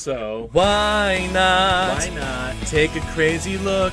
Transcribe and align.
So 0.00 0.48
why 0.52 1.28
not? 1.30 1.98
Why 1.98 2.08
not? 2.14 2.56
Take 2.66 2.96
a 2.96 3.00
crazy 3.12 3.58
look. 3.58 3.92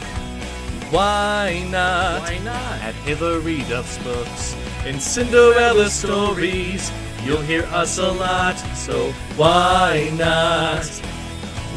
Why 0.89 1.67
not? 1.69 2.21
Why 2.21 2.37
not? 2.45 2.81
At 2.81 2.95
Hilary 2.95 3.57
Duff's 3.63 3.97
books 4.05 4.55
and 4.85 5.01
Cinderella 5.01 5.89
stories. 5.89 6.89
You'll 7.25 7.41
hear 7.41 7.63
us 7.63 7.97
a 7.97 8.09
lot. 8.09 8.55
So 8.77 9.11
why 9.35 10.09
not? 10.17 10.85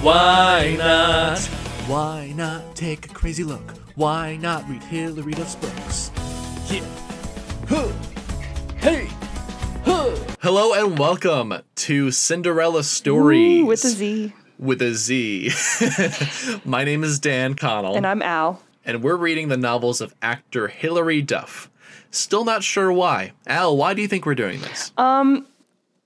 Why 0.00 0.76
not? 0.78 1.40
Why 1.88 2.32
not 2.36 2.76
take 2.76 3.06
a 3.06 3.08
crazy 3.12 3.42
look? 3.42 3.74
Why 3.96 4.36
not 4.36 4.68
read 4.68 4.84
Hilary 4.84 5.32
Duff's 5.32 5.56
books? 5.56 6.12
Yeah. 6.70 6.86
Huh. 7.68 7.90
Hello 10.42 10.72
and 10.72 10.98
welcome 10.98 11.54
to 11.76 12.10
Cinderella 12.10 12.82
Stories 12.82 13.60
Ooh, 13.60 13.66
with 13.66 13.84
a 13.84 13.88
Z. 13.88 14.32
with 14.58 14.80
a 14.82 14.94
Z. 14.94 15.50
My 16.64 16.84
name 16.84 17.04
is 17.04 17.18
Dan 17.18 17.54
Connell, 17.54 17.96
And 17.96 18.06
I'm 18.06 18.22
Al. 18.22 18.62
and 18.84 19.02
we're 19.02 19.16
reading 19.16 19.48
the 19.48 19.56
novels 19.56 20.00
of 20.00 20.14
actor 20.22 20.68
Hilary 20.68 21.20
Duff. 21.22 21.70
Still 22.10 22.44
not 22.44 22.62
sure 22.62 22.90
why. 22.92 23.32
Al, 23.46 23.76
why 23.76 23.94
do 23.94 24.02
you 24.02 24.08
think 24.08 24.24
we're 24.26 24.34
doing 24.34 24.60
this? 24.60 24.92
Um, 24.96 25.46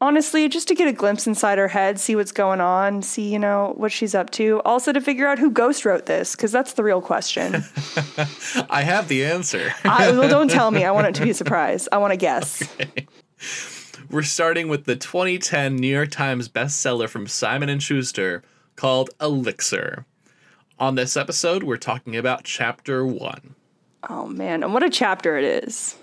Honestly, 0.00 0.48
just 0.50 0.68
to 0.68 0.74
get 0.74 0.86
a 0.86 0.92
glimpse 0.92 1.26
inside 1.26 1.56
her 1.56 1.68
head, 1.68 1.98
see 1.98 2.14
what's 2.14 2.32
going 2.32 2.60
on, 2.60 3.00
see, 3.00 3.32
you 3.32 3.38
know, 3.38 3.72
what 3.78 3.90
she's 3.90 4.14
up 4.14 4.28
to. 4.30 4.60
Also 4.64 4.92
to 4.92 5.00
figure 5.00 5.26
out 5.26 5.38
who 5.38 5.50
ghost 5.50 5.86
wrote 5.86 6.04
this, 6.04 6.36
because 6.36 6.52
that's 6.52 6.74
the 6.74 6.82
real 6.82 7.00
question. 7.00 7.54
I 8.68 8.82
have 8.82 9.08
the 9.08 9.24
answer. 9.24 9.72
I, 9.84 10.10
well, 10.10 10.28
don't 10.28 10.50
tell 10.50 10.70
me. 10.72 10.84
I 10.84 10.90
want 10.90 11.06
it 11.06 11.14
to 11.14 11.22
be 11.22 11.30
a 11.30 11.34
surprise. 11.42 11.88
I 11.90 11.98
want 11.98 12.10
to 12.10 12.18
guess. 12.18 12.62
We're 14.14 14.22
starting 14.22 14.68
with 14.68 14.84
the 14.84 14.94
2010 14.94 15.74
New 15.74 15.88
York 15.88 16.08
Times 16.08 16.48
bestseller 16.48 17.08
from 17.08 17.26
Simon 17.26 17.68
and 17.68 17.82
Schuster 17.82 18.44
called 18.76 19.10
Elixir. 19.20 20.06
On 20.78 20.94
this 20.94 21.16
episode, 21.16 21.64
we're 21.64 21.78
talking 21.78 22.16
about 22.16 22.44
chapter 22.44 23.04
1. 23.04 23.56
Oh, 24.08 24.28
man. 24.28 24.62
And 24.62 24.72
what 24.72 24.84
a 24.84 24.88
chapter 24.90 25.36
it 25.36 25.64
is. 25.64 25.96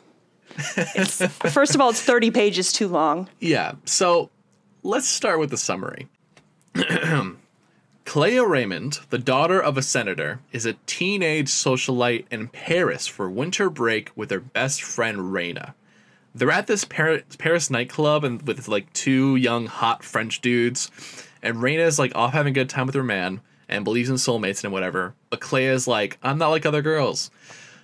It's, 0.76 1.26
first 1.54 1.73
of 1.73 1.80
all, 1.80 1.92
it's 1.92 2.02
30 2.02 2.32
pages 2.32 2.73
too 2.73 2.89
long. 2.89 3.30
Yeah, 3.39 3.76
so 3.86 4.30
let's 4.84 5.08
start 5.08 5.39
with 5.39 5.50
the 5.50 5.58
summary. 5.58 6.09
Clea 8.06 8.39
Raymond, 8.39 9.00
the 9.09 9.20
daughter 9.20 9.62
of 9.62 9.78
a 9.78 9.82
senator, 9.82 10.42
is 10.52 10.66
a 10.66 10.73
teenage 10.86 11.48
socialite 11.48 12.26
in 12.30 12.50
Paris 12.50 13.08
for 13.08 13.30
winter 13.30 13.70
break 13.70 14.12
with 14.17 14.32
her 14.32 14.42
best 14.42 14.84
friend 14.84 15.34
Raina. 15.34 15.76
They're 16.34 16.52
at 16.52 16.68
this 16.68 16.86
Par- 16.86 17.22
Paris 17.38 17.70
nightclub 17.70 18.24
and 18.24 18.42
with 18.44 18.68
like 18.68 18.92
two 18.94 19.36
young 19.36 19.68
hot 19.68 20.04
French 20.04 20.42
dudes, 20.42 20.90
and 21.42 21.58
Raina 21.58 21.86
is 21.86 22.00
like 22.00 22.16
off 22.16 22.34
having 22.34 22.52
a 22.52 22.54
good 22.54 22.70
time 22.70 22.86
with 22.86 22.96
her 22.96 23.04
man 23.04 23.42
and 23.68 23.84
believes 23.84 24.10
in 24.10 24.16
soulmates 24.16 24.64
and 24.64 24.72
whatever. 24.72 25.14
But 25.30 25.42
Clea 25.42 25.66
is 25.66 25.88
like, 25.88 26.18
I'm 26.22 26.38
not 26.38 26.50
like 26.50 26.66
other 26.66 26.82
girls. 26.82 27.32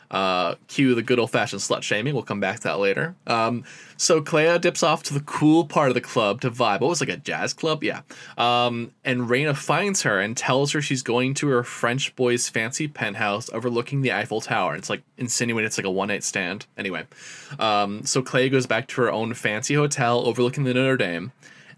Uh, 0.09 0.55
cue 0.67 0.95
the 0.95 1.01
good 1.01 1.19
old 1.19 1.31
fashioned 1.31 1.61
slut 1.61 1.83
shaming. 1.83 2.13
We'll 2.13 2.23
come 2.23 2.39
back 2.39 2.57
to 2.57 2.63
that 2.63 2.79
later. 2.79 3.15
Um, 3.25 3.65
so 3.97 4.21
Clea 4.21 4.57
dips 4.59 4.81
off 4.81 5.03
to 5.03 5.13
the 5.13 5.19
cool 5.19 5.65
part 5.65 5.89
of 5.89 5.95
the 5.95 6.01
club 6.01 6.39
to 6.41 6.51
vibe. 6.51 6.79
What 6.79 6.89
was 6.89 7.01
it, 7.01 7.09
like 7.09 7.17
a 7.17 7.21
jazz 7.21 7.53
club? 7.53 7.83
Yeah. 7.83 8.01
Um, 8.37 8.91
and 9.03 9.21
Raina 9.21 9.55
finds 9.55 10.03
her 10.03 10.19
and 10.19 10.37
tells 10.37 10.71
her 10.71 10.81
she's 10.81 11.01
going 11.01 11.33
to 11.35 11.49
her 11.49 11.63
French 11.63 12.15
boy's 12.15 12.47
fancy 12.47 12.87
penthouse 12.87 13.49
overlooking 13.51 14.01
the 14.01 14.13
Eiffel 14.13 14.39
Tower. 14.39 14.75
It's 14.75 14.89
like 14.89 15.03
insinuating 15.17 15.67
it's 15.67 15.77
like 15.77 15.85
a 15.85 15.91
one 15.91 16.07
night 16.07 16.23
stand. 16.23 16.67
Anyway, 16.77 17.05
um, 17.59 18.05
so 18.05 18.21
Clea 18.21 18.49
goes 18.49 18.65
back 18.65 18.87
to 18.89 19.01
her 19.01 19.11
own 19.11 19.33
fancy 19.33 19.73
hotel 19.73 20.25
overlooking 20.25 20.63
the 20.63 20.73
Notre 20.73 20.97
Dame 20.97 21.33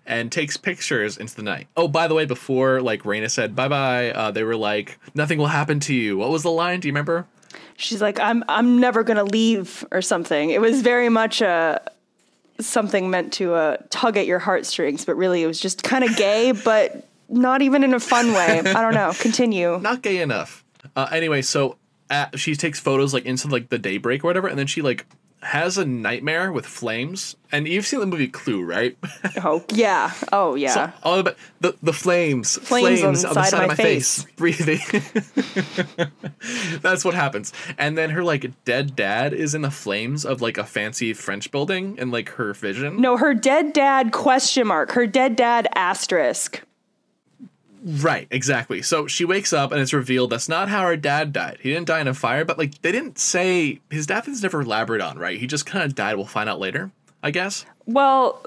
and 0.06 0.32
takes 0.32 0.58
pictures 0.58 1.18
into 1.18 1.36
the 1.36 1.44
night. 1.44 1.68
Oh, 1.78 1.88
by 1.88 2.08
the 2.08 2.16
way, 2.16 2.26
before 2.26 2.82
like 2.82 3.04
Raina 3.04 3.30
said 3.30 3.56
bye 3.56 3.68
bye, 3.68 4.12
uh, 4.12 4.32
they 4.32 4.44
were 4.44 4.56
like, 4.56 5.00
"Nothing 5.16 5.40
will 5.40 5.48
happen 5.48 5.80
to 5.82 5.94
you." 5.94 6.18
What 6.18 6.30
was 6.30 6.44
the 6.44 6.52
line? 6.52 6.80
Do 6.80 6.88
you 6.88 6.92
remember? 6.92 7.28
She's 7.80 8.02
like, 8.02 8.20
I'm, 8.20 8.44
I'm 8.50 8.80
never 8.80 9.04
to 9.18 9.24
leave 9.24 9.86
or 9.92 10.02
something. 10.02 10.50
It 10.50 10.62
was 10.62 10.82
very 10.82 11.10
much 11.10 11.42
a, 11.42 11.82
something 12.60 13.10
meant 13.10 13.34
to 13.34 13.54
uh, 13.54 13.78
tug 13.90 14.18
at 14.18 14.26
your 14.28 14.40
heartstrings, 14.40 15.06
but 15.06 15.16
really 15.16 15.44
it 15.44 15.48
was 15.48 15.60
just 15.60 15.84
kind 15.84 16.04
of 16.04 16.16
gay, 16.16 16.52
but 16.66 17.08
not 17.30 17.62
even 17.62 17.84
in 17.84 17.94
a 17.94 18.00
fun 18.00 18.34
way. 18.34 18.60
I 18.60 18.82
don't 18.82 18.94
know. 18.94 19.14
Continue. 19.20 19.80
Not 19.80 20.02
gay 20.02 20.22
enough. 20.22 20.66
Uh, 20.96 21.08
anyway, 21.12 21.42
so 21.42 21.78
at, 22.10 22.38
she 22.40 22.56
takes 22.56 22.80
photos 22.80 23.14
like 23.14 23.26
into 23.26 23.48
like 23.48 23.70
the 23.70 23.78
daybreak 23.78 24.24
or 24.24 24.28
whatever, 24.28 24.48
and 24.48 24.58
then 24.58 24.68
she 24.68 24.82
like 24.82 25.06
has 25.42 25.78
a 25.78 25.86
nightmare 25.86 26.52
with 26.52 26.66
flames. 26.66 27.36
And 27.52 27.68
you've 27.68 27.88
seen 27.88 28.00
the 28.00 28.06
movie 28.06 28.28
Clue, 28.28 28.64
right? 28.64 28.98
Oh, 29.44 29.64
yeah. 29.74 30.12
Oh, 30.32 30.56
yeah. 30.56 30.74
So 30.74 30.92
all 31.04 31.20
about 31.20 31.36
the 31.62 31.76
the 31.82 31.94
flames, 31.94 32.58
Flames 32.58 33.04
on 33.04 33.14
the 33.14 33.28
on 33.28 33.34
the 33.36 33.44
side 33.44 33.50
side 33.52 33.54
of 33.54 33.54
of 33.54 33.60
my 33.68 33.68
my 33.68 33.76
face, 33.76 34.26
breathing. 34.36 34.80
That's 36.82 37.06
what 37.06 37.14
happens. 37.14 37.54
And 37.78 37.98
then 37.98 38.10
her 38.12 38.24
like 38.24 38.52
dead 38.66 38.96
dad 38.96 39.34
is 39.34 39.56
in 39.56 39.62
the 39.62 39.72
flames 39.72 40.26
of 40.26 40.42
like 40.42 40.58
a 40.58 40.64
fancy 40.64 41.14
French 41.14 41.52
building, 41.52 41.98
and 42.00 42.12
like 42.12 42.30
her 42.30 42.54
vision. 42.54 43.02
no, 43.02 43.18
her 43.18 43.34
dead 43.34 43.74
dad 43.74 44.12
question 44.12 44.68
mark. 44.68 44.92
Her 44.92 45.08
dead 45.08 45.36
dad 45.36 45.68
asterisk. 45.76 46.62
Right, 47.82 48.28
exactly. 48.30 48.82
So 48.82 49.08
she 49.08 49.24
wakes 49.26 49.54
up 49.54 49.72
and 49.72 49.80
it's 49.82 49.94
revealed 49.94 50.32
that's 50.32 50.50
not 50.50 50.68
how 50.70 50.84
her 50.86 50.98
dad 50.98 51.32
died. 51.32 51.60
He 51.62 51.70
didn't 51.72 51.88
die 51.88 52.02
in 52.02 52.08
a 52.08 52.14
fire, 52.14 52.44
but 52.44 52.58
like 52.58 52.82
they 52.82 52.92
didn't 52.92 53.18
say 53.20 53.80
his 53.90 54.06
death 54.06 54.28
is 54.28 54.44
never 54.44 54.62
elaborated 54.62 55.06
on, 55.06 55.18
right? 55.18 55.40
He 55.40 55.48
just 55.48 55.66
kind 55.66 55.86
of 55.86 55.96
died. 55.96 56.16
We'll 56.16 56.26
find 56.26 56.50
out 56.50 56.60
later, 56.60 56.92
I 57.24 57.32
guess. 57.32 57.66
Well, 57.86 58.46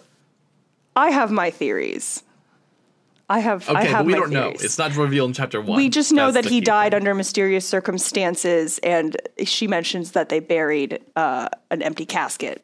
I 0.95 1.11
have 1.11 1.31
my 1.31 1.51
theories. 1.51 2.23
I 3.31 3.39
have. 3.39 3.67
I 3.71 3.81
Okay, 3.81 3.89
have 3.89 3.99
but 4.01 4.07
we 4.07 4.13
don't 4.13 4.31
know. 4.31 4.51
It's 4.51 4.77
not 4.77 4.95
revealed 4.95 5.31
in 5.31 5.35
chapter 5.35 5.59
one. 5.63 5.79
we 5.79 5.89
just 5.89 6.13
know 6.13 6.31
That's 6.31 6.45
that 6.47 6.53
he 6.53 6.61
died 6.61 6.93
thing. 6.93 6.99
under 7.01 7.15
mysterious 7.15 7.67
circumstances, 7.67 8.79
and 8.83 9.17
she 9.45 9.67
mentions 9.67 10.13
that 10.13 10.29
they 10.29 10.41
buried 10.41 11.01
uh, 11.17 11.49
an 11.71 11.81
empty 11.81 12.05
casket. 12.05 12.63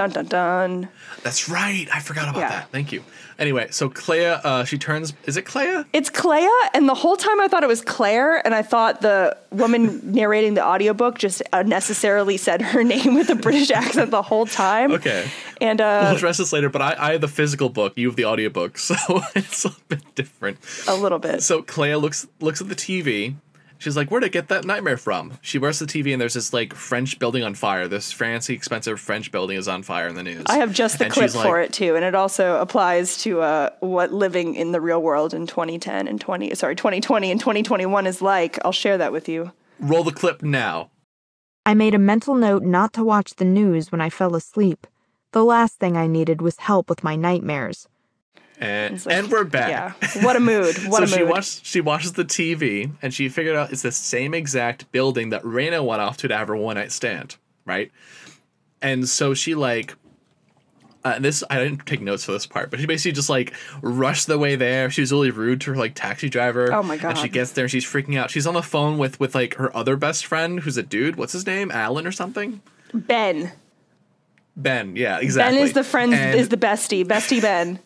Dun 0.00 0.08
dun 0.08 0.24
dun. 0.24 0.88
That's 1.22 1.46
right. 1.50 1.86
I 1.92 2.00
forgot 2.00 2.30
about 2.30 2.40
Yeah. 2.40 2.48
that. 2.48 2.70
Thank 2.72 2.90
you. 2.90 3.04
Anyway, 3.38 3.68
so 3.70 3.90
Clea, 3.90 4.24
uh, 4.28 4.64
she 4.64 4.78
turns. 4.78 5.12
Is 5.26 5.36
it 5.36 5.42
Clea? 5.42 5.84
It's 5.92 6.08
Clea, 6.08 6.48
and 6.72 6.88
the 6.88 6.94
whole 6.94 7.18
time 7.18 7.38
I 7.38 7.48
thought 7.48 7.62
it 7.62 7.66
was 7.68 7.82
Claire, 7.82 8.38
and 8.46 8.54
I 8.54 8.62
thought 8.62 9.02
the 9.02 9.36
woman 9.50 10.00
narrating 10.14 10.54
the 10.54 10.64
audiobook 10.64 11.18
just 11.18 11.42
unnecessarily 11.52 12.38
said 12.38 12.62
her 12.62 12.82
name 12.94 13.14
with 13.14 13.28
a 13.28 13.34
British 13.34 13.70
accent 13.70 14.10
the 14.10 14.22
whole 14.22 14.46
time. 14.46 14.92
Okay. 14.92 15.28
And 15.60 15.80
We'll 15.80 15.88
uh, 15.88 16.14
address 16.14 16.38
this 16.38 16.50
later, 16.54 16.70
but 16.70 16.80
I, 16.80 16.96
I 16.98 17.12
have 17.12 17.20
the 17.20 17.28
physical 17.28 17.68
book. 17.68 17.92
You 17.96 18.06
have 18.08 18.16
the 18.16 18.24
audiobook, 18.24 18.78
so 18.88 18.94
it's 19.34 19.66
a 19.66 19.74
bit 19.88 20.02
different. 20.14 20.56
a 20.88 20.94
little 20.94 21.18
bit. 21.18 21.42
So 21.42 21.60
Clea 21.60 21.96
looks 21.96 22.26
looks 22.40 22.62
at 22.62 22.70
the 22.70 22.74
TV. 22.74 23.34
She's 23.80 23.96
like, 23.96 24.10
"Where'd 24.10 24.24
I 24.24 24.28
get 24.28 24.48
that 24.48 24.64
nightmare 24.64 24.96
from?" 24.96 25.38
She 25.40 25.58
wears 25.58 25.78
the 25.78 25.86
TV, 25.86 26.12
and 26.12 26.20
there's 26.20 26.34
this 26.34 26.52
like 26.52 26.74
French 26.74 27.18
building 27.18 27.42
on 27.42 27.54
fire. 27.54 27.88
This 27.88 28.12
fancy, 28.12 28.54
expensive 28.54 29.00
French 29.00 29.32
building 29.32 29.56
is 29.56 29.66
on 29.66 29.82
fire 29.82 30.06
in 30.06 30.14
the 30.14 30.22
news. 30.22 30.44
I 30.46 30.58
have 30.58 30.72
just 30.72 30.98
the 30.98 31.06
And 31.06 31.12
clip 31.12 31.24
she's 31.24 31.34
like, 31.34 31.46
for 31.46 31.60
it 31.60 31.72
too, 31.72 31.96
and 31.96 32.04
it 32.04 32.14
also 32.14 32.60
applies 32.60 33.16
to 33.22 33.40
uh, 33.40 33.70
what 33.80 34.12
living 34.12 34.54
in 34.54 34.72
the 34.72 34.80
real 34.80 35.02
world 35.02 35.34
in 35.34 35.46
2010 35.46 36.06
and 36.06 36.20
20 36.20 36.54
sorry 36.54 36.76
2020 36.76 37.30
and 37.30 37.40
2021 37.40 38.06
is 38.06 38.22
like. 38.22 38.58
I'll 38.64 38.72
share 38.72 38.98
that 38.98 39.12
with 39.12 39.28
you. 39.28 39.50
Roll 39.80 40.04
the 40.04 40.12
clip 40.12 40.42
now. 40.42 40.90
I 41.64 41.74
made 41.74 41.94
a 41.94 41.98
mental 41.98 42.34
note 42.34 42.62
not 42.62 42.92
to 42.94 43.04
watch 43.04 43.34
the 43.34 43.44
news 43.44 43.90
when 43.90 44.00
I 44.00 44.10
fell 44.10 44.34
asleep. 44.34 44.86
The 45.32 45.44
last 45.44 45.78
thing 45.78 45.96
I 45.96 46.06
needed 46.06 46.42
was 46.42 46.58
help 46.58 46.90
with 46.90 47.04
my 47.04 47.16
nightmares. 47.16 47.88
And, 48.60 49.04
like- 49.06 49.14
and 49.16 49.30
we're 49.30 49.44
back. 49.44 49.70
Yeah, 49.70 50.22
what 50.22 50.36
a 50.36 50.40
mood! 50.40 50.76
What 50.86 50.98
so 50.98 51.02
a 51.04 51.06
she 51.06 51.20
mood! 51.20 51.30
watched 51.30 51.64
she 51.64 51.80
watches 51.80 52.12
the 52.12 52.24
TV 52.24 52.90
and 53.00 53.12
she 53.12 53.28
figured 53.28 53.56
out 53.56 53.72
it's 53.72 53.82
the 53.82 53.90
same 53.92 54.34
exact 54.34 54.92
building 54.92 55.30
that 55.30 55.42
Raina 55.42 55.84
went 55.84 56.02
off 56.02 56.18
to 56.18 56.28
to 56.28 56.36
have 56.36 56.48
her 56.48 56.56
one 56.56 56.76
night 56.76 56.92
stand, 56.92 57.36
right? 57.64 57.90
And 58.82 59.08
so 59.08 59.32
she 59.34 59.54
like 59.54 59.94
uh, 61.02 61.18
this 61.18 61.42
I 61.48 61.58
didn't 61.58 61.86
take 61.86 62.02
notes 62.02 62.24
for 62.24 62.32
this 62.32 62.44
part, 62.46 62.70
but 62.70 62.78
she 62.78 62.84
basically 62.84 63.12
just 63.12 63.30
like 63.30 63.54
rushed 63.80 64.26
the 64.26 64.38
way 64.38 64.56
there. 64.56 64.90
She 64.90 65.00
was 65.00 65.10
really 65.10 65.30
rude 65.30 65.62
to 65.62 65.70
her 65.70 65.76
like 65.76 65.94
taxi 65.94 66.28
driver. 66.28 66.70
Oh 66.72 66.82
my 66.82 66.98
god! 66.98 67.10
And 67.10 67.18
she 67.18 67.28
gets 67.30 67.52
there 67.52 67.64
and 67.64 67.70
she's 67.70 67.86
freaking 67.86 68.18
out. 68.18 68.30
She's 68.30 68.46
on 68.46 68.52
the 68.54 68.62
phone 68.62 68.98
with 68.98 69.18
with 69.18 69.34
like 69.34 69.54
her 69.54 69.74
other 69.74 69.96
best 69.96 70.26
friend, 70.26 70.60
who's 70.60 70.76
a 70.76 70.82
dude. 70.82 71.16
What's 71.16 71.32
his 71.32 71.46
name? 71.46 71.70
Alan 71.70 72.06
or 72.06 72.12
something? 72.12 72.60
ben. 72.92 73.52
Ben. 74.56 74.96
Yeah, 74.96 75.18
exactly. 75.20 75.56
Ben 75.56 75.66
is 75.66 75.72
the 75.72 75.84
friend. 75.84 76.12
And- 76.12 76.38
is 76.38 76.50
the 76.50 76.58
bestie. 76.58 77.04
Bestie 77.06 77.40
Ben. 77.40 77.78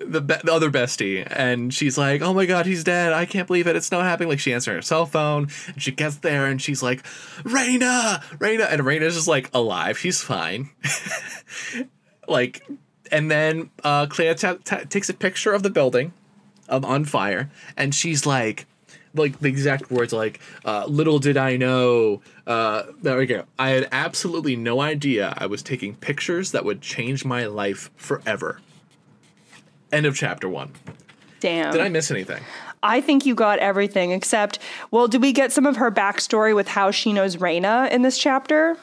The, 0.00 0.20
be- 0.20 0.34
the 0.42 0.52
other 0.52 0.70
bestie 0.70 1.26
and 1.30 1.72
she's 1.72 1.96
like 1.96 2.20
oh 2.20 2.34
my 2.34 2.46
god 2.46 2.66
he's 2.66 2.82
dead. 2.84 3.12
I 3.12 3.24
can't 3.26 3.46
believe 3.46 3.66
it. 3.66 3.76
It's 3.76 3.92
not 3.92 4.04
happening. 4.04 4.28
Like 4.28 4.40
she 4.40 4.52
answers 4.52 4.74
her 4.74 4.82
cell 4.82 5.06
phone 5.06 5.48
and 5.68 5.80
she 5.80 5.92
gets 5.92 6.16
there 6.16 6.46
and 6.46 6.60
she's 6.60 6.82
like 6.82 7.02
Raina 7.44 8.22
Raina 8.38 8.72
and 8.72 8.82
Raina's 8.82 9.14
just 9.14 9.28
like 9.28 9.50
alive. 9.54 9.98
She's 9.98 10.22
fine. 10.22 10.70
Like 12.26 12.66
and 13.12 13.30
then 13.30 13.70
uh 13.82 14.06
Clea 14.06 14.34
ta 14.34 14.56
ta 14.64 14.78
takes 14.88 15.08
a 15.08 15.14
picture 15.14 15.52
of 15.52 15.62
the 15.62 15.70
building 15.70 16.12
um, 16.68 16.84
on 16.84 17.04
fire 17.04 17.50
and 17.76 17.94
she's 17.94 18.24
like 18.24 18.66
like 19.14 19.38
the 19.40 19.48
exact 19.48 19.90
words 19.90 20.12
like 20.12 20.40
uh, 20.64 20.86
little 20.86 21.18
did 21.18 21.36
i 21.36 21.56
know 21.56 22.20
uh, 22.46 22.82
there 23.00 23.16
we 23.16 23.26
go. 23.26 23.44
I 23.58 23.70
had 23.70 23.88
absolutely 23.92 24.56
no 24.56 24.80
idea 24.80 25.34
i 25.38 25.46
was 25.46 25.62
taking 25.62 25.94
pictures 25.96 26.52
that 26.52 26.64
would 26.64 26.80
change 26.80 27.24
my 27.24 27.46
life 27.46 27.90
forever 27.94 28.60
End 29.94 30.06
of 30.06 30.16
chapter 30.16 30.48
one. 30.48 30.72
Damn. 31.38 31.70
Did 31.70 31.80
I 31.80 31.88
miss 31.88 32.10
anything? 32.10 32.42
I 32.82 33.00
think 33.00 33.24
you 33.24 33.36
got 33.36 33.60
everything 33.60 34.10
except, 34.10 34.58
well, 34.90 35.06
did 35.06 35.22
we 35.22 35.32
get 35.32 35.52
some 35.52 35.66
of 35.66 35.76
her 35.76 35.92
backstory 35.92 36.52
with 36.52 36.66
how 36.66 36.90
she 36.90 37.12
knows 37.12 37.36
Raina 37.36 37.88
in 37.92 38.02
this 38.02 38.18
chapter? 38.18 38.76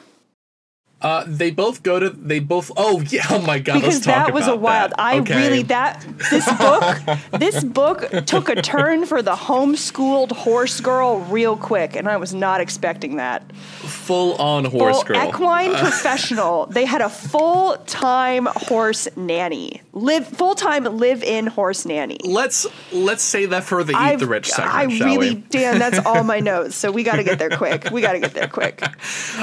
Uh, 1.02 1.24
they 1.26 1.50
both 1.50 1.82
go 1.82 1.98
to. 1.98 2.10
They 2.10 2.38
both. 2.38 2.70
Oh 2.76 3.00
yeah. 3.00 3.24
Oh 3.30 3.40
my 3.42 3.58
god. 3.58 3.74
because 3.74 3.94
let's 3.94 4.06
talk 4.06 4.26
that 4.26 4.34
was 4.34 4.46
a 4.46 4.54
wild. 4.56 4.92
that. 4.92 5.00
I 5.00 5.18
Okay. 5.20 5.36
really 5.36 5.62
that 5.64 6.06
this 6.30 6.46
book 6.54 6.96
this 7.40 7.64
book 7.64 8.08
took 8.26 8.48
a 8.48 8.62
turn 8.62 9.04
for 9.06 9.20
the 9.22 9.34
homeschooled 9.34 10.32
horse 10.32 10.80
girl 10.80 11.18
real 11.20 11.56
quick, 11.56 11.96
and 11.96 12.08
I 12.08 12.16
was 12.18 12.32
not 12.32 12.60
expecting 12.60 13.16
that. 13.16 13.50
full 13.52 14.34
on 14.36 14.64
horse 14.64 14.96
Full 14.96 15.04
girl. 15.04 15.28
equine 15.28 15.74
professional. 15.86 16.66
They 16.66 16.84
had 16.84 17.00
a 17.00 17.08
full 17.08 17.76
time 17.86 18.46
horse 18.46 19.08
nanny, 19.16 19.82
live 19.92 20.26
full 20.28 20.54
time 20.54 20.84
live 20.84 21.22
in 21.22 21.46
horse 21.48 21.84
nanny. 21.84 22.18
Let's 22.24 22.66
let's 22.92 23.22
say 23.24 23.46
that 23.46 23.64
for 23.64 23.82
the 23.82 23.92
eat 23.92 23.96
I've- 23.96 24.20
the 24.24 24.26
rich 24.30 24.48
segment, 24.50 24.74
I 24.74 24.84
really, 24.84 25.34
we? 25.34 25.40
Dan, 25.50 25.78
that's 25.78 25.98
all 26.06 26.22
my 26.22 26.38
notes. 26.52 26.76
So 26.76 26.92
we 26.92 27.02
got 27.02 27.16
to 27.16 27.24
get 27.24 27.38
there 27.38 27.50
quick. 27.50 27.90
We 27.90 28.00
got 28.02 28.12
to 28.12 28.20
get 28.20 28.34
there 28.34 28.46
quick. 28.48 28.82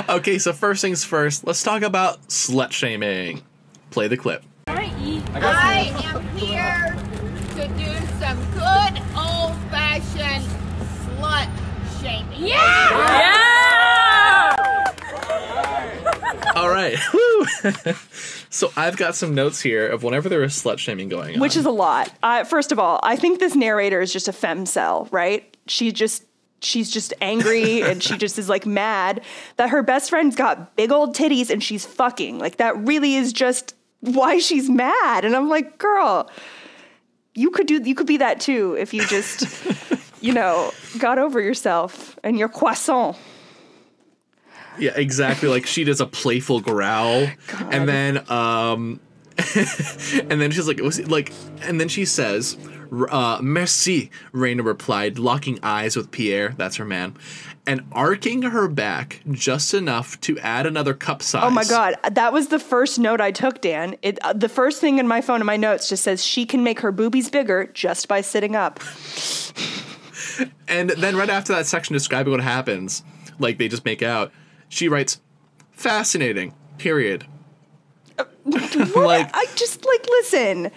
Okay, 0.07 0.37
so 0.39 0.53
first 0.53 0.81
things 0.81 1.03
first. 1.03 1.43
Let's 1.49 1.63
talk 1.63 1.81
about 1.81 2.21
slut 2.27 2.71
shaming. 2.71 3.41
Play 3.89 4.07
the 4.07 4.17
clip. 4.17 4.43
I 4.67 4.83
am 6.03 6.21
here 6.37 6.95
to 7.55 7.67
do 7.69 7.95
some 8.19 8.37
good 8.53 9.01
old 9.17 9.55
fashioned 9.71 10.45
slut 11.17 11.49
shaming. 12.03 12.49
Yeah! 12.49 14.45
yeah! 14.45 14.55
All 16.55 16.69
right. 16.69 16.99
So 18.51 18.71
I've 18.75 18.97
got 18.97 19.15
some 19.15 19.35
notes 19.35 19.61
here 19.61 19.87
of 19.87 20.01
whenever 20.01 20.27
there 20.27 20.41
is 20.43 20.53
slut 20.53 20.79
shaming 20.79 21.07
going 21.07 21.35
on. 21.35 21.39
which 21.39 21.55
is 21.55 21.67
a 21.67 21.71
lot. 21.71 22.11
Uh, 22.23 22.43
first 22.43 22.71
of 22.71 22.79
all, 22.79 22.99
I 23.03 23.15
think 23.15 23.39
this 23.39 23.55
narrator 23.55 24.01
is 24.01 24.11
just 24.11 24.27
a 24.27 24.31
femcel, 24.31 25.07
right? 25.11 25.55
She 25.67 25.91
just 25.91 26.25
she's 26.61 26.89
just 26.91 27.13
angry 27.21 27.81
and 27.81 28.01
she 28.03 28.17
just 28.17 28.37
is 28.37 28.49
like 28.49 28.65
mad 28.65 29.21
that 29.57 29.69
her 29.69 29.83
best 29.83 30.09
friend's 30.09 30.35
got 30.35 30.75
big 30.75 30.91
old 30.91 31.15
titties 31.15 31.49
and 31.49 31.63
she's 31.63 31.85
fucking. 31.85 32.39
Like 32.39 32.57
that 32.57 32.77
really 32.77 33.15
is 33.15 33.33
just 33.33 33.75
why 34.01 34.39
she's 34.39 34.69
mad. 34.69 35.25
And 35.25 35.35
I'm 35.35 35.49
like, 35.49 35.77
girl, 35.77 36.29
you 37.35 37.51
could 37.51 37.67
do 37.67 37.81
you 37.83 37.95
could 37.95 38.07
be 38.07 38.17
that 38.17 38.39
too 38.39 38.75
if 38.79 38.93
you 38.93 39.05
just 39.05 39.47
you 40.21 40.33
know 40.33 40.71
got 40.97 41.19
over 41.19 41.39
yourself 41.39 42.17
and 42.23 42.37
your 42.37 42.49
croissant. 42.49 43.17
Yeah, 44.77 44.91
exactly. 44.95 45.49
Like 45.49 45.65
she 45.65 45.83
does 45.83 45.99
a 45.99 46.05
playful 46.05 46.61
growl, 46.61 47.27
and 47.69 47.87
then 47.87 48.29
um, 48.31 48.99
and 49.55 50.41
then 50.41 50.51
she's 50.51 50.67
like, 50.67 50.79
like, 51.07 51.33
and 51.61 51.79
then 51.79 51.87
she 51.87 52.05
says, 52.05 52.57
uh, 53.09 53.39
"Merci," 53.41 54.09
Raina 54.33 54.63
replied, 54.63 55.19
locking 55.19 55.59
eyes 55.63 55.95
with 55.95 56.11
Pierre. 56.11 56.53
That's 56.57 56.77
her 56.77 56.85
man, 56.85 57.15
and 57.65 57.81
arcing 57.91 58.43
her 58.43 58.67
back 58.67 59.21
just 59.31 59.73
enough 59.73 60.19
to 60.21 60.37
add 60.39 60.65
another 60.65 60.93
cup 60.93 61.21
size. 61.21 61.43
Oh 61.45 61.49
my 61.49 61.63
god, 61.63 61.95
that 62.11 62.33
was 62.33 62.47
the 62.47 62.59
first 62.59 62.99
note 62.99 63.21
I 63.21 63.31
took, 63.31 63.61
Dan. 63.61 63.95
It 64.01 64.19
uh, 64.23 64.33
the 64.33 64.49
first 64.49 64.81
thing 64.81 64.99
in 64.99 65.07
my 65.07 65.21
phone 65.21 65.39
in 65.39 65.45
my 65.45 65.57
notes 65.57 65.89
just 65.89 66.03
says 66.03 66.23
she 66.23 66.45
can 66.45 66.63
make 66.63 66.79
her 66.81 66.91
boobies 66.91 67.29
bigger 67.29 67.69
just 67.73 68.07
by 68.07 68.21
sitting 68.21 68.55
up. 68.55 68.79
And 70.69 70.91
then 70.91 71.15
right 71.15 71.29
after 71.29 71.53
that 71.53 71.65
section 71.65 71.93
describing 71.93 72.31
what 72.31 72.41
happens, 72.41 73.03
like 73.39 73.57
they 73.57 73.67
just 73.67 73.83
make 73.83 74.01
out, 74.01 74.31
she 74.69 74.87
writes, 74.87 75.19
"Fascinating." 75.71 76.53
Period. 76.77 77.25
like, 78.95 79.29
I 79.33 79.45
just 79.55 79.85
like 79.85 80.05
listen. 80.09 80.71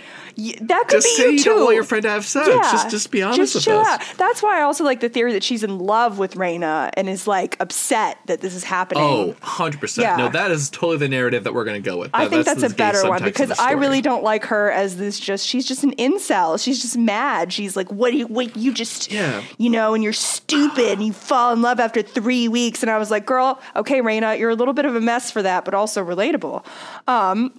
That 0.62 0.84
could 0.88 1.02
just 1.02 1.06
be 1.06 1.14
say 1.16 1.24
you 1.24 1.30
you 1.32 1.38
too. 1.38 1.50
don't 1.50 1.64
want 1.64 1.74
your 1.74 1.84
friend 1.84 2.02
to 2.04 2.10
have 2.10 2.24
sex. 2.24 2.48
just, 2.48 2.90
just 2.90 3.10
be 3.10 3.22
honest 3.22 3.38
just 3.38 3.54
with 3.54 3.64
chill 3.64 3.78
us. 3.78 3.86
out. 3.86 4.16
That's 4.16 4.42
why 4.42 4.60
I 4.60 4.62
also 4.62 4.82
like 4.82 5.00
the 5.00 5.10
theory 5.10 5.34
that 5.34 5.42
she's 5.44 5.62
in 5.62 5.78
love 5.78 6.19
with 6.19 6.34
Raina 6.36 6.90
and 6.94 7.06
is 7.08 7.26
like 7.26 7.56
upset 7.60 8.16
that 8.26 8.40
this 8.40 8.54
is 8.54 8.64
happening. 8.64 9.02
Oh, 9.04 9.36
100%. 9.42 10.00
Yeah. 10.02 10.16
No, 10.16 10.28
that 10.30 10.50
is 10.50 10.70
totally 10.70 10.96
the 10.96 11.08
narrative 11.08 11.44
that 11.44 11.52
we're 11.52 11.64
going 11.64 11.82
to 11.82 11.86
go 11.86 11.98
with. 11.98 12.10
I 12.14 12.28
think 12.28 12.46
that's, 12.46 12.60
the 12.62 12.69
a 12.69 12.70
better 12.70 13.06
one 13.08 13.22
because 13.22 13.50
I 13.58 13.72
really 13.72 14.00
don't 14.00 14.25
like 14.25 14.44
her 14.46 14.70
as 14.70 14.96
this 14.96 15.20
just 15.20 15.46
she's 15.46 15.66
just 15.66 15.84
an 15.84 15.94
incel. 15.96 16.62
She's 16.62 16.80
just 16.80 16.96
mad. 16.96 17.52
She's 17.52 17.76
like, 17.76 17.90
what 17.92 18.10
do 18.10 18.16
you 18.16 18.26
what 18.26 18.56
you 18.56 18.72
just 18.72 19.12
Yeah. 19.12 19.42
you 19.58 19.68
know, 19.68 19.92
and 19.92 20.02
you're 20.02 20.14
stupid 20.14 20.92
and 20.92 21.04
you 21.06 21.12
fall 21.12 21.52
in 21.52 21.60
love 21.60 21.78
after 21.78 22.00
three 22.00 22.48
weeks. 22.48 22.82
And 22.82 22.90
I 22.90 22.96
was 22.96 23.10
like, 23.10 23.26
girl, 23.26 23.60
okay, 23.76 24.00
Raina, 24.00 24.38
you're 24.38 24.50
a 24.50 24.54
little 24.54 24.75
bit 24.75 24.86
of 24.86 24.96
a 24.96 25.00
mess 25.00 25.30
for 25.30 25.42
that, 25.42 25.66
but 25.66 25.75
also 25.75 26.02
relatable. 26.02 26.64
Um 27.06 27.52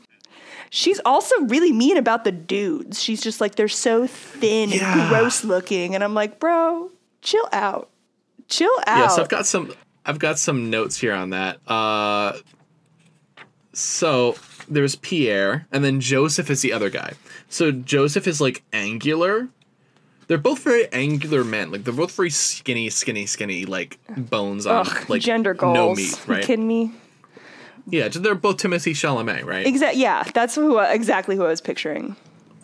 She's 0.76 1.00
also 1.06 1.36
really 1.42 1.72
mean 1.72 1.98
about 1.98 2.24
the 2.24 2.32
dudes. 2.32 3.00
She's 3.00 3.22
just 3.22 3.40
like 3.40 3.54
they're 3.54 3.68
so 3.68 4.08
thin 4.08 4.72
Yeah. 4.72 5.00
and 5.00 5.08
gross 5.10 5.44
looking, 5.44 5.94
and 5.94 6.04
I'm 6.04 6.16
like, 6.16 6.40
bro, 6.40 6.90
chill 7.22 7.48
out, 7.52 7.92
chill 8.50 8.74
out. 8.88 8.98
Yes, 8.98 9.20
I've 9.20 9.30
got 9.30 9.46
some 9.46 9.72
I've 10.04 10.18
got 10.18 10.40
some 10.40 10.72
notes 10.72 10.98
here 10.98 11.14
on 11.14 11.30
that. 11.30 11.60
Uh 11.68 12.34
so 13.74 14.36
there's 14.68 14.96
Pierre 14.96 15.68
and 15.72 15.84
then 15.84 16.00
Joseph 16.00 16.50
is 16.50 16.62
the 16.62 16.74
other 16.74 16.90
guy. 16.90 17.14
So 17.50 17.72
Joseph 17.72 18.26
is 18.28 18.42
like 18.42 18.64
angular. 18.74 19.50
They're 20.28 20.38
both 20.40 20.60
very 20.64 20.92
angular 20.92 21.44
men. 21.44 21.72
Like 21.72 21.84
they're 21.84 21.94
both 21.94 22.16
very 22.16 22.30
skinny, 22.32 22.90
skinny, 22.90 23.26
skinny, 23.28 23.66
like 23.66 24.00
bones 24.18 24.66
on 24.66 24.88
Ugh, 24.88 25.10
like 25.10 25.22
gender 25.22 25.54
goals. 25.54 25.76
no 25.76 25.94
meat, 25.94 26.20
You 26.28 26.34
right? 26.34 26.44
kidding 26.44 26.68
me? 26.68 26.94
Yeah, 27.88 28.08
they're 28.08 28.36
both 28.36 28.58
Timothée 28.58 28.94
Chalamet, 28.94 29.46
right? 29.46 29.66
Exactly. 29.66 30.02
Yeah, 30.02 30.24
that's 30.34 30.56
who 30.56 30.80
exactly 30.80 31.36
who 31.36 31.44
I 31.44 31.50
was 31.50 31.62
picturing. 31.62 32.16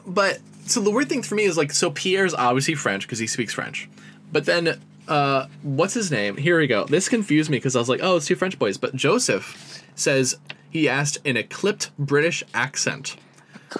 But 0.05 0.39
so 0.65 0.79
the 0.81 0.91
weird 0.91 1.09
thing 1.09 1.23
for 1.23 1.35
me 1.35 1.43
is 1.43 1.57
like 1.57 1.71
so 1.73 1.91
Pierre's 1.91 2.33
obviously 2.33 2.75
French 2.75 3.03
because 3.03 3.19
he 3.19 3.27
speaks 3.27 3.53
French, 3.53 3.89
but 4.31 4.45
then 4.45 4.79
uh, 5.09 5.47
what's 5.63 5.93
his 5.93 6.11
name? 6.11 6.37
Here 6.37 6.57
we 6.59 6.67
go. 6.67 6.85
This 6.85 7.09
confused 7.09 7.49
me 7.49 7.57
because 7.57 7.75
I 7.75 7.79
was 7.79 7.89
like, 7.89 7.99
oh, 8.01 8.17
it's 8.17 8.27
two 8.27 8.35
French 8.35 8.57
boys. 8.59 8.77
But 8.77 8.95
Joseph 8.95 9.83
says 9.95 10.37
he 10.69 10.87
asked 10.87 11.17
in 11.25 11.35
a 11.35 11.43
clipped 11.43 11.91
British 11.97 12.43
accent. 12.53 13.17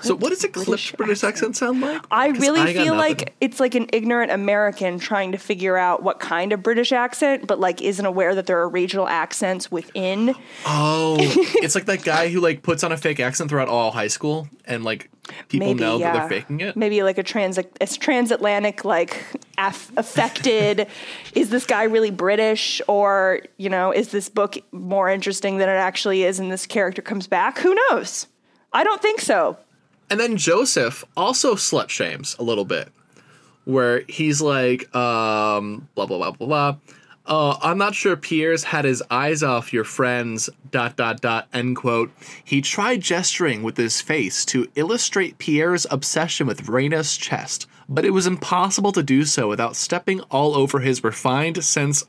So 0.01 0.15
what 0.15 0.29
does 0.29 0.43
a 0.43 0.49
clipped 0.49 0.67
British 0.67 0.91
British, 0.93 1.23
accent. 1.23 1.55
sound 1.55 1.81
like? 1.81 2.01
I 2.11 2.27
really 2.27 2.59
got 2.59 2.83
feel 2.83 2.95
nothing. 2.95 2.97
like 2.97 3.35
it's 3.41 3.59
like 3.59 3.75
an 3.75 3.87
ignorant 3.93 4.31
American 4.31 4.99
trying 4.99 5.31
to 5.31 5.37
figure 5.37 5.77
out 5.77 6.03
what 6.03 6.19
kind 6.19 6.53
of 6.53 6.63
British 6.63 6.91
accent, 6.91 7.47
but 7.47 7.59
like 7.59 7.81
isn't 7.81 8.05
aware 8.05 8.35
that 8.35 8.45
there 8.45 8.59
are 8.59 8.69
regional 8.69 9.07
accents 9.07 9.71
within. 9.71 10.35
oh, 10.65 11.17
it's 11.19 11.75
like 11.75 11.85
that 11.85 12.03
guy 12.03 12.29
who 12.29 12.39
like 12.39 12.61
puts 12.61 12.83
on 12.83 12.91
a 12.91 12.97
fake 12.97 13.19
accent 13.19 13.49
throughout 13.49 13.69
all 13.69 13.91
high 13.91 14.07
school, 14.07 14.47
and 14.65 14.83
like 14.83 15.09
people 15.47 15.67
Maybe 15.67 15.79
know 15.79 15.97
yeah. 15.97 16.13
that 16.13 16.19
they're 16.29 16.39
faking 16.41 16.61
it. 16.61 16.75
Maybe 16.75 17.03
like 17.03 17.17
a 17.17 17.23
trans 17.23 17.57
a 17.57 17.63
transatlantic 17.63 18.85
like 18.85 19.23
aff- 19.57 19.91
affected. 19.97 20.87
is 21.33 21.49
this 21.49 21.65
guy 21.65 21.83
really 21.83 22.11
British, 22.11 22.81
or 22.87 23.41
you 23.57 23.69
know, 23.69 23.91
is 23.91 24.09
this 24.09 24.29
book 24.29 24.57
more 24.71 25.09
interesting 25.09 25.57
than 25.57 25.69
it 25.69 25.73
actually 25.73 26.23
is, 26.23 26.39
and 26.39 26.51
this 26.51 26.65
character 26.65 27.01
comes 27.01 27.27
back? 27.27 27.59
Who 27.59 27.75
knows? 27.89 28.27
I 28.71 28.83
don't 28.83 29.01
think 29.01 29.21
so. 29.21 29.57
And 30.09 30.19
then 30.19 30.37
Joseph 30.37 31.03
also 31.15 31.55
slut 31.55 31.89
shames 31.89 32.35
a 32.39 32.43
little 32.43 32.65
bit, 32.65 32.89
where 33.65 34.03
he's 34.07 34.41
like, 34.41 34.93
um, 34.95 35.87
blah 35.95 36.05
blah 36.05 36.17
blah 36.17 36.31
blah 36.31 36.47
blah. 36.47 36.75
Uh, 37.25 37.57
I'm 37.61 37.77
not 37.77 37.93
sure 37.93 38.15
Pierre's 38.15 38.63
had 38.63 38.85
his 38.85 39.03
eyes 39.11 39.43
off 39.43 39.71
your 39.71 39.83
friends. 39.83 40.49
Dot 40.71 40.95
dot 40.95 41.21
dot. 41.21 41.47
End 41.53 41.75
quote. 41.75 42.11
He 42.43 42.61
tried 42.61 43.01
gesturing 43.01 43.61
with 43.61 43.77
his 43.77 44.01
face 44.01 44.43
to 44.45 44.67
illustrate 44.75 45.37
Pierre's 45.37 45.85
obsession 45.91 46.47
with 46.47 46.65
Raina's 46.65 47.17
chest, 47.17 47.67
but 47.87 48.05
it 48.05 48.11
was 48.11 48.25
impossible 48.25 48.91
to 48.93 49.03
do 49.03 49.25
so 49.25 49.47
without 49.47 49.75
stepping 49.75 50.21
all 50.31 50.55
over 50.55 50.79
his 50.79 51.03
refined 51.03 51.63
sense 51.63 52.05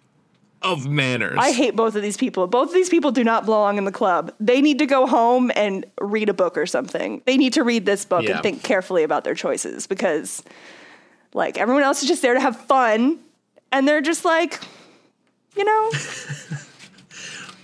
of 0.62 0.87
manners. 0.88 1.37
I 1.38 1.52
hate 1.52 1.75
both 1.76 1.95
of 1.97 2.02
these 2.02 2.17
people. 2.17 2.47
Both 2.47 2.69
of 2.69 2.75
these 2.75 2.88
people 2.90 3.11
do 3.12 3.25
not 3.25 3.45
belong 3.47 3.79
in 3.79 3.85
the 3.85 3.93
club. 3.93 4.33
They 4.40 4.61
need 4.61 4.79
to 4.81 4.87
go 4.87 5.07
home 5.07 5.50
and 5.57 5.87
read 6.00 6.29
a 6.29 6.35
book 6.35 6.59
or 6.59 6.67
something. 6.67 7.23
They 7.25 7.37
need 7.37 7.55
to 7.55 7.62
read 7.64 7.87
this 7.87 8.05
book 8.05 8.23
Yeah. 8.25 8.33
and 8.35 8.43
think 8.43 8.62
carefully 8.62 9.02
about 9.02 9.25
their 9.25 9.35
choices 9.35 9.87
because, 9.87 10.43
like, 11.33 11.57
everyone 11.59 11.83
else 11.83 12.02
is 12.02 12.09
just 12.09 12.21
there 12.23 12.35
to 12.35 12.40
have 12.40 12.57
fun, 12.67 13.19
and 13.73 13.88
they're 13.88 14.02
just 14.02 14.25
like, 14.25 14.61
you 15.57 15.64
know, 15.64 15.90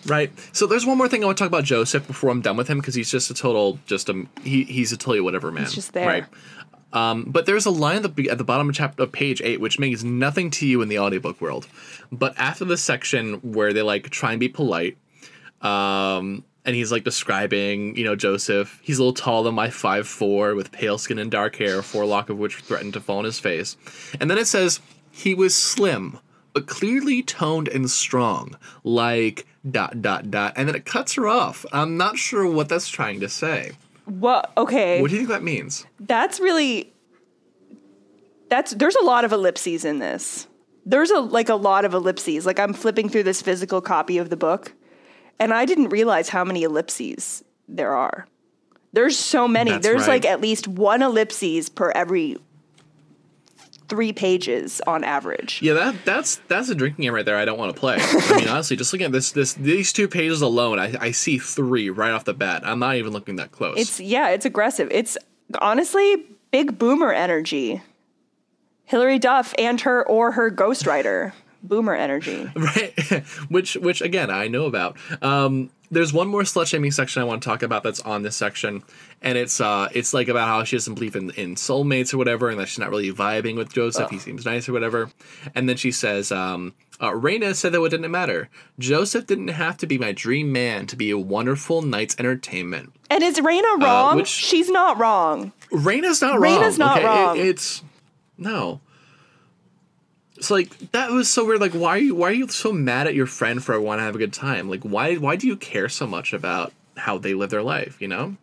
Right. 0.06 0.30
So 0.52 0.66
there's 0.68 0.86
one 0.86 0.96
more 0.96 1.08
thing 1.08 1.22
I 1.24 1.26
want 1.26 1.36
to 1.36 1.42
talk 1.42 1.48
about 1.48 1.64
Joseph 1.64 2.06
before 2.06 2.30
I'm 2.30 2.40
done 2.40 2.56
with 2.56 2.68
him 2.68 2.78
because 2.78 2.94
he's 2.94 3.10
just 3.10 3.28
a 3.30 3.34
total, 3.34 3.80
just 3.86 4.08
a 4.08 4.24
he, 4.44 4.62
he's 4.62 4.92
a 4.92 4.96
you 5.14 5.24
whatever 5.24 5.50
man. 5.50 5.64
He's 5.64 5.74
just 5.74 5.92
there. 5.94 6.06
Right. 6.06 6.24
Um, 6.92 7.24
but 7.26 7.46
there's 7.46 7.66
a 7.66 7.70
line 7.70 8.04
at 8.04 8.16
the, 8.16 8.30
at 8.30 8.38
the 8.38 8.44
bottom 8.44 8.68
of 8.68 8.74
chapter 8.74 9.02
of 9.02 9.12
page 9.12 9.42
eight 9.42 9.60
which 9.60 9.78
means 9.78 10.04
nothing 10.04 10.50
to 10.52 10.66
you 10.66 10.82
in 10.82 10.88
the 10.88 10.98
audiobook 10.98 11.40
world. 11.40 11.66
But 12.10 12.34
after 12.38 12.64
the 12.64 12.76
section 12.76 13.34
where 13.42 13.72
they 13.72 13.82
like 13.82 14.08
try 14.10 14.30
and 14.30 14.40
be 14.40 14.48
polite, 14.48 14.96
um, 15.60 16.44
and 16.64 16.74
he's 16.74 16.90
like 16.90 17.04
describing, 17.04 17.96
you 17.96 18.04
know, 18.04 18.16
Joseph. 18.16 18.80
He's 18.82 18.98
a 18.98 19.02
little 19.02 19.14
taller 19.14 19.44
than 19.44 19.54
my 19.54 19.70
five 19.70 20.08
four 20.08 20.54
with 20.54 20.72
pale 20.72 20.98
skin 20.98 21.18
and 21.18 21.30
dark 21.30 21.56
hair, 21.56 21.80
forelock 21.80 22.28
of 22.28 22.38
which 22.38 22.56
threatened 22.56 22.92
to 22.94 23.00
fall 23.00 23.18
on 23.18 23.24
his 23.24 23.38
face. 23.38 23.76
And 24.20 24.28
then 24.30 24.36
it 24.36 24.46
says 24.46 24.80
he 25.12 25.32
was 25.32 25.54
slim, 25.54 26.18
but 26.52 26.66
clearly 26.66 27.22
toned 27.22 27.68
and 27.68 27.88
strong, 27.88 28.56
like 28.82 29.46
dot 29.68 30.02
dot 30.02 30.30
dot. 30.30 30.54
And 30.56 30.68
then 30.68 30.74
it 30.74 30.84
cuts 30.84 31.14
her 31.14 31.28
off. 31.28 31.64
I'm 31.72 31.96
not 31.96 32.18
sure 32.18 32.50
what 32.50 32.68
that's 32.68 32.88
trying 32.88 33.20
to 33.20 33.28
say. 33.28 33.72
What? 34.06 34.52
Okay, 34.56 35.02
What 35.02 35.10
do 35.10 35.16
you 35.16 35.20
think 35.20 35.30
that 35.30 35.42
means? 35.42 35.84
that's 36.00 36.40
really 36.40 36.92
That's 38.48 38.72
there's 38.72 38.96
a 38.96 39.04
lot 39.04 39.24
of 39.24 39.32
ellipses 39.32 39.84
in 39.84 39.98
this. 39.98 40.46
There's 40.84 41.10
a 41.10 41.20
like 41.20 41.48
a 41.48 41.56
lot 41.56 41.84
of 41.84 41.92
ellipses. 41.94 42.46
Like 42.46 42.58
I'm 42.58 42.72
flipping 42.72 43.08
through 43.08 43.24
this 43.24 43.42
physical 43.42 43.80
copy 43.80 44.18
of 44.18 44.30
the 44.30 44.36
book, 44.36 44.72
and 45.38 45.52
I 45.52 45.64
didn't 45.64 45.88
realize 45.88 46.28
how 46.28 46.44
many 46.44 46.62
ellipses 46.62 47.44
there 47.68 47.92
are. 47.94 48.26
There's 48.92 49.18
so 49.18 49.48
many. 49.48 49.72
That's 49.72 49.86
there's 49.86 50.00
right. 50.02 50.22
like 50.22 50.24
at 50.24 50.40
least 50.40 50.68
one 50.68 51.02
ellipses 51.02 51.68
per 51.68 51.90
every 51.90 52.36
three 53.88 54.12
pages 54.12 54.80
on 54.86 55.04
average. 55.04 55.60
Yeah, 55.62 55.74
that 55.74 56.04
that's 56.04 56.36
that's 56.48 56.68
a 56.68 56.74
drinking 56.74 57.04
game 57.04 57.14
right 57.14 57.24
there. 57.24 57.36
I 57.36 57.44
don't 57.44 57.58
want 57.58 57.74
to 57.74 57.80
play. 57.80 57.96
I 58.00 58.36
mean, 58.36 58.48
honestly, 58.48 58.76
just 58.76 58.92
looking 58.92 59.06
at 59.06 59.12
this 59.12 59.32
this 59.32 59.54
these 59.54 59.92
two 59.92 60.08
pages 60.08 60.42
alone, 60.42 60.78
I, 60.78 60.94
I 61.00 61.10
see 61.10 61.38
three 61.38 61.90
right 61.90 62.10
off 62.10 62.24
the 62.24 62.34
bat. 62.34 62.62
I'm 62.64 62.78
not 62.78 62.96
even 62.96 63.12
looking 63.12 63.36
that 63.36 63.52
close. 63.52 63.78
It's 63.78 64.00
yeah, 64.00 64.28
it's 64.30 64.44
aggressive. 64.44 64.88
It's 64.90 65.16
honestly 65.60 66.24
big 66.50 66.78
boomer 66.78 67.12
energy. 67.12 67.82
Hilary 68.84 69.18
Duff 69.18 69.52
and 69.58 69.80
her 69.82 70.06
or 70.06 70.32
her 70.32 70.50
ghostwriter. 70.50 71.32
Boomer 71.62 71.94
energy. 71.94 72.48
right, 72.56 72.92
which 73.48 73.74
which 73.74 74.00
again 74.00 74.30
I 74.30 74.48
know 74.48 74.66
about. 74.66 74.96
Um, 75.20 75.70
there's 75.90 76.12
one 76.12 76.28
more 76.28 76.42
slut 76.42 76.66
shaming 76.66 76.90
section 76.90 77.22
I 77.22 77.24
want 77.24 77.42
to 77.42 77.48
talk 77.48 77.62
about 77.62 77.82
that's 77.82 78.00
on 78.00 78.22
this 78.22 78.36
section, 78.36 78.82
and 79.22 79.36
it's 79.38 79.60
uh 79.60 79.88
it's 79.92 80.12
like 80.14 80.28
about 80.28 80.48
how 80.48 80.64
she 80.64 80.76
doesn't 80.76 80.94
believe 80.94 81.16
in 81.16 81.30
in 81.30 81.54
soulmates 81.54 82.12
or 82.14 82.18
whatever, 82.18 82.48
and 82.50 82.58
that 82.60 82.68
she's 82.68 82.78
not 82.78 82.90
really 82.90 83.12
vibing 83.12 83.56
with 83.56 83.72
Joseph. 83.72 84.10
He 84.10 84.18
seems 84.18 84.44
nice 84.44 84.68
or 84.68 84.72
whatever, 84.72 85.10
and 85.54 85.68
then 85.68 85.76
she 85.76 85.90
says, 85.92 86.32
um, 86.32 86.74
uh, 87.00 87.10
Raina 87.10 87.54
said 87.54 87.72
that 87.72 87.82
it 87.82 87.88
didn't 87.90 88.10
matter. 88.10 88.48
Joseph 88.78 89.26
didn't 89.26 89.48
have 89.48 89.76
to 89.78 89.86
be 89.86 89.98
my 89.98 90.12
dream 90.12 90.50
man 90.52 90.86
to 90.86 90.96
be 90.96 91.10
a 91.10 91.18
wonderful 91.18 91.82
night's 91.82 92.16
entertainment. 92.18 92.92
And 93.10 93.22
is 93.22 93.38
Raina 93.38 93.80
wrong? 93.82 94.14
Uh, 94.14 94.16
which- 94.16 94.28
She's 94.28 94.70
not 94.70 94.98
wrong. 94.98 95.52
Raina's 95.70 96.22
not 96.22 96.40
wrong. 96.40 96.62
Raina's 96.62 96.78
not 96.78 96.96
okay? 96.98 97.04
It- 97.04 97.06
wrong. 97.06 97.36
it's 97.38 97.82
no. 98.38 98.80
It's 100.36 100.50
like 100.50 100.92
that 100.92 101.10
was 101.10 101.30
so 101.30 101.44
weird. 101.44 101.60
Like, 101.60 101.72
why 101.72 101.90
are 101.90 101.98
you 101.98 102.14
why 102.14 102.30
are 102.30 102.34
you 102.34 102.48
so 102.48 102.72
mad 102.72 103.06
at 103.06 103.14
your 103.14 103.26
friend 103.26 103.62
for 103.64 103.80
wanting 103.80 104.00
to 104.02 104.04
have 104.06 104.14
a 104.14 104.18
good 104.18 104.32
time? 104.32 104.68
Like, 104.68 104.82
why 104.82 105.14
why 105.16 105.36
do 105.36 105.46
you 105.46 105.56
care 105.56 105.88
so 105.88 106.06
much 106.06 106.32
about 106.32 106.72
how 106.96 107.18
they 107.18 107.34
live 107.34 107.50
their 107.50 107.62
life? 107.62 108.00
You 108.00 108.08
know, 108.08 108.36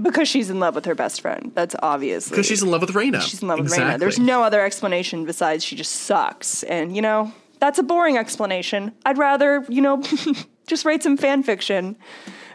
Because 0.00 0.28
she's 0.28 0.50
in 0.50 0.58
love 0.60 0.74
with 0.74 0.84
her 0.84 0.94
best 0.94 1.20
friend. 1.20 1.52
That's 1.54 1.76
obviously 1.82 2.34
because 2.34 2.46
she's 2.46 2.62
in 2.62 2.70
love 2.70 2.80
with 2.80 2.90
Raina. 2.90 3.20
she's 3.20 3.42
in 3.42 3.48
love 3.48 3.58
with 3.58 3.68
exactly. 3.68 3.94
Raina. 3.94 3.98
There's 3.98 4.18
no 4.18 4.42
other 4.42 4.60
explanation 4.64 5.24
besides 5.24 5.64
she 5.64 5.76
just 5.76 5.92
sucks. 5.92 6.62
And 6.64 6.94
you 6.96 7.02
know, 7.02 7.32
that's 7.60 7.78
a 7.78 7.82
boring 7.82 8.18
explanation. 8.18 8.92
I'd 9.06 9.18
rather, 9.18 9.64
you 9.68 9.80
know, 9.80 10.02
just 10.66 10.84
write 10.84 11.02
some 11.02 11.16
fan 11.16 11.42
fiction 11.42 11.96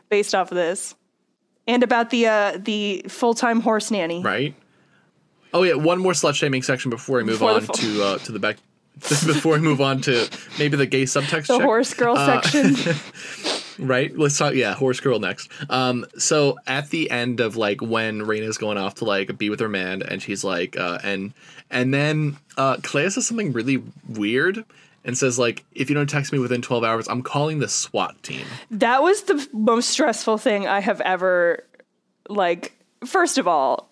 based 0.10 0.36
off 0.36 0.52
of 0.52 0.56
this. 0.56 0.96
And 1.68 1.84
about 1.84 2.10
the 2.10 2.28
uh 2.28 2.58
the 2.62 3.06
full 3.08 3.34
time 3.34 3.62
horse 3.62 3.92
nanny. 3.92 4.22
right. 4.24 4.54
Oh 5.54 5.64
yeah, 5.64 5.74
one 5.76 6.00
more 6.00 6.14
slut 6.14 6.36
shaming 6.36 6.62
section 6.64 6.90
before 6.90 7.18
we 7.18 7.24
move 7.24 7.36
Before 7.40 7.52
on 7.52 7.62
fu- 7.62 7.74
to 7.74 8.04
uh, 8.04 8.18
to 8.20 8.32
the 8.32 8.40
back. 8.40 8.58
before 9.00 9.54
we 9.54 9.60
move 9.60 9.80
on 9.80 10.02
to 10.02 10.28
maybe 10.58 10.76
the 10.76 10.86
gay 10.88 11.04
subtext. 11.04 11.48
The 11.48 11.58
check. 11.58 11.62
horse 11.62 11.94
girl 11.94 12.18
Uh, 12.18 12.42
section. 12.42 12.96
right 13.80 14.18
let's 14.18 14.36
talk 14.40 14.56
yeah 14.56 14.74
horse 14.74 15.00
girl 15.00 15.20
next 15.20 15.52
um 15.70 16.04
so 16.18 16.58
at 16.66 16.90
the 16.90 17.12
end 17.12 17.40
of 17.40 17.56
like 17.56 17.80
when 17.80 18.22
Raina's 18.22 18.58
going 18.58 18.76
off 18.80 18.96
to 18.96 19.06
like 19.06 19.38
be 19.38 19.52
with 19.52 19.60
her 19.60 19.70
man 19.70 20.02
and 20.02 20.20
she's 20.20 20.44
like 20.44 20.76
uh 20.78 20.98
and 21.04 21.32
and 21.70 21.94
then 21.94 22.38
uh 22.58 22.78
Clea 22.82 23.12
says 23.12 23.28
something 23.28 23.54
really 23.54 23.84
weird 24.10 24.66
and 25.06 25.16
says 25.16 25.38
like 25.38 25.64
if 25.76 25.90
you 25.92 25.96
don't 25.96 26.10
text 26.10 26.34
me 26.34 26.40
within 26.40 26.64
12 26.64 26.84
hours 26.84 27.08
i'm 27.08 27.22
calling 27.22 27.60
the 27.60 27.70
swat 27.70 28.22
team 28.24 28.48
That 28.72 29.04
was 29.04 29.22
the 29.24 29.48
most 29.54 29.90
stressful 29.92 30.40
thing 30.40 30.66
I 30.68 30.80
have 30.80 31.00
ever 31.02 31.64
like 32.30 32.74
first 33.06 33.38
of 33.38 33.48
all, 33.48 33.90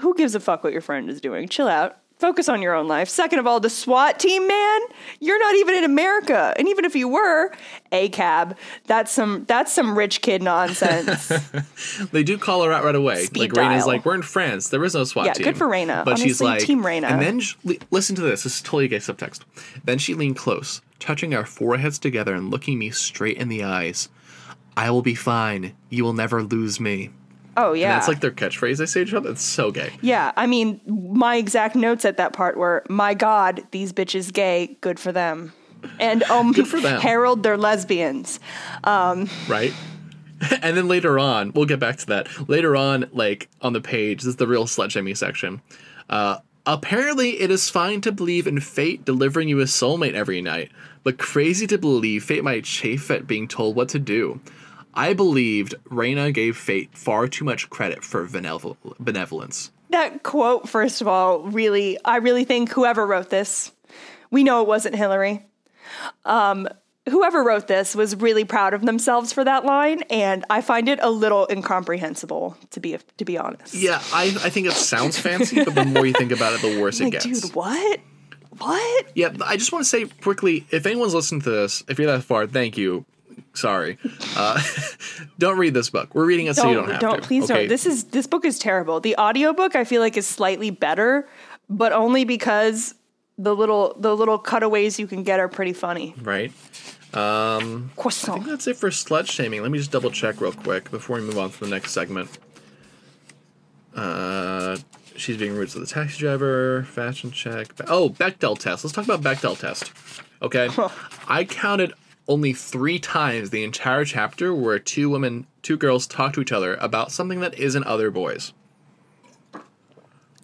who 0.00 0.14
gives 0.14 0.34
a 0.34 0.40
fuck 0.40 0.64
what 0.64 0.72
your 0.72 0.82
friend 0.82 1.08
is 1.08 1.20
doing? 1.20 1.48
Chill 1.48 1.68
out. 1.68 1.98
Focus 2.18 2.48
on 2.48 2.62
your 2.62 2.74
own 2.74 2.86
life. 2.86 3.08
Second 3.08 3.40
of 3.40 3.46
all, 3.46 3.58
the 3.58 3.68
SWAT 3.68 4.20
team, 4.20 4.46
man, 4.46 4.80
you're 5.18 5.38
not 5.38 5.56
even 5.56 5.74
in 5.74 5.82
America. 5.84 6.54
And 6.56 6.68
even 6.68 6.84
if 6.84 6.94
you 6.94 7.08
were, 7.08 7.52
a 7.90 8.08
cab, 8.10 8.56
that's 8.86 9.10
some 9.10 9.44
that's 9.46 9.72
some 9.72 9.98
rich 9.98 10.22
kid 10.22 10.40
nonsense. 10.40 11.28
they 12.12 12.22
do 12.22 12.38
call 12.38 12.62
her 12.62 12.72
out 12.72 12.84
right 12.84 12.94
away 12.94 13.24
Speed 13.24 13.40
like 13.40 13.50
Raina's 13.52 13.86
like 13.86 14.04
we're 14.04 14.14
in 14.14 14.22
france 14.22 14.68
there 14.68 14.82
is 14.84 14.94
no 14.94 15.02
swat 15.04 15.26
Yeah, 15.26 15.32
team 15.34 15.44
good 15.44 15.58
for 15.58 15.66
Raina. 15.66 16.04
but 16.04 16.18
she's 16.18 16.40
like 16.40 16.60
Team 16.60 16.82
Raina. 16.82 17.10
and 17.10 17.20
then 17.20 17.40
she, 17.40 17.56
listen 17.90 18.14
to 18.16 18.22
this 18.22 18.44
this 18.44 18.56
is 18.56 18.62
totally 18.62 18.84
a 18.86 18.88
gay 18.88 18.96
subtext 18.98 19.40
then 19.84 19.98
she 19.98 20.14
leaned 20.14 20.36
close 20.36 20.80
touching 21.00 21.34
our 21.34 21.44
foreheads 21.44 21.98
together 21.98 22.34
and 22.34 22.50
looking 22.50 22.78
me 22.78 22.90
straight 22.90 23.36
in 23.36 23.48
the 23.48 23.62
eyes 23.64 24.08
i 24.76 24.90
will 24.90 25.02
be 25.02 25.14
fine 25.14 25.74
you 25.90 26.04
will 26.04 26.12
never 26.12 26.42
lose 26.42 26.78
me 26.80 27.10
oh 27.56 27.72
yeah. 27.72 27.92
And 27.92 27.92
that's 27.96 28.08
like 28.08 28.20
their 28.20 28.30
catchphrase 28.30 28.78
they 28.78 28.86
say 28.86 29.04
to 29.04 29.08
each 29.08 29.14
other. 29.14 29.30
It's 29.30 29.42
so 29.42 29.70
gay. 29.70 29.92
yeah, 30.00 30.32
I 30.36 30.46
mean, 30.46 30.80
my 30.86 31.36
exact 31.36 31.76
notes 31.76 32.04
at 32.04 32.16
that 32.16 32.32
part 32.32 32.56
were, 32.56 32.84
"My 32.88 33.14
God, 33.14 33.62
these 33.70 33.92
bitches 33.92 34.32
gay. 34.32 34.76
Good 34.80 34.98
for 34.98 35.12
them." 35.12 35.52
And 35.98 36.22
um, 36.30 36.52
Good 36.52 36.68
for 36.68 36.80
them. 36.80 37.00
Harold, 37.00 37.42
they're 37.42 37.56
lesbians. 37.56 38.40
Right? 39.48 39.72
and 40.62 40.76
then 40.76 40.88
later 40.88 41.18
on, 41.18 41.52
we'll 41.52 41.66
get 41.66 41.80
back 41.80 41.96
to 41.98 42.06
that. 42.06 42.48
Later 42.48 42.76
on, 42.76 43.08
like 43.12 43.48
on 43.60 43.72
the 43.72 43.80
page, 43.80 44.22
this 44.22 44.28
is 44.28 44.36
the 44.36 44.46
real 44.46 44.64
slut 44.64 44.90
shaming 44.90 45.14
section. 45.14 45.60
Uh, 46.08 46.38
apparently, 46.66 47.40
it 47.40 47.50
is 47.50 47.70
fine 47.70 48.00
to 48.02 48.12
believe 48.12 48.46
in 48.46 48.60
fate 48.60 49.04
delivering 49.04 49.48
you 49.48 49.60
a 49.60 49.64
soulmate 49.64 50.14
every 50.14 50.40
night, 50.40 50.70
but 51.02 51.18
crazy 51.18 51.66
to 51.68 51.78
believe 51.78 52.24
fate 52.24 52.44
might 52.44 52.64
chafe 52.64 53.10
at 53.10 53.26
being 53.26 53.48
told 53.48 53.76
what 53.76 53.88
to 53.90 53.98
do. 53.98 54.40
I 54.94 55.12
believed 55.12 55.74
Raina 55.90 56.32
gave 56.32 56.56
fate 56.56 56.96
far 56.96 57.28
too 57.28 57.44
much 57.44 57.68
credit 57.68 58.04
for 58.04 58.26
benevol- 58.26 58.76
benevolence. 58.98 59.70
that 59.90 60.22
quote 60.22 60.68
first 60.68 61.00
of 61.00 61.06
all 61.08 61.40
really 61.42 61.98
i 62.04 62.16
really 62.16 62.44
think 62.44 62.70
whoever 62.72 63.06
wrote 63.06 63.30
this 63.30 63.70
we 64.30 64.42
know 64.42 64.60
it 64.62 64.66
wasn't 64.68 64.94
hilary 64.96 65.44
um, 66.24 66.66
whoever 67.08 67.44
wrote 67.44 67.68
this 67.68 67.94
was 67.94 68.16
really 68.16 68.44
proud 68.44 68.74
of 68.74 68.82
themselves 68.86 69.32
for 69.32 69.44
that 69.44 69.64
line 69.64 70.02
and 70.10 70.44
i 70.50 70.60
find 70.60 70.88
it 70.88 70.98
a 71.02 71.10
little 71.10 71.46
incomprehensible 71.50 72.56
to 72.70 72.80
be 72.80 72.96
to 73.18 73.24
be 73.24 73.36
honest 73.38 73.74
Yeah, 73.74 74.02
I, 74.12 74.24
I 74.42 74.50
think 74.50 74.66
it 74.66 74.72
sounds 74.72 75.18
fancy, 75.18 75.62
but 75.64 75.74
the 75.74 75.84
more 75.84 76.06
you 76.06 76.12
think 76.14 76.32
about 76.32 76.54
it, 76.54 76.62
the 76.62 76.80
worse 76.80 77.00
it 77.04 77.10
gets. 77.10 77.24
dude 77.24 77.54
what 77.54 78.00
what 78.58 79.06
Yeah, 79.14 79.32
I 79.44 79.56
just 79.56 79.70
want 79.72 79.84
to 79.84 79.88
say 79.88 80.06
quickly 80.22 80.66
if 80.70 80.86
anyone's 80.86 81.14
listening 81.14 81.42
to 81.42 81.50
this, 81.50 81.84
if 81.88 81.98
you're 81.98 82.10
that 82.10 82.22
far, 82.24 82.46
thank 82.46 82.76
you. 82.78 83.04
Sorry. 83.54 83.98
Uh, 84.36 84.60
don't 85.38 85.58
read 85.58 85.74
this 85.74 85.90
book. 85.90 86.14
We're 86.14 86.26
reading 86.26 86.46
it 86.46 86.54
so 86.56 86.68
you 86.68 86.74
don't 86.74 86.90
have 86.90 87.00
to. 87.00 87.22
please 87.22 87.44
okay? 87.44 87.60
don't 87.60 87.68
this 87.68 87.86
is 87.86 88.04
this 88.04 88.26
book 88.26 88.44
is 88.44 88.58
terrible 88.58 89.00
the 89.00 89.16
audiobook 89.16 89.74
i 89.76 89.84
feel 89.84 90.00
like 90.00 90.16
is 90.16 90.26
slightly 90.26 90.70
better 90.70 91.28
but 91.68 91.92
only 91.92 92.24
because 92.24 92.94
the 93.38 93.54
little 93.54 93.94
the 93.98 94.14
little 94.16 94.38
cutaways 94.38 94.98
you 94.98 95.06
can 95.06 95.22
get 95.22 95.40
are 95.40 95.48
pretty 95.48 95.72
funny 95.72 96.14
Right. 96.22 96.52
Um, 97.12 97.92
Croissant 97.96 98.32
I 98.32 98.34
think 98.38 98.46
That's 98.48 98.66
it 98.66 98.76
for 98.76 98.90
slut 98.90 99.30
shaming. 99.30 99.62
Let 99.62 99.70
me 99.70 99.78
just 99.78 99.92
double 99.92 100.10
check 100.10 100.40
real 100.40 100.52
quick 100.52 100.90
before 100.90 101.16
we 101.16 101.22
move 101.22 101.38
on 101.38 101.50
to 101.50 101.60
the 101.60 101.68
next 101.68 101.92
segment. 101.92 102.28
Uh, 103.94 104.76
she's 105.16 105.36
being 105.36 105.54
rude 105.54 105.68
to 105.70 105.78
the 105.78 105.86
taxi 105.86 106.18
driver. 106.18 106.82
Fashion 106.84 107.30
check. 107.30 107.68
Oh, 107.88 108.10
Bechdel 108.10 108.58
test. 108.58 108.84
Let's 108.84 108.94
talk 108.94 109.04
about 109.04 109.22
Bechdel 109.22 109.56
test. 109.56 109.92
Okay. 110.42 110.68
I 111.28 111.44
counted 111.44 111.92
only 112.26 112.52
three 112.52 112.98
times 112.98 113.50
the 113.50 113.64
entire 113.64 114.04
chapter 114.04 114.54
where 114.54 114.78
two 114.78 115.10
women, 115.10 115.46
two 115.62 115.76
girls 115.76 116.06
talk 116.06 116.32
to 116.34 116.40
each 116.40 116.52
other 116.52 116.74
about 116.76 117.12
something 117.12 117.40
that 117.40 117.54
isn't 117.58 117.84
other 117.84 118.10
boys. 118.10 118.52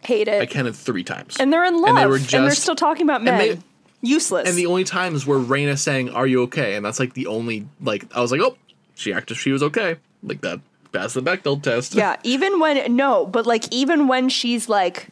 hate 0.03 0.29
it 0.29 0.41
I 0.43 0.47
counted 0.47 0.75
three 0.75 1.05
times. 1.05 1.37
and 1.39 1.53
they're 1.53 1.65
in 1.65 1.75
love 1.81 1.91
And 1.91 1.99
and, 1.99 2.05
they 2.05 2.07
were 2.11 2.19
they're 2.19 2.51
still 2.53 2.75
talking 2.77 3.03
about 3.05 3.23
men 3.23 3.39
they- 3.39 3.59
useless 4.03 4.49
And 4.49 4.57
the 4.57 4.67
only 4.67 4.85
times 4.85 5.27
were 5.27 5.39
Raina 5.39 5.79
saying, 5.79 6.09
"Are 6.11 6.27
you 6.27 6.43
okay?" 6.45 6.75
And 6.75 6.85
that's 6.85 6.99
like 6.99 7.13
the 7.15 7.27
only 7.27 7.69
like 7.83 8.05
I 8.17 8.21
was 8.23 8.33
like, 8.33 8.41
"Oh, 8.41 8.57
she 8.95 9.13
acted 9.13 9.37
she 9.37 9.53
was 9.53 9.63
okay." 9.63 9.97
Like 10.23 10.41
that. 10.41 10.61
That's 10.93 11.15
the 11.15 11.21
Bechdel 11.23 11.63
test. 11.63 11.95
Yeah, 11.95 12.17
even 12.25 12.59
when 12.61 12.97
no, 12.97 13.25
but 13.27 13.47
like 13.47 13.65
even 13.71 14.09
when 14.09 14.29
she's 14.31 14.69
like, 14.71 15.09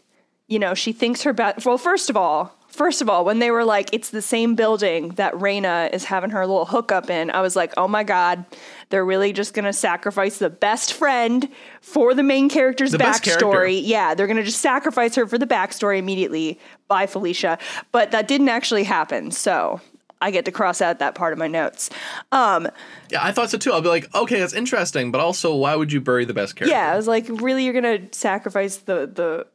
you 0.48 0.58
know, 0.58 0.72
she 0.74 0.92
thinks 0.92 1.22
her 1.22 1.32
best. 1.34 1.64
Well, 1.66 1.78
first 1.78 2.08
of 2.10 2.16
all, 2.16 2.56
first 2.68 3.02
of 3.02 3.08
all, 3.08 3.24
when 3.24 3.38
they 3.40 3.50
were 3.50 3.64
like, 3.64 3.90
it's 3.92 4.10
the 4.10 4.22
same 4.22 4.54
building 4.54 5.10
that 5.10 5.32
Raina 5.34 5.92
is 5.92 6.04
having 6.04 6.30
her 6.30 6.46
little 6.46 6.64
hookup 6.66 7.10
in, 7.10 7.30
I 7.30 7.40
was 7.40 7.56
like, 7.56 7.72
oh 7.76 7.88
my 7.88 8.04
god, 8.04 8.44
they're 8.90 9.04
really 9.04 9.32
just 9.32 9.54
gonna 9.54 9.72
sacrifice 9.72 10.38
the 10.38 10.50
best 10.50 10.92
friend 10.92 11.48
for 11.80 12.14
the 12.14 12.22
main 12.22 12.48
character's 12.48 12.92
The 12.92 12.98
best 12.98 13.22
character. 13.24 13.46
backstory. 13.46 13.80
Yeah, 13.84 14.14
they're 14.14 14.26
gonna 14.26 14.44
just 14.44 14.60
sacrifice 14.60 15.14
her 15.16 15.26
for 15.26 15.38
the 15.38 15.46
backstory 15.46 15.98
immediately. 15.98 16.58
bye 16.86 17.06
Felicia. 17.06 17.58
But 17.92 18.10
that 18.12 18.28
didn't 18.28 18.48
actually 18.48 18.84
happen, 18.84 19.30
so. 19.30 19.80
I 20.20 20.32
get 20.32 20.44
to 20.46 20.50
cross 20.50 20.82
out 20.82 20.98
that 20.98 21.14
part 21.14 21.32
of 21.32 21.38
my 21.38 21.46
notes. 21.46 21.90
Um, 22.32 22.66
Yeah, 23.08 23.22
I 23.22 23.30
thought 23.30 23.50
so 23.50 23.56
too. 23.58 23.72
I'll 23.72 23.80
be 23.82 23.88
like, 23.88 24.12
okay, 24.16 24.40
that's 24.40 24.52
interesting, 24.52 25.12
but 25.12 25.20
also, 25.20 25.54
why 25.54 25.76
would 25.76 25.92
you 25.92 26.00
bury 26.00 26.24
the 26.24 26.34
best 26.34 26.56
character? 26.56 26.74
Yeah, 26.76 26.92
I 26.92 26.96
was 26.96 27.06
like, 27.06 27.26
really, 27.28 27.62
you're 27.64 27.72
gonna 27.72 28.00
sacrifice 28.10 28.78
the 28.78 29.06
the 29.06 29.46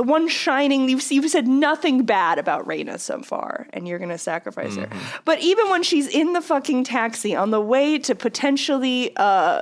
the 0.00 0.04
one 0.04 0.28
shining. 0.28 0.88
You've 0.88 1.12
you've 1.12 1.30
said 1.30 1.46
nothing 1.46 2.06
bad 2.06 2.38
about 2.38 2.66
Raina 2.66 2.98
so 2.98 3.20
far, 3.20 3.66
and 3.74 3.86
you're 3.86 3.98
gonna 3.98 4.16
sacrifice 4.16 4.74
her. 4.76 4.88
But 5.26 5.40
even 5.40 5.68
when 5.68 5.82
she's 5.82 6.08
in 6.08 6.32
the 6.32 6.40
fucking 6.40 6.84
taxi 6.84 7.36
on 7.36 7.50
the 7.50 7.60
way 7.60 7.98
to 7.98 8.14
potentially 8.14 9.14
uh 9.16 9.60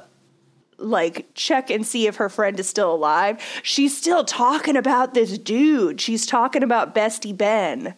like 0.77 1.27
check 1.35 1.71
and 1.71 1.85
see 1.85 2.07
if 2.07 2.15
her 2.17 2.29
friend 2.29 2.61
is 2.61 2.69
still 2.69 2.95
alive. 2.95 3.43
She's 3.65 3.99
still 3.99 4.23
talking 4.23 4.77
about 4.77 5.13
this 5.13 5.37
dude. 5.37 6.01
She's 6.01 6.25
talking 6.25 6.63
about 6.63 6.95
Bestie 6.95 7.37
Ben. 7.37 7.97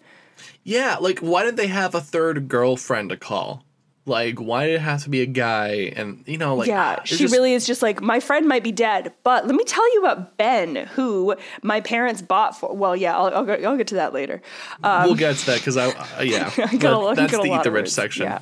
Yeah, 0.64 0.96
like 0.98 1.18
why 1.18 1.44
did 1.44 1.58
they 1.58 1.66
have 1.66 1.94
a 1.94 2.00
third 2.00 2.48
girlfriend 2.48 3.10
to 3.10 3.18
call? 3.18 3.66
Like 4.10 4.38
why 4.40 4.66
did 4.66 4.74
it 4.74 4.80
have 4.80 5.04
to 5.04 5.08
be 5.08 5.22
a 5.22 5.26
guy? 5.26 5.92
And 5.96 6.22
you 6.26 6.36
know, 6.36 6.56
like 6.56 6.68
yeah, 6.68 7.02
she 7.04 7.16
just- 7.16 7.32
really 7.32 7.54
is 7.54 7.66
just 7.66 7.80
like 7.80 8.02
my 8.02 8.20
friend 8.20 8.46
might 8.48 8.64
be 8.64 8.72
dead, 8.72 9.14
but 9.22 9.46
let 9.46 9.54
me 9.54 9.64
tell 9.64 9.94
you 9.94 10.00
about 10.04 10.36
Ben, 10.36 10.74
who 10.94 11.36
my 11.62 11.80
parents 11.80 12.20
bought 12.20 12.58
for. 12.58 12.74
Well, 12.76 12.96
yeah, 12.96 13.16
I'll, 13.16 13.32
I'll, 13.34 13.44
go, 13.44 13.54
I'll 13.54 13.76
get 13.76 13.86
to 13.88 13.94
that 13.94 14.12
later. 14.12 14.42
we'll 14.82 15.14
get 15.14 15.36
to 15.36 15.46
that 15.46 15.58
because 15.58 15.76
I 15.76 15.86
uh, 15.90 16.22
yeah, 16.22 16.50
I 16.58 16.66
got 16.66 16.74
a 16.74 16.78
That- 16.78 16.92
lot- 16.98 17.16
that's 17.16 17.32
got 17.32 17.42
the 17.44 17.54
eat 17.54 17.62
the 17.62 17.70
rich 17.70 17.82
words. 17.84 17.92
section. 17.94 18.24
Yeah. 18.24 18.40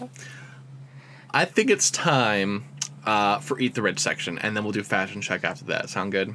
I 1.31 1.45
think 1.45 1.69
it's 1.71 1.91
time 1.91 2.65
uh, 3.05 3.39
for 3.41 3.59
eat 3.61 3.75
the 3.75 3.83
rich 3.83 3.99
section, 4.01 4.39
and 4.39 4.57
then 4.57 4.65
we'll 4.65 4.73
do 4.73 4.83
fashion 4.83 5.21
check 5.21 5.45
after 5.45 5.65
that. 5.67 5.91
Sound 5.91 6.13
good? 6.13 6.35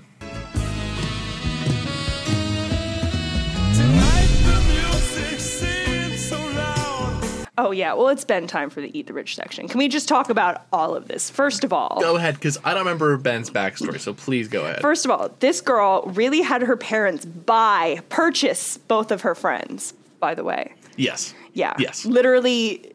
Oh 7.65 7.71
yeah, 7.71 7.93
well 7.93 8.09
it's 8.09 8.25
Ben 8.25 8.45
time 8.47 8.69
for 8.69 8.81
the 8.81 8.97
eat 8.97 9.07
the 9.07 9.13
rich 9.13 9.35
section. 9.35 9.67
Can 9.67 9.77
we 9.77 9.87
just 9.87 10.07
talk 10.07 10.29
about 10.29 10.65
all 10.73 10.95
of 10.95 11.07
this 11.07 11.29
first 11.29 11.63
of 11.63 11.71
all? 11.71 11.97
Go 12.01 12.17
ahead, 12.17 12.35
because 12.35 12.57
I 12.63 12.71
don't 12.73 12.79
remember 12.83 13.15
Ben's 13.17 13.49
backstory, 13.49 13.99
so 13.99 14.13
please 14.13 14.47
go 14.47 14.63
ahead. 14.63 14.81
First 14.81 15.05
of 15.05 15.11
all, 15.11 15.31
this 15.39 15.61
girl 15.61 16.03
really 16.13 16.41
had 16.41 16.61
her 16.61 16.75
parents 16.75 17.25
buy, 17.25 17.99
purchase 18.09 18.77
both 18.77 19.11
of 19.11 19.21
her 19.21 19.33
friends. 19.35 19.93
By 20.19 20.35
the 20.35 20.43
way, 20.43 20.73
yes. 20.97 21.33
yeah, 21.53 21.73
Yes. 21.79 22.05
literally, 22.05 22.93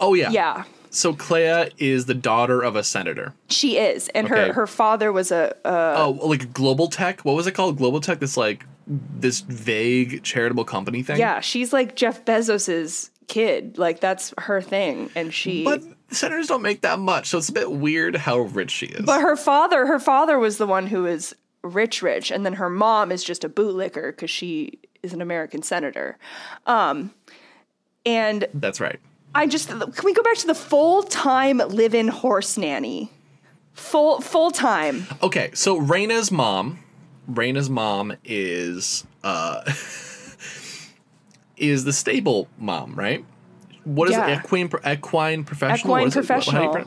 Oh 0.00 0.14
yeah. 0.14 0.30
yeah. 0.30 0.64
So 0.90 1.14
Clea 1.14 1.70
is 1.78 2.04
the 2.04 2.12
daughter 2.14 2.60
of 2.60 2.76
a 2.76 2.84
senator. 2.84 3.32
She 3.48 3.78
is, 3.78 4.08
and 4.08 4.26
Okay. 4.26 4.48
her 4.48 4.52
her 4.52 4.66
father 4.66 5.10
was 5.12 5.30
a, 5.32 5.54
a 5.64 5.94
Oh, 5.96 6.18
like 6.22 6.52
Global 6.52 6.88
Tech. 6.88 7.22
What 7.22 7.34
was 7.34 7.46
it 7.46 7.52
called? 7.52 7.78
Global 7.78 8.00
Tech. 8.00 8.20
This 8.20 8.36
like 8.36 8.64
this 8.86 9.40
vague 9.40 10.22
charitable 10.22 10.64
company 10.64 11.02
thing. 11.02 11.18
yeah. 11.18 11.40
She's 11.40 11.72
like 11.72 11.94
Jeff 11.96 12.24
Bezos's 12.26 13.10
kid. 13.32 13.78
Like 13.78 14.00
that's 14.00 14.34
her 14.38 14.60
thing, 14.60 15.10
and 15.16 15.32
she. 15.32 15.64
But 15.64 15.82
senators 16.10 16.48
don't 16.48 16.62
make 16.62 16.82
that 16.82 16.98
much, 16.98 17.28
so 17.28 17.38
it's 17.38 17.48
a 17.48 17.52
bit 17.52 17.72
weird 17.72 18.14
how 18.14 18.40
rich 18.40 18.70
she 18.70 18.86
is. 18.86 19.06
But 19.06 19.22
her 19.22 19.36
father, 19.36 19.86
her 19.86 19.98
father 19.98 20.38
was 20.38 20.58
the 20.58 20.66
one 20.66 20.86
who 20.86 21.06
is 21.06 21.34
rich, 21.62 22.02
rich, 22.02 22.30
and 22.30 22.44
then 22.44 22.54
her 22.54 22.68
mom 22.68 23.10
is 23.10 23.24
just 23.24 23.42
a 23.42 23.48
bootlicker 23.48 24.10
because 24.12 24.30
she 24.30 24.78
is 25.02 25.14
an 25.14 25.22
American 25.22 25.62
senator. 25.62 26.18
Um, 26.66 27.12
and 28.04 28.46
That's 28.52 28.80
right. 28.80 29.00
I 29.34 29.46
just 29.46 29.68
can 29.70 29.90
we 30.04 30.12
go 30.12 30.22
back 30.22 30.36
to 30.38 30.46
the 30.46 30.54
full 30.54 31.02
time 31.02 31.58
live 31.58 31.94
in 31.94 32.08
horse 32.08 32.58
nanny, 32.58 33.10
full 33.72 34.20
full 34.20 34.50
time. 34.50 35.06
Okay, 35.22 35.50
so 35.54 35.80
Raina's 35.80 36.30
mom, 36.30 36.80
Raina's 37.30 37.70
mom 37.70 38.12
is 38.24 39.06
uh 39.24 39.62
is 41.62 41.84
the 41.84 41.92
stable 41.92 42.48
mom, 42.58 42.94
right? 42.94 43.24
What 43.84 44.08
is 44.08 44.16
Yeah. 44.16 44.28
it? 44.28 44.38
Equine 44.44 44.70
equine 44.86 45.44
professional. 45.44 45.96
Equine 45.96 46.08
is 46.08 46.16
it? 46.16 46.26
Professional. 46.26 46.84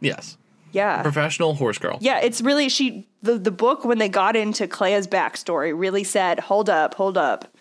Yes, 0.00 0.36
Yeah, 0.72 1.02
professional 1.02 1.54
horse 1.54 1.78
girl. 1.78 1.98
yeah. 2.00 2.20
It's 2.20 2.40
really 2.40 2.68
she 2.68 3.08
the 3.22 3.38
the 3.38 3.50
book 3.50 3.84
when 3.84 3.98
they 3.98 4.08
got 4.08 4.36
into 4.36 4.66
Clea's 4.68 5.06
backstory 5.08 5.72
really 5.76 6.04
said, 6.04 6.40
hold 6.40 6.70
up, 6.70 6.94
hold 6.94 7.18
up. 7.18 7.56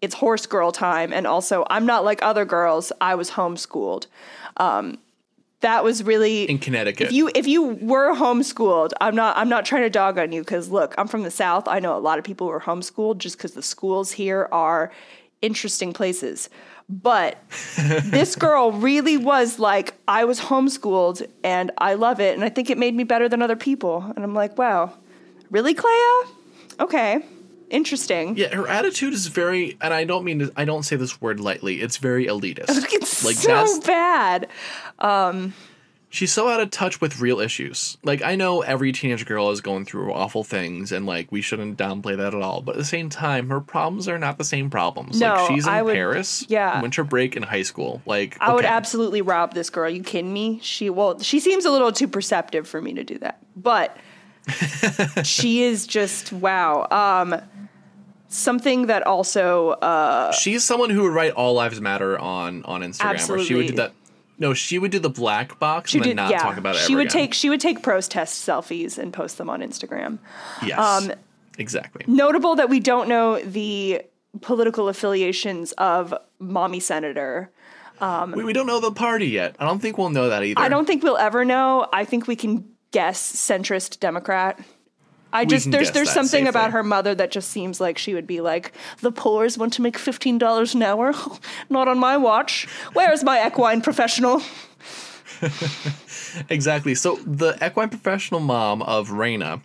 It's 0.00 0.14
horse 0.16 0.46
girl 0.46 0.72
time, 0.72 1.12
and 1.12 1.26
also 1.26 1.64
I'm 1.70 1.84
not 1.86 2.04
like 2.04 2.20
other 2.22 2.44
girls. 2.44 2.90
I 3.00 3.14
was 3.14 3.32
homeschooled. 3.32 4.06
Um, 4.56 4.98
that 5.60 5.84
was 5.84 6.02
really 6.02 6.44
in 6.44 6.58
Connecticut. 6.58 7.08
if 7.08 7.12
you 7.12 7.30
if 7.34 7.46
you 7.46 7.62
were 7.62 8.14
homeschooled 8.14 8.92
i'm 9.02 9.14
not 9.14 9.36
i'm 9.36 9.50
not 9.50 9.66
trying 9.66 9.82
to 9.82 9.90
dog 9.90 10.16
on 10.18 10.32
you 10.32 10.40
because 10.40 10.70
look 10.70 10.94
i'm 10.96 11.06
from 11.06 11.22
the 11.22 11.30
south 11.30 11.68
i 11.68 11.78
know 11.78 11.94
a 11.94 12.00
lot 12.00 12.18
of 12.18 12.24
people 12.24 12.46
who 12.46 12.52
are 12.54 12.62
homeschooled 12.62 13.18
just 13.18 13.36
because 13.36 13.52
the 13.52 13.62
schools 13.62 14.10
here 14.12 14.48
are 14.52 14.90
interesting 15.42 15.92
places 15.92 16.48
but 16.88 17.38
this 17.78 18.34
girl 18.34 18.72
really 18.72 19.16
was 19.16 19.58
like 19.58 19.94
i 20.08 20.24
was 20.24 20.40
homeschooled 20.40 21.26
and 21.44 21.70
i 21.78 21.94
love 21.94 22.20
it 22.20 22.34
and 22.34 22.44
i 22.44 22.48
think 22.48 22.68
it 22.68 22.76
made 22.76 22.94
me 22.94 23.04
better 23.04 23.28
than 23.28 23.40
other 23.40 23.56
people 23.56 24.12
and 24.16 24.24
i'm 24.24 24.34
like 24.34 24.58
wow 24.58 24.92
really 25.50 25.74
clea 25.74 26.24
okay 26.80 27.22
interesting 27.70 28.36
yeah, 28.36 28.54
her 28.54 28.68
attitude 28.68 29.14
is 29.14 29.28
very, 29.28 29.76
and 29.80 29.94
I 29.94 30.04
don't 30.04 30.24
mean 30.24 30.40
to, 30.40 30.52
I 30.56 30.64
don't 30.64 30.82
say 30.82 30.96
this 30.96 31.20
word 31.20 31.38
lightly. 31.38 31.80
It's 31.80 31.98
very 31.98 32.26
elitist. 32.26 32.64
it's 32.92 33.24
like 33.24 33.36
so 33.36 33.48
that's 33.48 33.78
bad 33.86 34.48
um, 34.98 35.54
she's 36.10 36.32
so 36.32 36.48
out 36.48 36.60
of 36.60 36.70
touch 36.70 37.00
with 37.00 37.20
real 37.20 37.40
issues. 37.40 37.96
Like 38.02 38.20
I 38.20 38.34
know 38.34 38.60
every 38.62 38.92
teenage 38.92 39.24
girl 39.24 39.50
is 39.50 39.60
going 39.60 39.84
through 39.86 40.12
awful 40.12 40.44
things, 40.44 40.92
and 40.92 41.06
like 41.06 41.30
we 41.32 41.40
shouldn't 41.40 41.78
downplay 41.78 42.16
that 42.16 42.34
at 42.34 42.42
all. 42.42 42.60
But 42.60 42.72
at 42.72 42.78
the 42.78 42.84
same 42.84 43.08
time, 43.08 43.48
her 43.48 43.60
problems 43.60 44.08
are 44.08 44.18
not 44.18 44.36
the 44.36 44.44
same 44.44 44.68
problems. 44.68 45.18
No, 45.20 45.34
like 45.34 45.50
she's 45.50 45.66
in 45.66 45.72
I 45.72 45.82
would- 45.82 45.94
Paris, 45.94 46.44
yeah. 46.48 46.82
winter 46.82 47.04
break 47.04 47.36
in 47.36 47.42
high 47.44 47.62
school. 47.62 48.02
Like 48.04 48.36
I 48.40 48.52
would 48.52 48.64
absolutely 48.66 49.22
rob 49.22 49.54
this 49.54 49.70
girl. 49.70 49.88
You 49.88 50.02
kidding 50.02 50.32
me? 50.32 50.58
She 50.62 50.90
well, 50.90 51.18
she 51.20 51.40
seems 51.40 51.64
a 51.64 51.70
little 51.70 51.92
too 51.92 52.08
perceptive 52.08 52.68
for 52.68 52.82
me 52.82 52.92
to 52.94 53.04
do 53.04 53.16
that. 53.18 53.40
But 53.56 53.96
she 55.22 55.62
is 55.62 55.86
just 55.86 56.32
wow. 56.32 56.86
Um 56.90 57.40
something 58.28 58.86
that 58.86 59.06
also 59.06 59.70
uh 59.70 60.32
She's 60.32 60.64
someone 60.64 60.90
who 60.90 61.02
would 61.02 61.12
write 61.12 61.32
"All 61.32 61.54
Lives 61.54 61.80
Matter" 61.80 62.18
on 62.18 62.64
on 62.64 62.82
Instagram, 62.82 63.28
or 63.28 63.38
she 63.42 63.54
would 63.54 63.66
do 63.68 63.74
that. 63.76 63.92
No, 64.40 64.54
she 64.54 64.78
would 64.78 64.90
do 64.90 64.98
the 64.98 65.10
black 65.10 65.58
box 65.60 65.90
she 65.90 65.98
and 65.98 66.04
did 66.04 66.16
not 66.16 66.30
yeah. 66.30 66.38
talk 66.38 66.56
about 66.56 66.74
it. 66.74 66.78
she 66.78 66.96
would 66.96 67.06
again. 67.06 67.12
take 67.12 67.34
she 67.34 67.48
would 67.48 67.60
take 67.60 67.82
protest 67.82 68.46
selfies 68.46 68.98
and 68.98 69.12
post 69.12 69.38
them 69.38 69.48
on 69.48 69.60
Instagram. 69.60 70.18
yes, 70.66 70.78
um, 70.78 71.12
exactly. 71.58 72.04
Notable 72.08 72.56
that 72.56 72.68
we 72.68 72.80
don't 72.80 73.08
know 73.08 73.38
the 73.40 74.02
political 74.40 74.88
affiliations 74.88 75.72
of 75.72 76.14
mommy 76.38 76.80
senator. 76.80 77.50
we, 78.00 78.44
we 78.44 78.52
don't 78.52 78.66
know 78.66 78.80
the 78.80 78.92
party 78.92 79.26
yet. 79.26 79.56
I 79.58 79.66
don't 79.66 79.80
think 79.80 79.98
we'll 79.98 80.10
know 80.10 80.30
that 80.30 80.42
either. 80.42 80.60
I 80.60 80.68
don't 80.68 80.86
think 80.86 81.02
we'll 81.02 81.18
ever 81.18 81.44
know. 81.44 81.86
I 81.92 82.04
think 82.04 82.26
we 82.26 82.34
can 82.34 82.64
guess 82.92 83.20
centrist 83.20 84.00
Democrat. 84.00 84.58
I 85.32 85.44
just 85.44 85.70
there's 85.70 85.90
there's 85.92 86.10
something 86.10 86.44
safely. 86.44 86.48
about 86.48 86.72
her 86.72 86.82
mother 86.82 87.14
that 87.14 87.30
just 87.30 87.50
seems 87.50 87.80
like 87.80 87.98
she 87.98 88.14
would 88.14 88.26
be 88.26 88.40
like 88.40 88.72
the 89.00 89.12
poors 89.12 89.56
want 89.56 89.72
to 89.74 89.82
make 89.82 89.98
fifteen 89.98 90.38
dollars 90.38 90.74
an 90.74 90.82
hour, 90.82 91.12
not 91.70 91.88
on 91.88 91.98
my 91.98 92.16
watch. 92.16 92.66
Where's 92.92 93.22
my 93.24 93.46
equine 93.46 93.80
professional? 93.80 94.42
Exactly. 96.48 96.94
So 96.94 97.16
the 97.26 97.56
equine 97.64 97.88
professional 97.88 98.40
mom 98.40 98.82
of 98.82 99.08
Raina 99.08 99.62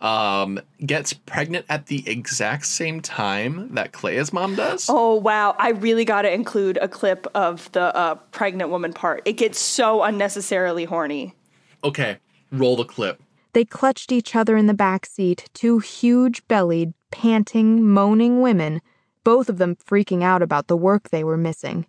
um, 0.00 0.60
gets 0.84 1.12
pregnant 1.12 1.66
at 1.68 1.86
the 1.86 2.08
exact 2.08 2.66
same 2.66 3.00
time 3.00 3.74
that 3.74 3.92
Clea's 3.92 4.32
mom 4.32 4.54
does. 4.54 4.86
Oh 4.88 5.14
wow! 5.14 5.56
I 5.58 5.70
really 5.70 6.04
got 6.04 6.22
to 6.22 6.32
include 6.32 6.78
a 6.80 6.88
clip 6.88 7.26
of 7.34 7.70
the 7.72 7.94
uh, 7.96 8.14
pregnant 8.32 8.70
woman 8.70 8.92
part. 8.92 9.22
It 9.24 9.34
gets 9.34 9.58
so 9.58 10.02
unnecessarily 10.02 10.84
horny. 10.84 11.34
Okay, 11.82 12.18
roll 12.52 12.76
the 12.76 12.84
clip. 12.84 13.20
They 13.52 13.64
clutched 13.64 14.12
each 14.12 14.36
other 14.36 14.56
in 14.56 14.66
the 14.66 14.74
back 14.74 15.06
seat, 15.06 15.48
two 15.54 15.78
huge 15.78 16.46
bellied, 16.48 16.92
panting, 17.10 17.86
moaning 17.88 18.40
women, 18.42 18.80
both 19.24 19.48
of 19.48 19.58
them 19.58 19.76
freaking 19.76 20.22
out 20.22 20.42
about 20.42 20.68
the 20.68 20.76
work 20.76 21.10
they 21.10 21.24
were 21.24 21.36
missing. 21.36 21.86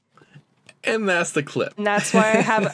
And 0.84 1.08
that's 1.08 1.32
the 1.32 1.44
clip. 1.44 1.74
And 1.78 1.86
that's 1.86 2.14
why 2.14 2.22
I 2.32 2.38
have 2.42 2.66
a 2.66 2.74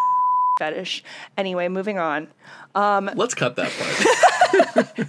fetish. 0.58 1.02
Anyway, 1.36 1.68
moving 1.68 1.98
on. 1.98 2.28
Um, 2.74 3.10
Let's 3.14 3.34
cut 3.34 3.56
that 3.56 3.72
part. 3.72 5.08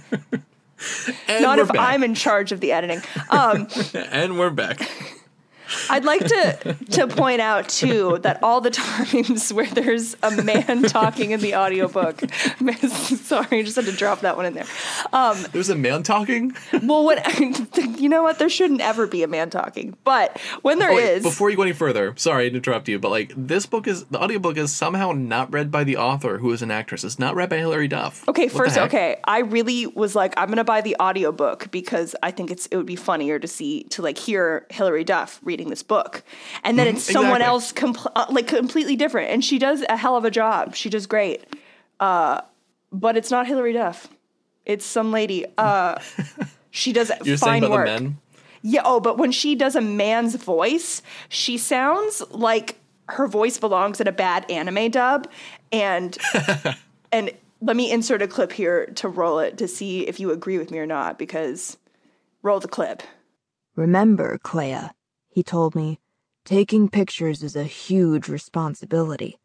and 1.28 1.42
Not 1.42 1.58
we're 1.58 1.64
if 1.64 1.68
back. 1.72 1.76
I'm 1.94 2.02
in 2.02 2.14
charge 2.14 2.52
of 2.52 2.60
the 2.60 2.72
editing. 2.72 3.00
Um, 3.30 3.68
and 3.94 4.38
we're 4.38 4.50
back. 4.50 4.88
I'd 5.90 6.04
like 6.04 6.24
to 6.26 6.76
to 6.92 7.06
point 7.06 7.40
out 7.40 7.68
too 7.68 8.18
that 8.22 8.42
all 8.42 8.60
the 8.60 8.70
times 8.70 9.52
where 9.52 9.66
there's 9.66 10.16
a 10.22 10.30
man 10.42 10.82
talking 10.84 11.30
in 11.32 11.40
the 11.40 11.54
audiobook, 11.54 12.20
sorry, 12.80 13.58
I 13.58 13.62
just 13.62 13.76
had 13.76 13.84
to 13.86 13.92
drop 13.92 14.20
that 14.20 14.36
one 14.36 14.46
in 14.46 14.54
there. 14.54 14.66
Um, 15.12 15.36
there's 15.52 15.68
a 15.70 15.74
man 15.76 16.02
talking. 16.02 16.54
Well, 16.82 17.04
what 17.04 17.22
you 18.00 18.08
know 18.08 18.22
what? 18.22 18.38
There 18.38 18.48
shouldn't 18.48 18.80
ever 18.80 19.06
be 19.06 19.22
a 19.22 19.28
man 19.28 19.50
talking, 19.50 19.96
but 20.04 20.38
when 20.62 20.78
there 20.78 20.92
Oh, 20.92 20.98
is, 20.98 21.22
before 21.22 21.50
you 21.50 21.56
go 21.56 21.62
any 21.62 21.72
further, 21.72 22.14
sorry 22.16 22.50
to 22.50 22.56
interrupt 22.56 22.88
you, 22.88 22.98
but 22.98 23.10
like 23.10 23.32
this 23.36 23.66
book 23.66 23.86
is 23.86 24.04
the 24.06 24.20
audiobook 24.22 24.56
is 24.56 24.72
somehow 24.72 25.12
not 25.12 25.52
read 25.52 25.70
by 25.70 25.84
the 25.84 25.96
author 25.96 26.38
who 26.38 26.52
is 26.52 26.62
an 26.62 26.70
actress. 26.70 27.04
It's 27.04 27.18
not 27.18 27.34
read 27.34 27.48
by 27.48 27.58
Hilary 27.58 27.88
Duff. 27.88 28.28
Okay, 28.28 28.44
What 28.46 28.52
first, 28.52 28.78
okay. 28.78 29.16
I 29.24 29.40
really 29.40 29.86
was 29.86 30.14
like, 30.14 30.34
I'm 30.36 30.48
gonna 30.48 30.64
buy 30.64 30.80
the 30.80 30.96
audiobook 31.00 31.70
because 31.70 32.14
I 32.22 32.30
think 32.30 32.50
it's 32.50 32.66
it 32.66 32.76
would 32.76 32.86
be 32.86 32.96
funnier 32.96 33.38
to 33.38 33.48
see 33.48 33.84
to 33.84 34.02
like 34.02 34.18
hear 34.18 34.66
Hilary 34.70 35.04
Duff 35.04 35.40
reading 35.42 35.61
this 35.68 35.82
book, 35.82 36.22
and 36.64 36.78
then 36.78 36.86
it's 36.88 37.02
someone 37.02 37.40
exactly. 37.40 37.46
else 37.46 37.72
compl- 37.72 38.12
uh, 38.14 38.26
like 38.30 38.46
completely 38.46 38.96
different, 38.96 39.30
and 39.30 39.44
she 39.44 39.58
does 39.58 39.84
a 39.88 39.96
hell 39.96 40.16
of 40.16 40.24
a 40.24 40.30
job. 40.30 40.74
She 40.74 40.88
does 40.88 41.06
great, 41.06 41.44
uh, 42.00 42.40
but 42.90 43.16
it's 43.16 43.30
not 43.30 43.46
Hilary 43.46 43.72
Duff. 43.72 44.08
It's 44.64 44.84
some 44.84 45.10
lady. 45.10 45.46
Uh, 45.58 45.98
she 46.70 46.92
does 46.92 47.10
You're 47.24 47.36
fine 47.36 47.62
saying 47.62 47.72
work. 47.72 47.86
the 47.86 47.92
men? 47.92 48.18
Yeah. 48.62 48.82
Oh, 48.84 49.00
but 49.00 49.18
when 49.18 49.32
she 49.32 49.54
does 49.54 49.74
a 49.74 49.80
man's 49.80 50.34
voice, 50.36 51.02
she 51.28 51.58
sounds 51.58 52.22
like 52.30 52.78
her 53.08 53.26
voice 53.26 53.58
belongs 53.58 54.00
in 54.00 54.06
a 54.06 54.12
bad 54.12 54.50
anime 54.50 54.90
dub, 54.90 55.28
and 55.70 56.16
and 57.12 57.30
let 57.60 57.76
me 57.76 57.90
insert 57.90 58.22
a 58.22 58.28
clip 58.28 58.52
here 58.52 58.86
to 58.96 59.08
roll 59.08 59.38
it 59.38 59.58
to 59.58 59.68
see 59.68 60.06
if 60.06 60.18
you 60.18 60.30
agree 60.30 60.58
with 60.58 60.70
me 60.70 60.78
or 60.78 60.86
not, 60.86 61.18
because 61.18 61.76
roll 62.42 62.60
the 62.60 62.68
clip. 62.68 63.02
Remember, 63.76 64.38
Clea, 64.38 64.90
he 65.32 65.42
told 65.42 65.74
me, 65.74 65.98
taking 66.44 66.88
pictures 66.88 67.42
is 67.42 67.56
a 67.56 67.64
huge 67.64 68.28
responsibility. 68.28 69.38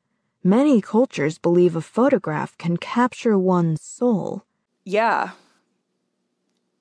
Many 0.43 0.81
cultures 0.81 1.37
believe 1.37 1.75
a 1.75 1.81
photograph 1.81 2.57
can 2.57 2.77
capture 2.77 3.37
one's 3.37 3.81
soul. 3.81 4.43
Yeah. 4.83 5.31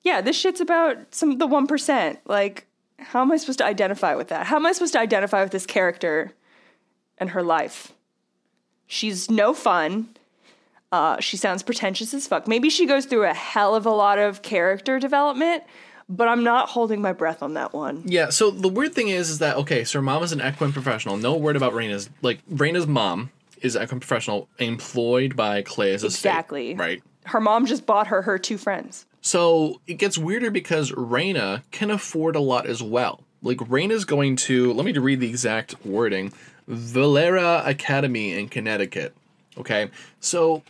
Yeah, 0.03 0.21
this 0.21 0.37
shit's 0.37 0.61
about 0.61 1.15
some 1.15 1.37
the 1.37 1.47
1%. 1.47 2.17
Like, 2.25 2.67
how 2.99 3.21
am 3.21 3.31
I 3.31 3.37
supposed 3.37 3.59
to 3.59 3.65
identify 3.65 4.15
with 4.15 4.27
that? 4.27 4.45
How 4.47 4.57
am 4.57 4.65
I 4.65 4.73
supposed 4.73 4.93
to 4.93 4.99
identify 4.99 5.41
with 5.41 5.51
this 5.51 5.65
character 5.65 6.33
and 7.17 7.29
her 7.31 7.43
life? 7.43 7.93
She's 8.87 9.29
no 9.29 9.53
fun. 9.53 10.09
Uh, 10.91 11.19
she 11.19 11.35
sounds 11.37 11.63
pretentious 11.63 12.13
as 12.13 12.27
fuck. 12.27 12.47
Maybe 12.47 12.69
she 12.69 12.85
goes 12.85 13.05
through 13.05 13.25
a 13.25 13.33
hell 13.33 13.75
of 13.75 13.85
a 13.85 13.91
lot 13.91 14.19
of 14.19 14.41
character 14.41 14.99
development, 14.99 15.63
but 16.09 16.27
I'm 16.27 16.43
not 16.43 16.69
holding 16.69 17.01
my 17.01 17.13
breath 17.13 17.43
on 17.43 17.53
that 17.55 17.73
one. 17.73 18.03
Yeah, 18.05 18.29
so 18.29 18.49
the 18.51 18.69
weird 18.69 18.93
thing 18.93 19.09
is, 19.09 19.29
is 19.29 19.39
that 19.39 19.57
okay? 19.57 19.83
So 19.83 19.99
her 19.99 20.03
mom 20.03 20.23
is 20.23 20.31
an 20.31 20.41
equine 20.41 20.71
professional. 20.73 21.17
No 21.17 21.35
word 21.35 21.55
about 21.55 21.73
Raina's. 21.73 22.09
Like 22.21 22.39
Raina's 22.49 22.87
mom 22.87 23.31
is 23.61 23.75
an 23.75 23.83
equine 23.83 23.99
professional 23.99 24.47
employed 24.59 25.35
by 25.35 25.61
Clea's 25.61 26.03
estate, 26.03 26.29
Exactly. 26.29 26.75
right? 26.75 27.03
Her 27.25 27.41
mom 27.41 27.65
just 27.65 27.85
bought 27.85 28.07
her 28.07 28.21
her 28.21 28.37
two 28.39 28.57
friends. 28.57 29.05
So 29.21 29.81
it 29.87 29.95
gets 29.95 30.17
weirder 30.17 30.51
because 30.51 30.91
Raina 30.91 31.63
can 31.71 31.91
afford 31.91 32.35
a 32.35 32.39
lot 32.39 32.65
as 32.67 32.81
well. 32.81 33.23
Like 33.41 33.57
Raina's 33.57 34.05
going 34.05 34.37
to 34.37 34.71
let 34.73 34.85
me 34.85 34.97
read 34.97 35.19
the 35.19 35.27
exact 35.29 35.85
wording. 35.85 36.31
Valera 36.67 37.63
Academy 37.65 38.33
in 38.37 38.47
Connecticut. 38.49 39.13
Okay. 39.57 39.89
So 40.19 40.63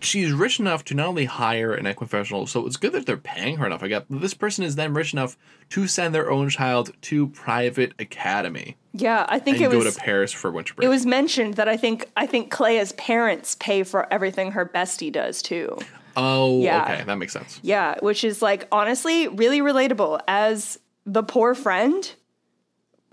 she's 0.00 0.32
rich 0.32 0.58
enough 0.60 0.84
to 0.86 0.94
not 0.94 1.06
only 1.08 1.24
hire 1.26 1.72
an 1.72 1.86
equine 1.86 2.08
professional, 2.08 2.46
so 2.46 2.66
it's 2.66 2.76
good 2.76 2.92
that 2.92 3.06
they're 3.06 3.16
paying 3.16 3.56
her 3.58 3.66
enough. 3.66 3.82
I 3.82 3.88
get 3.88 4.06
this 4.08 4.34
person 4.34 4.64
is 4.64 4.76
then 4.76 4.94
rich 4.94 5.12
enough 5.12 5.36
to 5.70 5.86
send 5.86 6.14
their 6.14 6.30
own 6.30 6.48
child 6.48 6.92
to 7.02 7.28
private 7.28 7.92
academy 7.98 8.76
Yeah, 8.92 9.24
I 9.28 9.38
think 9.38 9.60
it 9.60 9.70
go 9.70 9.78
was 9.78 9.94
to 9.94 10.00
Paris 10.00 10.32
for 10.32 10.50
winter 10.50 10.74
break. 10.74 10.86
it 10.86 10.88
was 10.88 11.06
mentioned 11.06 11.54
that 11.54 11.68
I 11.68 11.76
think 11.76 12.06
I 12.16 12.26
think 12.26 12.50
Clea's 12.50 12.92
parents 12.92 13.56
pay 13.60 13.82
for 13.82 14.12
everything 14.12 14.52
her 14.52 14.66
bestie 14.66 15.12
does 15.12 15.42
too. 15.42 15.78
oh, 16.16 16.60
Yeah. 16.60 16.82
okay, 16.82 17.04
that 17.04 17.14
makes 17.16 17.32
sense. 17.32 17.60
Yeah, 17.62 17.94
which 18.00 18.24
is 18.24 18.42
like 18.42 18.66
honestly 18.72 19.28
really 19.28 19.60
relatable 19.60 20.20
as 20.26 20.78
the 21.06 21.22
poor 21.22 21.54
friend. 21.54 22.12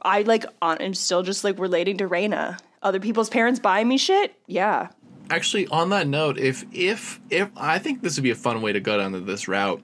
I 0.02 0.22
like 0.22 0.46
on, 0.62 0.78
am 0.78 0.94
still 0.94 1.24
just 1.24 1.44
like 1.44 1.58
relating 1.60 1.98
to 1.98 2.08
Raina. 2.08 2.60
Other 2.84 3.00
people's 3.00 3.30
parents 3.30 3.60
buy 3.60 3.84
me 3.84 3.98
shit. 3.98 4.36
Yeah, 4.46 4.90
Actually, 5.30 5.68
on 5.68 5.90
that 5.90 6.08
note, 6.08 6.38
if 6.38 6.66
if 6.72 7.20
if 7.30 7.50
I 7.58 7.80
think 7.80 8.02
this 8.02 8.16
would 8.18 8.24
be 8.24 8.32
a 8.32 8.36
fun 8.36 8.62
way 8.62 8.72
to 8.74 8.80
go 8.80 8.98
down 8.98 9.26
this 9.26 9.48
route, 9.48 9.82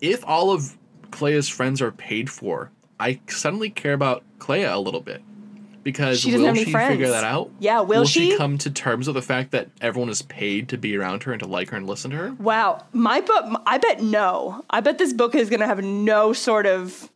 if 0.00 0.24
all 0.26 0.50
of 0.50 0.76
Clea's 1.10 1.48
friends 1.48 1.80
are 1.82 1.92
paid 1.92 2.30
for, 2.30 2.70
I 2.98 3.20
suddenly 3.28 3.70
care 3.70 3.92
about 3.92 4.24
Clea 4.38 4.64
a 4.64 4.78
little 4.78 5.00
bit 5.00 5.22
because 5.82 6.20
She 6.20 6.32
will 6.36 6.46
have 6.46 6.56
any 6.56 6.64
she 6.64 6.72
friends. 6.72 6.90
figure 6.92 7.08
that 7.08 7.24
out? 7.24 7.50
Yeah, 7.60 7.80
will 7.80 8.04
she? 8.04 8.30
she? 8.32 8.36
come 8.36 8.58
to 8.58 8.70
terms 8.70 9.06
with 9.06 9.14
the 9.16 9.22
fact 9.22 9.50
that 9.52 9.68
everyone 9.80 10.08
is 10.10 10.22
paid 10.22 10.68
to 10.70 10.76
be 10.78 10.96
around 10.96 11.22
her 11.24 11.32
and 11.32 11.40
to 11.40 11.46
like 11.48 11.70
her 11.70 11.76
and 11.76 11.86
listen 11.86 12.10
to 12.10 12.16
her? 12.16 12.32
Wow, 12.32 12.84
my 12.92 13.20
book. 13.20 13.62
I 13.66 13.78
bet 13.78 14.02
no. 14.02 14.64
I 14.70 14.80
bet 14.80 14.98
this 14.98 15.12
book 15.12 15.34
is 15.34 15.48
gonna 15.50 15.66
have 15.66 15.82
no 15.82 16.32
sort 16.32 16.66
of. 16.66 17.10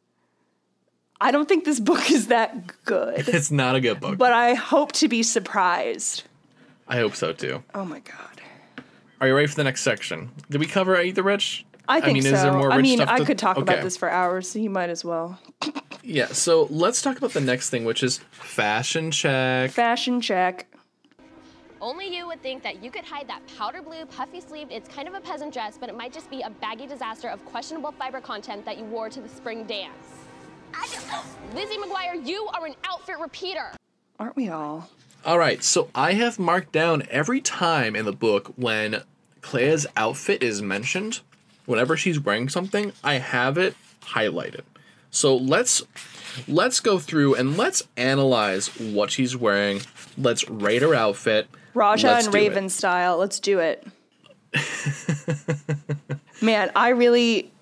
I 1.20 1.30
don't 1.30 1.48
think 1.48 1.64
this 1.64 1.78
book 1.80 2.10
is 2.10 2.26
that 2.28 2.84
good, 2.84 3.28
It's 3.28 3.50
not 3.52 3.76
a 3.76 3.80
good 3.80 4.00
book. 4.00 4.18
but 4.18 4.32
I 4.32 4.54
hope 4.54 4.90
to 4.92 5.08
be 5.08 5.22
surprised. 5.22 6.24
I 6.92 6.96
hope 6.96 7.16
so 7.16 7.32
too. 7.32 7.62
Oh 7.74 7.86
my 7.86 8.00
god. 8.00 8.42
Are 9.18 9.26
you 9.26 9.34
ready 9.34 9.46
for 9.46 9.54
the 9.54 9.64
next 9.64 9.80
section? 9.80 10.30
Did 10.50 10.60
we 10.60 10.66
cover 10.66 11.00
Eat 11.00 11.12
the 11.12 11.22
Rich? 11.22 11.64
I 11.88 12.02
think 12.02 12.10
I 12.10 12.12
mean, 12.12 12.22
so. 12.24 12.34
is 12.34 12.42
there 12.42 12.52
more 12.52 12.70
I 12.70 12.76
rich 12.76 12.82
mean, 12.82 12.98
stuff 12.98 13.08
I 13.08 13.18
to- 13.18 13.24
could 13.24 13.38
talk 13.38 13.56
about 13.56 13.82
this 13.82 13.96
for 13.96 14.10
hours, 14.10 14.46
so 14.46 14.58
you 14.58 14.68
might 14.68 14.90
as 14.90 15.04
well. 15.04 15.40
Yeah, 16.04 16.26
so 16.26 16.66
let's 16.68 17.00
talk 17.00 17.16
about 17.16 17.30
the 17.30 17.40
next 17.40 17.70
thing, 17.70 17.84
which 17.84 18.02
is 18.02 18.18
fashion 18.32 19.12
check. 19.12 19.70
Fashion 19.70 20.20
check. 20.20 20.66
Only 21.80 22.12
you 22.12 22.26
would 22.26 22.42
think 22.42 22.64
that 22.64 22.82
you 22.82 22.90
could 22.90 23.04
hide 23.04 23.28
that 23.28 23.40
powder 23.56 23.82
blue, 23.82 24.04
puffy 24.06 24.40
sleeved, 24.40 24.72
it's 24.72 24.88
kind 24.88 25.06
of 25.06 25.14
a 25.14 25.20
peasant 25.20 25.54
dress, 25.54 25.78
but 25.78 25.88
it 25.88 25.96
might 25.96 26.12
just 26.12 26.28
be 26.28 26.42
a 26.42 26.50
baggy 26.50 26.88
disaster 26.88 27.28
of 27.28 27.44
questionable 27.44 27.92
fiber 27.92 28.20
content 28.20 28.64
that 28.64 28.78
you 28.78 28.84
wore 28.86 29.08
to 29.10 29.20
the 29.20 29.28
spring 29.28 29.64
dance. 29.64 30.26
Just... 30.90 31.06
Lizzie 31.54 31.76
McGuire, 31.76 32.26
you 32.26 32.48
are 32.52 32.66
an 32.66 32.74
outfit 32.82 33.20
repeater. 33.20 33.70
Aren't 34.18 34.34
we 34.34 34.48
all? 34.48 34.90
All 35.24 35.38
right, 35.38 35.62
so 35.62 35.88
I 35.94 36.14
have 36.14 36.40
marked 36.40 36.72
down 36.72 37.04
every 37.08 37.40
time 37.40 37.94
in 37.94 38.04
the 38.04 38.12
book 38.12 38.52
when 38.56 39.02
Clea's 39.40 39.86
outfit 39.96 40.42
is 40.42 40.60
mentioned, 40.62 41.20
whenever 41.64 41.96
she's 41.96 42.18
wearing 42.18 42.48
something, 42.48 42.92
I 43.04 43.14
have 43.14 43.56
it 43.56 43.76
highlighted. 44.00 44.62
So 45.12 45.36
let's 45.36 45.82
let's 46.48 46.80
go 46.80 46.98
through 46.98 47.36
and 47.36 47.56
let's 47.56 47.84
analyze 47.96 48.68
what 48.80 49.12
she's 49.12 49.36
wearing. 49.36 49.82
Let's 50.18 50.48
rate 50.48 50.82
her 50.82 50.94
outfit. 50.94 51.48
Raja 51.74 52.08
Let's 52.08 52.26
and 52.26 52.32
do 52.32 52.38
it. 52.38 52.40
Raven 52.40 52.68
style. 52.68 53.16
Let's 53.16 53.38
do 53.38 53.60
it. 53.60 53.86
Man, 56.42 56.72
I 56.74 56.88
really 56.90 57.52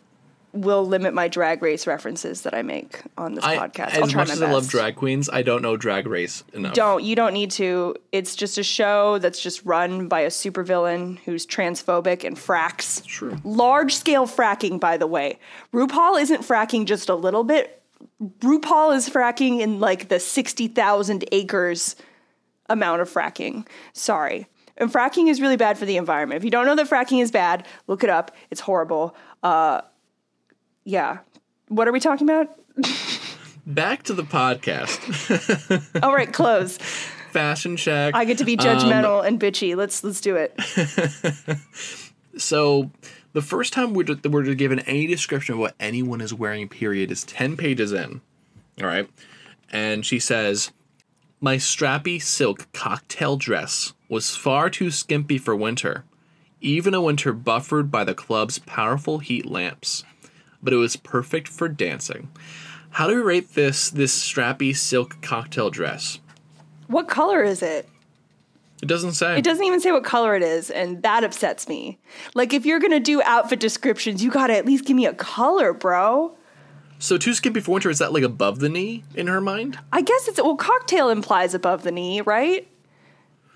will 0.53 0.85
limit 0.85 1.15
my 1.15 1.29
drag 1.29 1.63
race 1.63 1.87
references 1.87 2.43
that 2.43 2.55
I 2.55 2.63
make 2.63 3.01
on 3.17 3.35
this 3.35 3.45
I, 3.45 3.57
podcast. 3.57 3.95
I'll 3.95 4.05
as 4.05 4.15
much 4.15 4.31
as. 4.31 4.43
I 4.43 4.51
love 4.51 4.69
drag 4.69 4.97
queens, 4.97 5.29
I 5.29 5.43
don't 5.43 5.63
know 5.63 5.77
drag 5.77 6.07
race 6.07 6.43
enough. 6.53 6.75
Don't 6.75 7.05
you 7.05 7.15
don't 7.15 7.33
need 7.33 7.51
to. 7.53 7.95
It's 8.13 8.35
just 8.35 8.59
a 8.59 8.63
show 8.63 9.19
that's 9.19 9.41
just 9.41 9.65
run 9.65 10.09
by 10.09 10.21
a 10.21 10.29
supervillain 10.29 11.19
who's 11.21 11.47
transphobic 11.47 12.25
and 12.25 12.37
fracks. 12.37 13.05
True. 13.05 13.37
Large 13.45 13.95
scale 13.95 14.27
fracking, 14.27 14.81
by 14.81 14.97
the 14.97 15.07
way. 15.07 15.39
RuPaul 15.73 16.21
isn't 16.21 16.43
fracking 16.43 16.87
just 16.87 17.09
a 17.09 17.15
little 17.15 17.45
bit. 17.45 17.83
RuPaul 18.41 18.97
is 18.97 19.09
fracking 19.09 19.61
in 19.61 19.81
like 19.81 20.09
the 20.09 20.19
sixty 20.19 20.69
thousand 20.69 21.25
acres 21.33 21.97
amount 22.69 23.03
of 23.03 23.11
fracking. 23.11 23.67
Sorry. 23.93 24.47
And 24.77 24.91
fracking 24.91 25.29
is 25.29 25.43
really 25.43 25.59
bad 25.59 25.77
for 25.77 25.85
the 25.85 25.99
environment. 25.99 26.39
If 26.39 26.45
you 26.45 26.51
don't 26.51 26.65
know 26.65 26.75
that 26.75 26.89
fracking 26.89 27.21
is 27.21 27.31
bad, 27.31 27.67
look 27.87 28.03
it 28.03 28.09
up. 28.09 28.35
It's 28.51 28.63
horrible. 28.63 29.15
Uh, 29.43 29.83
yeah. 30.91 31.19
What 31.69 31.87
are 31.87 31.93
we 31.93 32.01
talking 32.01 32.29
about? 32.29 32.49
Back 33.67 34.03
to 34.05 34.15
the 34.15 34.25
podcast. 34.25 34.99
All 36.03 36.13
right, 36.15 36.33
close. 36.33 36.79
Fashion 37.31 37.77
check. 37.77 38.15
I 38.17 38.25
get 38.25 38.39
to 38.39 38.45
be 38.45 38.59
Um, 38.59 38.67
judgmental 38.67 39.25
and 39.25 39.39
bitchy. 39.41 39.77
Let's 39.77 40.03
let's 40.03 40.21
do 40.21 40.37
it. 40.37 40.59
So 42.37 42.91
the 43.33 43.43
first 43.43 43.73
time 43.73 43.93
we're, 43.93 44.07
we're 44.29 44.55
given 44.55 44.79
any 44.81 45.07
description 45.09 45.55
of 45.55 45.59
what 45.59 45.75
anyone 45.81 46.21
is 46.21 46.33
wearing, 46.33 46.69
period, 46.69 47.11
is 47.11 47.25
10 47.25 47.57
pages 47.57 47.93
in. 47.93 48.21
All 48.81 48.87
right. 48.87 49.11
And 49.73 50.07
she 50.07 50.21
says, 50.21 50.71
My 51.41 51.57
strappy 51.57 52.23
silk 52.23 52.69
cocktail 52.73 53.37
dress 53.37 53.95
was 54.09 54.37
far 54.37 54.71
too 54.71 54.91
skimpy 54.93 55.39
for 55.39 55.57
winter, 55.57 56.05
even 56.61 56.95
a 56.95 57.03
winter 57.03 57.33
buffered 57.33 57.91
by 57.91 58.05
the 58.05 58.15
club's 58.15 58.61
powerful 58.61 59.19
heat 59.19 59.45
lamps. 59.45 60.05
But 60.63 60.73
it 60.73 60.77
was 60.77 60.97
perfect 60.97 61.49
for 61.49 61.69
dancing. 61.69 62.29
How 62.91 63.07
do 63.09 63.15
we 63.17 63.23
rate 63.23 63.55
this 63.55 63.91
this 63.91 64.19
strappy 64.19 64.77
silk 64.77 65.23
cocktail 65.23 65.71
dress? 65.71 66.19
What 66.89 67.09
color 67.09 67.43
is 67.43 67.63
it? 67.63 67.89
It 68.83 68.87
doesn't 68.87 69.13
say. 69.13 69.39
It 69.39 69.45
doesn't 69.45 69.65
even 69.65 69.81
say 69.81 69.93
what 69.93 70.05
color 70.05 70.35
it 70.35 70.43
is, 70.43 70.71
and 70.71 71.03
that 71.03 71.23
upsets 71.23 71.69
me. 71.69 71.99
Like, 72.35 72.53
if 72.55 72.65
you're 72.67 72.81
gonna 72.81 72.99
do 73.01 73.23
outfit 73.23 73.61
descriptions, 73.61 74.25
you 74.25 74.31
gotta 74.31 74.57
at 74.57 74.65
least 74.67 74.87
give 74.87 74.97
me 74.97 75.07
a 75.07 75.15
color, 75.15 75.73
bro. 75.73 76.35
So 76.99 77.17
too 77.17 77.33
skimpy 77.33 77.61
for 77.61 77.73
winter 77.73 77.89
is 77.91 77.99
that 77.99 78.13
like 78.13 78.23
above 78.23 78.59
the 78.59 78.69
knee 78.69 79.05
in 79.15 79.27
her 79.29 79.41
mind? 79.41 79.79
I 79.93 80.03
guess 80.03 80.29
it's 80.29 80.43
well, 80.43 80.57
cocktail 80.57 81.09
implies 81.11 81.55
above 81.55 81.83
the 81.83 81.93
knee, 81.93 82.21
right? 82.23 82.67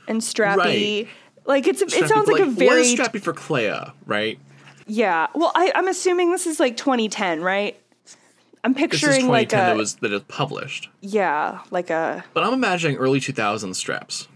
And 0.07 0.21
strappy, 0.21 0.57
Right. 1.05 1.09
like 1.45 1.67
it's 1.67 1.83
it 1.83 1.91
sounds 1.91 2.27
but, 2.27 2.33
like, 2.35 2.43
a 2.43 2.47
very 2.47 2.85
strappy 2.85 3.21
for 3.21 3.33
Clea, 3.33 3.93
right? 4.07 4.39
Yeah. 4.87 5.27
Well, 5.35 5.53
I, 5.55 5.73
I'm 5.75 5.89
assuming 5.89 6.31
this 6.33 6.47
is 6.47 6.61
like 6.61 6.77
2010, 6.77 7.41
right? 7.43 7.79
I'm 8.63 8.75
picturing 8.75 9.27
2010 9.27 9.29
like 9.29 9.53
a 9.53 9.57
that 9.57 9.77
was 9.77 9.97
that 9.97 10.13
is 10.13 10.23
published, 10.23 10.89
yeah, 11.03 11.61
like 11.71 11.91
a 11.91 12.25
but 12.33 12.45
I'm 12.45 12.55
imagining 12.55 12.97
early 12.97 13.21
2000s 13.21 13.75
straps. 13.75 14.27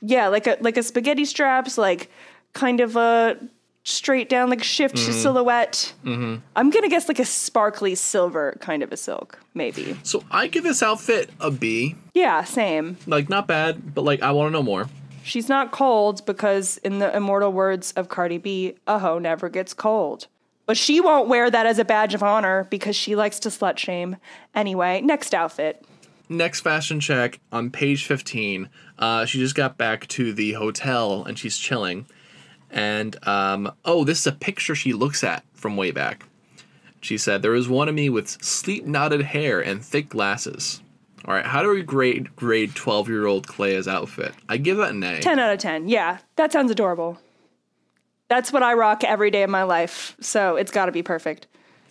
yeah, 0.00 0.28
like 0.28 0.46
a 0.46 0.56
like 0.60 0.76
a 0.76 0.82
spaghetti 0.82 1.24
straps, 1.24 1.76
like 1.76 2.08
kind 2.52 2.80
of 2.80 2.94
a 2.96 3.36
straight 3.84 4.28
down 4.28 4.48
like 4.48 4.62
shift 4.62 4.94
Mm-hmm. 4.94 5.12
silhouette. 5.12 5.92
I'm 6.04 6.70
gonna 6.70 6.88
guess 6.88 7.08
like 7.08 7.18
a 7.18 7.24
sparkly 7.24 7.96
silver 7.96 8.56
kind 8.60 8.80
of 8.84 8.92
a 8.92 8.96
silk, 8.96 9.40
maybe. 9.54 9.96
So 10.04 10.22
I 10.30 10.46
give 10.46 10.62
this 10.62 10.80
outfit 10.80 11.30
a 11.40 11.50
B. 11.50 11.96
Yeah, 12.14 12.44
same. 12.44 12.96
Like 13.08 13.28
not 13.28 13.48
bad, 13.48 13.92
but 13.92 14.02
like 14.02 14.22
I 14.22 14.30
want 14.30 14.46
to 14.48 14.52
know 14.52 14.62
more. 14.62 14.88
She's 15.24 15.48
not 15.48 15.72
cold 15.72 16.24
because, 16.26 16.78
in 16.78 16.98
the 16.98 17.14
immortal 17.16 17.52
words 17.52 17.92
of 17.92 18.08
Cardi 18.08 18.38
B, 18.38 18.74
a 18.86 18.98
hoe 18.98 19.18
never 19.18 19.48
gets 19.48 19.74
cold. 19.74 20.26
But 20.66 20.76
she 20.76 21.00
won't 21.00 21.28
wear 21.28 21.50
that 21.50 21.66
as 21.66 21.78
a 21.78 21.84
badge 21.84 22.14
of 22.14 22.22
honor 22.22 22.66
because 22.70 22.96
she 22.96 23.16
likes 23.16 23.38
to 23.40 23.48
slut 23.48 23.78
shame. 23.78 24.16
Anyway, 24.54 25.00
next 25.00 25.34
outfit. 25.34 25.84
Next 26.28 26.60
fashion 26.60 27.00
check 27.00 27.40
on 27.50 27.70
page 27.70 28.06
15. 28.06 28.68
Uh, 28.98 29.24
she 29.26 29.38
just 29.38 29.54
got 29.54 29.76
back 29.76 30.06
to 30.08 30.32
the 30.32 30.52
hotel 30.52 31.24
and 31.24 31.38
she's 31.38 31.58
chilling, 31.58 32.06
And 32.70 33.16
um, 33.26 33.72
oh, 33.84 34.04
this 34.04 34.20
is 34.20 34.26
a 34.26 34.32
picture 34.32 34.74
she 34.74 34.92
looks 34.92 35.24
at 35.24 35.44
from 35.52 35.76
way 35.76 35.90
back. 35.90 36.26
She 37.00 37.18
said, 37.18 37.42
There 37.42 37.54
is 37.54 37.68
one 37.68 37.88
of 37.88 37.94
me 37.94 38.08
with 38.08 38.42
sleep 38.42 38.86
knotted 38.86 39.22
hair 39.22 39.60
and 39.60 39.84
thick 39.84 40.08
glasses. 40.08 40.81
All 41.24 41.34
right, 41.34 41.46
how 41.46 41.62
do 41.62 41.70
we 41.70 41.82
grade 41.82 42.34
grade 42.34 42.74
12 42.74 43.08
year 43.08 43.26
old 43.26 43.46
Clea's 43.46 43.86
outfit? 43.86 44.34
I 44.48 44.56
give 44.56 44.76
that 44.78 44.90
an 44.90 45.02
A. 45.04 45.20
10 45.20 45.38
out 45.38 45.52
of 45.52 45.58
10. 45.58 45.88
Yeah, 45.88 46.18
that 46.36 46.52
sounds 46.52 46.70
adorable. 46.70 47.18
That's 48.28 48.52
what 48.52 48.62
I 48.62 48.74
rock 48.74 49.04
every 49.04 49.30
day 49.30 49.42
of 49.42 49.50
my 49.50 49.62
life, 49.62 50.16
so 50.20 50.56
it's 50.56 50.72
got 50.72 50.86
to 50.86 50.92
be 50.92 51.02
perfect. 51.02 51.46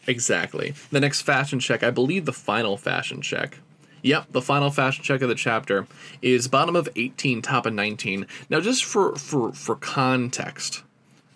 Exactly. 0.08 0.74
The 0.90 1.00
next 1.00 1.22
fashion 1.22 1.60
check, 1.60 1.84
I 1.84 1.92
believe 1.92 2.26
the 2.26 2.34
final 2.34 2.78
fashion 2.78 3.22
check. 3.22 3.60
Yep, 4.02 4.32
the 4.32 4.42
final 4.42 4.72
fashion 4.72 5.04
check 5.04 5.22
of 5.22 5.30
the 5.30 5.36
chapter 5.36 5.88
is 6.22 6.48
bottom 6.48 6.76
of 6.76 6.90
18, 6.96 7.42
top 7.42 7.66
of 7.66 7.74
19. 7.74 8.26
Now 8.50 8.60
just 8.60 8.84
for 8.84 9.16
for 9.16 9.54
for 9.54 9.76
context, 9.76 10.84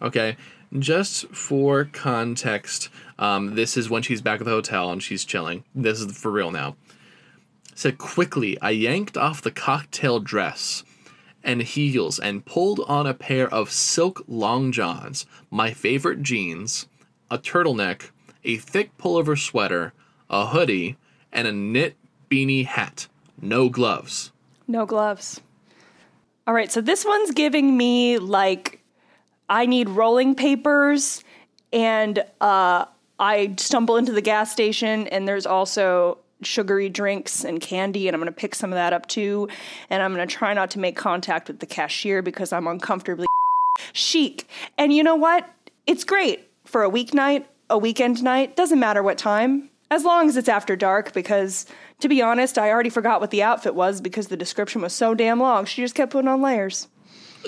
okay? 0.02 0.36
Just 0.80 1.28
for 1.28 1.86
context, 1.86 2.90
um, 3.20 3.56
this 3.56 3.78
is 3.78 3.90
when 3.90 4.02
she's 4.02 4.22
back 4.22 4.42
at 4.42 4.46
the 4.46 4.52
hotel 4.52 4.92
and 4.92 5.02
she's 5.02 5.24
chilling. 5.24 5.64
This 5.74 6.02
is 6.02 6.18
for 6.18 6.32
real 6.32 6.52
now. 6.52 6.76
Said 7.78 7.98
quickly, 7.98 8.58
I 8.62 8.70
yanked 8.70 9.18
off 9.18 9.42
the 9.42 9.52
cocktail 9.52 10.22
dress 10.22 10.86
and 11.44 11.62
heels 11.62 12.18
and 12.18 12.46
pulled 12.46 12.80
on 12.88 13.06
a 13.06 13.14
pair 13.14 13.54
of 13.54 13.70
silk 13.70 14.24
long 14.30 14.72
johns, 14.72 15.26
my 15.52 15.72
favorite 15.72 16.24
jeans, 16.24 16.88
a 17.30 17.38
turtleneck, 17.38 18.12
a 18.46 18.56
thick 18.56 18.98
pullover 18.98 19.38
sweater, 19.38 19.92
a 20.30 20.48
hoodie, 20.48 20.96
and 21.34 21.48
a 21.48 21.52
knit 21.52 21.98
beanie 22.32 22.66
hat. 22.66 23.08
No 23.42 23.68
gloves. 23.68 24.32
No 24.68 24.86
gloves. 24.86 25.42
All 26.48 26.54
right, 26.54 26.72
so 26.72 26.80
this 26.80 27.04
one's 27.04 27.32
giving 27.32 27.76
me 27.76 28.18
like 28.20 28.82
I 29.50 29.66
need 29.66 29.90
rolling 29.90 30.34
papers 30.34 31.24
and 31.74 32.24
uh 32.40 32.86
I 33.20 33.56
stumble 33.58 33.98
into 33.98 34.14
the 34.14 34.22
gas 34.22 34.52
station 34.52 35.08
and 35.08 35.28
there's 35.28 35.46
also 35.46 36.20
sugary 36.42 36.90
drinks 36.90 37.44
and 37.44 37.62
candy 37.62 38.08
and 38.08 38.16
I'm 38.16 38.22
going 38.22 38.32
to 38.32 38.38
pick 38.38 38.56
some 38.56 38.72
of 38.72 38.76
that 38.76 38.94
up 38.94 39.08
too 39.08 39.48
and 39.90 40.04
I'm 40.04 40.14
going 40.14 40.28
to 40.28 40.34
try 40.34 40.54
not 40.54 40.72
to 40.72 40.80
make 40.80 40.96
contact 40.96 41.48
with 41.48 41.60
the 41.60 41.66
cashier 41.66 42.22
because 42.22 42.52
I'm 42.52 42.68
uncomfortably 42.68 43.28
chic. 43.94 44.48
And 44.78 44.94
you 44.94 45.04
know 45.04 45.16
what? 45.16 45.50
It's 45.88 46.04
great 46.04 46.48
for 46.66 46.84
a 46.84 46.90
weeknight, 46.90 47.46
a 47.70 47.78
weekend 47.78 48.24
night, 48.24 48.56
doesn't 48.56 48.80
matter 48.80 49.02
what 49.02 49.18
time, 49.18 49.70
as 49.92 50.04
long 50.04 50.28
as 50.28 50.36
it's 50.36 50.50
after 50.50 50.76
dark 50.76 51.14
because 51.14 51.66
to 52.00 52.10
be 52.10 52.22
honest, 52.22 52.58
I 52.58 52.70
already 52.70 52.90
forgot 52.90 53.22
what 53.22 53.32
the 53.32 53.44
outfit 53.44 53.76
was 53.76 54.02
because 54.02 54.28
the 54.28 54.38
description 54.38 54.82
was 54.82 54.94
so 54.94 55.16
damn 55.16 55.40
long. 55.40 55.66
She 55.66 55.82
just 55.82 55.96
kept 55.96 56.12
putting 56.12 56.28
on 56.28 56.42
layers. 56.42 56.88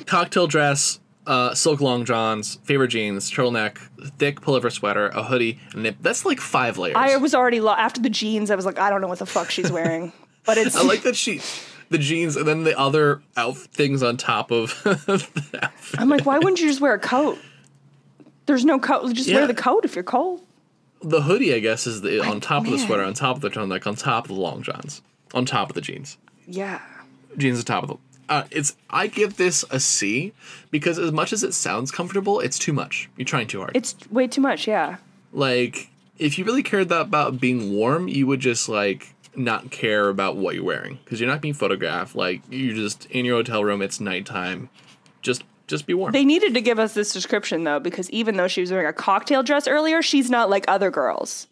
Cocktail 0.06 0.48
dress, 0.48 1.00
uh, 1.28 1.54
silk 1.54 1.82
long 1.82 2.06
johns, 2.06 2.56
favorite 2.64 2.88
jeans, 2.88 3.30
turtleneck, 3.30 3.78
thick 4.18 4.42
pullover 4.42 4.72
sweater, 4.72 5.08
a 5.10 5.24
hoodie, 5.24 5.60
and 5.74 5.84
nip. 5.84 5.98
That's 6.02 6.26
like 6.26 6.40
five 6.40 6.78
layers. 6.78 6.96
I 6.98 7.18
was 7.18 7.36
already 7.36 7.60
lo- 7.60 7.74
after 7.78 8.02
the 8.02 8.10
jeans. 8.10 8.50
I 8.50 8.56
was 8.56 8.66
like, 8.66 8.80
I 8.80 8.90
don't 8.90 9.02
know 9.02 9.08
what 9.08 9.20
the 9.20 9.26
fuck 9.26 9.52
she's 9.52 9.72
wearing, 9.72 10.12
but 10.46 10.58
it's 10.58 10.76
I 10.76 10.82
like 10.84 11.04
that 11.04 11.16
she, 11.16 11.42
the 11.90 11.98
jeans, 11.98 12.36
and 12.36 12.48
then 12.48 12.64
the 12.64 12.78
other 12.80 13.22
out 13.36 13.58
things 13.58 14.02
on 14.02 14.18
top 14.18 14.52
of 14.52 14.70
the. 14.84 15.72
I'm 15.98 16.10
like, 16.10 16.26
why 16.26 16.38
wouldn't 16.38 16.60
you 16.60 16.68
just 16.68 16.82
wear 16.82 16.94
a 16.94 17.00
coat? 17.00 17.38
There's 18.46 18.64
no 18.66 18.80
coat. 18.80 19.14
Just 19.14 19.28
Yeah. 19.30 19.36
wear 19.38 19.48
the 19.48 19.54
coat 19.54 19.84
if 19.86 19.94
you're 19.96 20.04
cold. 20.04 20.42
The 21.04 21.22
hoodie, 21.22 21.54
I 21.54 21.60
guess, 21.60 21.86
is 21.86 22.02
the 22.02 22.22
on 22.22 22.40
top 22.42 22.66
of 22.66 22.72
the 22.72 22.80
sweater, 22.80 23.04
on 23.04 23.14
top 23.14 23.36
of 23.36 23.42
the 23.42 23.50
turtleneck, 23.50 23.86
on 23.86 23.96
top 23.96 24.26
of 24.30 24.36
the 24.36 24.42
long 24.42 24.64
johns, 24.64 25.02
on 25.34 25.46
top 25.46 25.70
of 25.70 25.76
the 25.76 25.82
jeans. 25.82 26.18
Yeah. 26.48 26.80
Jeans 27.38 27.60
on 27.60 27.66
top 27.66 27.84
of 27.84 27.90
the. 27.90 27.96
Uh, 28.30 28.44
it's 28.52 28.76
I 28.90 29.08
give 29.08 29.38
this 29.38 29.64
a 29.70 29.80
C 29.80 30.34
because 30.72 31.00
as 31.00 31.12
much 31.12 31.32
as 31.32 31.44
it 31.44 31.54
sounds 31.54 31.92
comfortable, 31.92 32.40
it's 32.40 32.60
too 32.60 32.74
much. 32.74 33.10
You're 33.16 33.26
trying 33.26 33.48
too 33.48 33.60
hard. 33.60 33.72
It's 33.76 33.96
way 34.12 34.28
too 34.28 34.42
much. 34.42 34.68
Yeah. 34.68 34.98
like 35.32 35.90
if 36.18 36.38
you 36.40 36.46
really 36.46 36.64
cared 36.64 36.90
that 36.90 37.02
about 37.02 37.40
being 37.40 37.74
warm, 37.74 38.08
you 38.08 38.26
would 38.28 38.40
just 38.40 38.68
like 38.68 39.14
not 39.36 39.70
care 39.70 40.10
about 40.10 40.36
what 40.36 40.56
you're 40.56 40.64
wearing 40.64 40.98
because 41.04 41.20
you're 41.22 41.30
not 41.30 41.42
being 41.42 41.54
photographed. 41.54 42.16
Like 42.16 42.42
you're 42.50 42.76
just 42.76 43.06
in 43.12 43.24
your 43.24 43.38
hotel 43.38 43.64
room. 43.64 43.82
It's 43.82 44.00
nighttime. 44.00 44.70
Just 45.22 45.44
just 45.68 45.86
be 45.86 45.94
warm. 45.94 46.12
They 46.14 46.26
needed 46.26 46.54
to 46.56 46.62
give 46.62 46.80
us 46.80 46.94
this 46.94 47.14
description 47.14 47.64
though, 47.66 47.80
because 47.80 48.10
even 48.10 48.36
though 48.38 48.48
she 48.48 48.62
was 48.62 48.72
wearing 48.72 48.88
a 48.88 48.94
cocktail 48.94 49.44
dress 49.44 49.68
earlier, 49.68 50.02
she's 50.02 50.30
not 50.30 50.50
like 50.50 50.66
other 50.68 50.90
girls. 50.90 51.48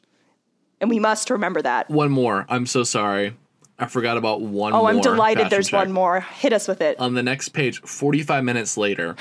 And 0.82 0.90
we 0.90 1.00
must 1.00 1.30
remember 1.30 1.62
that. 1.62 1.90
one 1.90 2.12
more. 2.12 2.46
I'm 2.50 2.66
so 2.66 2.84
sorry. 2.84 3.36
I 3.78 3.88
forgot 3.88 4.18
about 4.18 4.42
one. 4.42 4.74
Oh, 4.74 4.86
I'm 4.86 5.02
delighted 5.02 5.50
there's 5.50 5.70
check. 5.70 5.80
one 5.86 5.92
more. 5.92 6.22
Hit 6.22 6.54
us 6.54 6.68
with 6.68 6.82
it. 6.82 6.98
On 7.00 7.14
the 7.14 7.24
next 7.24 7.50
page, 7.50 7.82
45 7.82 8.44
minutes 8.44 8.78
later, 8.78 9.16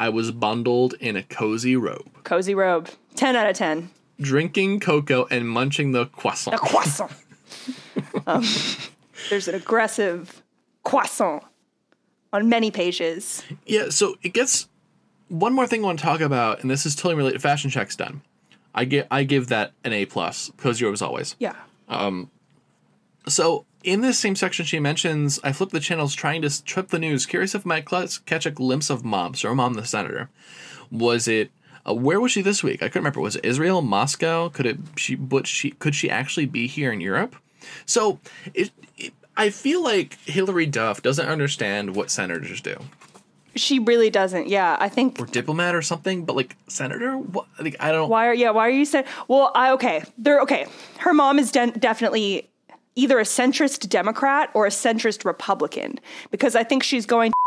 I 0.00 0.08
was 0.08 0.30
bundled 0.32 0.94
in 0.98 1.16
a 1.16 1.22
cozy 1.22 1.76
robe, 1.76 2.08
Cozy 2.24 2.54
robe. 2.54 2.88
10 3.16 3.36
out 3.36 3.48
of 3.50 3.54
10. 3.56 3.90
drinking 4.20 4.80
cocoa 4.80 5.26
and 5.30 5.48
munching 5.48 5.92
the 5.92 6.06
croissant. 6.06 6.54
A 6.54 6.58
croissant. 6.58 7.12
um, 8.26 8.42
there's 9.28 9.46
an 9.48 9.54
aggressive 9.54 10.42
croissant 10.84 11.42
on 12.32 12.48
many 12.48 12.70
pages. 12.70 13.42
Yeah, 13.66 13.90
so 13.90 14.16
it 14.22 14.32
gets 14.32 14.68
one 15.28 15.52
more 15.52 15.66
thing 15.66 15.82
I 15.82 15.86
want 15.86 15.98
to 15.98 16.04
talk 16.04 16.20
about, 16.22 16.62
and 16.62 16.70
this 16.70 16.86
is 16.86 16.94
totally 16.96 17.16
related. 17.16 17.42
Fashion 17.42 17.70
check's 17.70 17.94
done. 17.96 18.22
I 18.74 18.86
give 18.86 19.06
I 19.10 19.24
give 19.24 19.48
that 19.48 19.72
an 19.84 19.92
A 19.92 20.06
plus 20.06 20.48
because 20.48 20.80
you're 20.80 20.92
as 20.94 21.02
always. 21.02 21.36
Yeah. 21.38 21.54
Um. 21.88 22.30
So 23.28 23.66
in 23.84 24.00
this 24.00 24.18
same 24.18 24.36
section, 24.36 24.64
she 24.64 24.80
mentions 24.80 25.38
I 25.42 25.52
flipped 25.52 25.72
the 25.72 25.80
channels 25.80 26.14
trying 26.14 26.42
to 26.42 26.64
trip 26.64 26.88
the 26.88 26.98
news, 26.98 27.26
curious 27.26 27.54
if 27.54 27.66
I 27.66 27.68
might 27.68 27.88
catch 28.26 28.46
a 28.46 28.50
glimpse 28.50 28.90
of 28.90 29.04
mom. 29.04 29.34
So 29.34 29.54
mom, 29.54 29.74
the 29.74 29.84
senator, 29.84 30.30
was 30.90 31.28
it? 31.28 31.50
Uh, 31.88 31.94
where 31.94 32.20
was 32.20 32.30
she 32.30 32.42
this 32.42 32.62
week? 32.62 32.82
I 32.82 32.86
couldn't 32.86 33.02
remember. 33.02 33.20
Was 33.20 33.36
it 33.36 33.44
Israel, 33.44 33.82
Moscow? 33.82 34.48
Could 34.48 34.66
it? 34.66 34.78
She, 34.96 35.14
but 35.16 35.46
she 35.46 35.72
could 35.72 35.94
she 35.94 36.08
actually 36.08 36.46
be 36.46 36.66
here 36.66 36.92
in 36.92 37.00
Europe? 37.00 37.36
So 37.86 38.20
it, 38.54 38.70
it 38.96 39.12
I 39.36 39.50
feel 39.50 39.82
like 39.82 40.18
Hilary 40.24 40.66
Duff 40.66 41.02
doesn't 41.02 41.26
understand 41.26 41.96
what 41.96 42.10
senators 42.10 42.60
do. 42.60 42.76
She 43.54 43.78
really 43.78 44.10
doesn't. 44.10 44.48
Yeah. 44.48 44.76
I 44.80 44.88
think 44.88 45.20
Or 45.20 45.26
diplomat 45.26 45.74
or 45.74 45.82
something, 45.82 46.24
but 46.24 46.36
like 46.36 46.56
senator, 46.68 47.18
what? 47.18 47.46
Like 47.58 47.76
I 47.80 47.92
don't. 47.92 48.08
Why 48.08 48.26
are 48.26 48.34
yeah? 48.34 48.50
Why 48.50 48.66
are 48.66 48.70
you 48.70 48.84
saying? 48.84 49.04
Well, 49.28 49.50
I 49.54 49.72
okay. 49.72 50.04
They're 50.16 50.40
okay. 50.42 50.66
Her 50.98 51.12
mom 51.12 51.38
is 51.38 51.50
de- 51.50 51.72
definitely 51.72 52.48
either 52.94 53.18
a 53.18 53.24
centrist 53.24 53.88
Democrat 53.88 54.50
or 54.54 54.66
a 54.66 54.70
centrist 54.70 55.24
Republican 55.24 55.98
because 56.30 56.54
I 56.54 56.64
think 56.64 56.82
she's 56.82 57.06
going. 57.06 57.32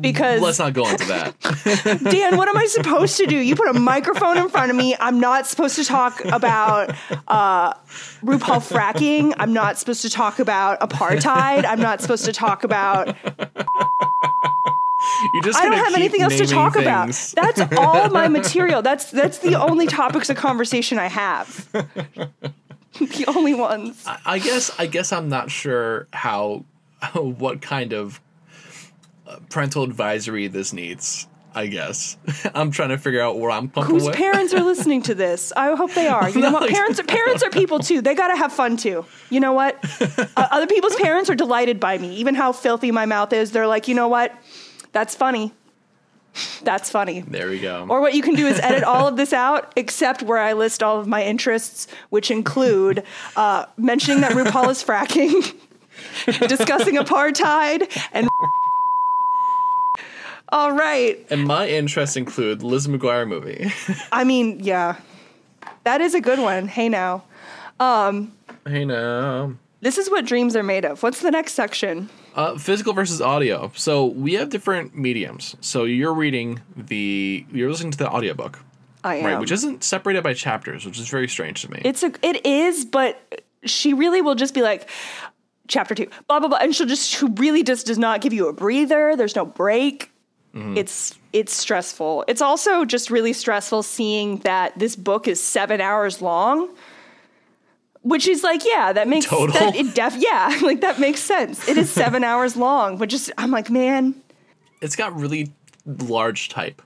because 0.00 0.40
Let's 0.40 0.58
not 0.58 0.74
go 0.74 0.88
into 0.88 1.06
that. 1.06 1.34
Dan, 2.10 2.36
what 2.36 2.48
am 2.48 2.56
I 2.56 2.66
supposed 2.66 3.16
to 3.18 3.26
do? 3.26 3.36
You 3.36 3.56
put 3.56 3.68
a 3.68 3.78
microphone 3.78 4.38
in 4.38 4.48
front 4.48 4.70
of 4.70 4.76
me. 4.76 4.96
I'm 5.00 5.20
not 5.20 5.46
supposed 5.46 5.76
to 5.76 5.84
talk 5.84 6.24
about 6.24 6.90
uh, 7.26 7.72
RuPaul 8.22 8.60
fracking. 8.60 9.34
I'm 9.38 9.52
not 9.52 9.78
supposed 9.78 10.02
to 10.02 10.10
talk 10.10 10.38
about 10.38 10.80
apartheid. 10.80 11.64
I'm 11.64 11.80
not 11.80 12.00
supposed 12.00 12.24
to 12.26 12.32
talk 12.32 12.64
about 12.64 13.16
You 15.34 15.42
just 15.42 15.58
I 15.58 15.64
don't 15.64 15.78
have 15.78 15.94
anything 15.94 16.22
else 16.22 16.36
to 16.38 16.46
talk 16.46 16.76
about. 16.76 17.08
That's 17.34 17.60
all 17.76 18.10
my 18.10 18.28
material. 18.38 18.82
That's 18.82 19.10
that's 19.10 19.38
the 19.38 19.54
only 19.54 19.86
topics 19.86 20.30
of 20.30 20.36
conversation 20.36 20.98
I 20.98 21.06
have. 21.06 21.68
the 23.16 23.24
only 23.28 23.54
ones. 23.54 24.04
I 24.24 24.38
guess 24.38 24.70
I 24.78 24.86
guess 24.86 25.12
I'm 25.12 25.28
not 25.28 25.50
sure 25.50 26.08
how 26.12 26.64
what 27.14 27.62
kind 27.62 27.92
of 27.92 28.20
uh, 29.26 29.38
parental 29.50 29.82
advisory 29.82 30.48
this 30.48 30.72
needs. 30.72 31.26
I 31.54 31.66
guess 31.66 32.16
I'm 32.54 32.70
trying 32.70 32.90
to 32.90 32.98
figure 32.98 33.20
out 33.20 33.38
where 33.38 33.50
I'm 33.50 33.68
comfortable 33.68 33.98
Whose 33.98 34.06
with. 34.06 34.16
parents 34.16 34.52
are 34.54 34.62
listening 34.62 35.02
to 35.02 35.14
this? 35.14 35.52
I 35.56 35.74
hope 35.74 35.92
they 35.94 36.06
are. 36.06 36.28
You 36.28 36.40
know 36.40 36.52
what? 36.52 36.70
Parents 36.70 37.00
are 37.00 37.04
parents 37.04 37.42
are 37.42 37.50
people 37.50 37.78
too. 37.78 38.00
They 38.00 38.14
gotta 38.14 38.36
have 38.36 38.52
fun 38.52 38.76
too. 38.76 39.04
You 39.30 39.40
know 39.40 39.52
what? 39.52 39.78
Uh, 40.00 40.26
other 40.36 40.66
people's 40.66 40.96
parents 40.96 41.30
are 41.30 41.34
delighted 41.34 41.80
by 41.80 41.98
me, 41.98 42.16
even 42.16 42.34
how 42.34 42.52
filthy 42.52 42.90
my 42.90 43.06
mouth 43.06 43.32
is. 43.32 43.50
They're 43.50 43.66
like, 43.66 43.88
you 43.88 43.94
know 43.94 44.08
what? 44.08 44.32
That's 44.92 45.14
funny. 45.14 45.52
That's 46.62 46.90
funny. 46.90 47.20
there 47.20 47.48
we 47.48 47.58
go. 47.58 47.86
Or 47.88 48.00
what 48.00 48.14
you 48.14 48.22
can 48.22 48.34
do 48.34 48.46
is 48.46 48.58
edit 48.60 48.84
all 48.84 49.06
of 49.06 49.16
this 49.16 49.32
out, 49.32 49.72
except 49.76 50.22
where 50.22 50.38
I 50.38 50.52
list 50.52 50.82
all 50.82 51.00
of 51.00 51.06
my 51.06 51.22
interests, 51.24 51.88
which 52.10 52.30
include 52.30 53.02
uh, 53.36 53.66
mentioning 53.76 54.20
that 54.20 54.32
RuPaul 54.32 54.70
is 54.70 54.82
fracking, 54.82 55.54
discussing 56.48 56.94
apartheid, 56.96 57.90
and. 58.12 58.28
All 60.50 60.72
right. 60.72 61.26
and 61.28 61.44
my 61.44 61.68
interests 61.68 62.16
include 62.16 62.62
Liz 62.62 62.86
McGuire 62.86 63.28
movie. 63.28 63.70
I 64.10 64.24
mean, 64.24 64.60
yeah, 64.60 64.96
that 65.84 66.00
is 66.00 66.14
a 66.14 66.22
good 66.22 66.38
one. 66.38 66.68
Hey, 66.68 66.88
now. 66.88 67.24
hey 67.78 68.86
now. 68.86 69.52
This 69.82 69.98
is 69.98 70.10
what 70.10 70.24
dreams 70.24 70.56
are 70.56 70.62
made 70.62 70.86
of. 70.86 71.02
What's 71.02 71.20
the 71.20 71.30
next 71.30 71.52
section? 71.52 72.08
Uh, 72.38 72.56
physical 72.56 72.92
versus 72.92 73.20
audio. 73.20 73.72
So 73.74 74.06
we 74.06 74.34
have 74.34 74.48
different 74.48 74.96
mediums. 74.96 75.56
So 75.60 75.82
you're 75.82 76.14
reading 76.14 76.60
the 76.76 77.44
you're 77.50 77.68
listening 77.68 77.90
to 77.90 77.98
the 77.98 78.08
audiobook, 78.08 78.60
I 79.02 79.16
am. 79.16 79.24
right? 79.24 79.40
Which 79.40 79.50
isn't 79.50 79.82
separated 79.82 80.22
by 80.22 80.34
chapters, 80.34 80.86
which 80.86 81.00
is 81.00 81.08
very 81.08 81.26
strange 81.26 81.62
to 81.62 81.70
me. 81.72 81.82
It's 81.84 82.04
a. 82.04 82.12
It 82.22 82.46
is, 82.46 82.84
but 82.84 83.42
she 83.64 83.92
really 83.92 84.22
will 84.22 84.36
just 84.36 84.54
be 84.54 84.62
like, 84.62 84.88
chapter 85.66 85.96
two, 85.96 86.06
blah 86.28 86.38
blah 86.38 86.48
blah, 86.48 86.58
and 86.58 86.72
she'll 86.72 86.86
just. 86.86 87.10
She 87.10 87.26
really 87.26 87.64
just 87.64 87.86
does 87.86 87.98
not 87.98 88.20
give 88.20 88.32
you 88.32 88.46
a 88.46 88.52
breather. 88.52 89.16
There's 89.16 89.34
no 89.34 89.44
break. 89.44 90.12
It's 90.54 91.18
it's 91.32 91.52
stressful. 91.52 92.24
It's 92.26 92.40
also 92.40 92.84
just 92.84 93.10
really 93.10 93.32
stressful 93.32 93.82
seeing 93.82 94.38
that 94.38 94.78
this 94.78 94.96
book 94.96 95.28
is 95.28 95.42
seven 95.42 95.80
hours 95.80 96.22
long. 96.22 96.68
Which 98.08 98.26
is 98.26 98.42
like, 98.42 98.62
yeah, 98.64 98.92
that 98.94 99.06
makes 99.06 99.26
Total? 99.26 99.52
That, 99.52 99.76
it 99.76 99.94
def, 99.94 100.16
yeah, 100.16 100.58
like 100.62 100.80
that 100.80 100.98
makes 100.98 101.20
sense. 101.20 101.68
It 101.68 101.76
is 101.76 101.90
seven 101.90 102.24
hours 102.30 102.56
long, 102.56 102.96
but 102.96 103.10
just 103.10 103.30
I'm 103.36 103.50
like, 103.50 103.68
man, 103.68 104.14
It's 104.80 104.96
got 104.96 105.14
really 105.14 105.52
large 105.84 106.48
type. 106.48 106.80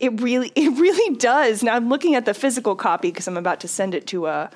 it 0.00 0.20
really 0.22 0.52
it 0.56 0.70
really 0.78 1.16
does. 1.16 1.62
Now 1.62 1.74
I'm 1.76 1.88
looking 1.90 2.14
at 2.14 2.24
the 2.24 2.32
physical 2.34 2.76
copy 2.76 3.08
because 3.10 3.28
I'm 3.28 3.36
about 3.36 3.60
to 3.60 3.68
send 3.68 3.94
it 3.94 4.06
to 4.08 4.26
uh, 4.26 4.48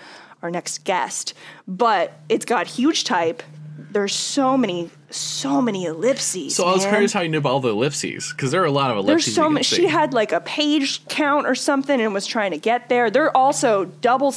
our 0.42 0.50
next 0.50 0.84
guest, 0.84 1.34
but 1.66 2.12
it's 2.30 2.46
got 2.46 2.66
huge 2.66 3.04
type. 3.04 3.42
There's 3.90 4.14
so 4.14 4.56
many 4.56 4.90
so 5.10 5.60
many 5.62 5.84
ellipses. 5.86 6.54
So 6.54 6.64
I 6.64 6.72
was 6.72 6.84
curious 6.86 7.12
how 7.12 7.20
you 7.20 7.28
knew 7.28 7.38
about 7.38 7.52
all 7.52 7.60
the 7.60 7.70
ellipses 7.70 8.32
because 8.32 8.50
there 8.50 8.62
are 8.62 8.66
a 8.66 8.70
lot 8.70 8.90
of 8.90 8.96
ellipses 8.98 9.34
There's 9.34 9.34
so 9.34 9.48
much. 9.50 9.66
She 9.66 9.86
had 9.86 10.12
like 10.14 10.32
a 10.32 10.40
page 10.40 11.06
count 11.08 11.46
or 11.46 11.54
something 11.54 12.00
and 12.00 12.12
was 12.14 12.26
trying 12.26 12.50
to 12.52 12.58
get 12.58 12.88
there. 12.88 13.10
they're 13.10 13.34
also 13.36 13.84
double 13.86 14.32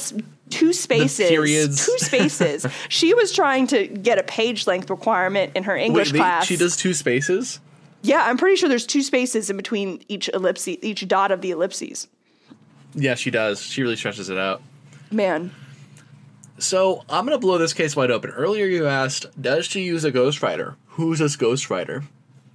two 0.52 0.72
spaces. 0.72 1.28
periods. 1.28 1.84
Two 1.86 1.98
spaces. 1.98 2.66
she 2.88 3.14
was 3.14 3.32
trying 3.32 3.66
to 3.68 3.86
get 3.86 4.18
a 4.18 4.22
page 4.22 4.66
length 4.66 4.90
requirement 4.90 5.52
in 5.56 5.64
her 5.64 5.76
English 5.76 6.08
Wait, 6.08 6.12
they- 6.12 6.18
class. 6.18 6.46
she 6.46 6.56
does 6.56 6.76
two 6.76 6.94
spaces. 6.94 7.60
Yeah, 8.02 8.24
I'm 8.24 8.36
pretty 8.36 8.56
sure 8.56 8.68
there's 8.68 8.86
two 8.86 9.02
spaces 9.02 9.48
in 9.48 9.56
between 9.56 10.02
each 10.08 10.28
ellipse, 10.34 10.66
each 10.66 11.06
dot 11.06 11.30
of 11.30 11.40
the 11.40 11.52
ellipses. 11.52 12.08
Yeah, 12.94 13.14
she 13.14 13.30
does. 13.30 13.62
She 13.62 13.82
really 13.82 13.94
stretches 13.96 14.28
it 14.28 14.38
out. 14.38 14.60
Man, 15.10 15.52
So 16.58 17.04
I'm 17.08 17.24
gonna 17.24 17.38
blow 17.38 17.58
this 17.58 17.72
case 17.72 17.94
wide 17.94 18.10
open. 18.10 18.30
Earlier 18.30 18.66
you 18.66 18.86
asked, 18.86 19.26
does 19.40 19.66
she 19.66 19.82
use 19.82 20.04
a 20.04 20.12
ghostwriter? 20.12 20.74
Who's 20.88 21.18
this 21.20 21.36
ghostwriter? 21.36 22.04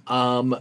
Um, 0.06 0.58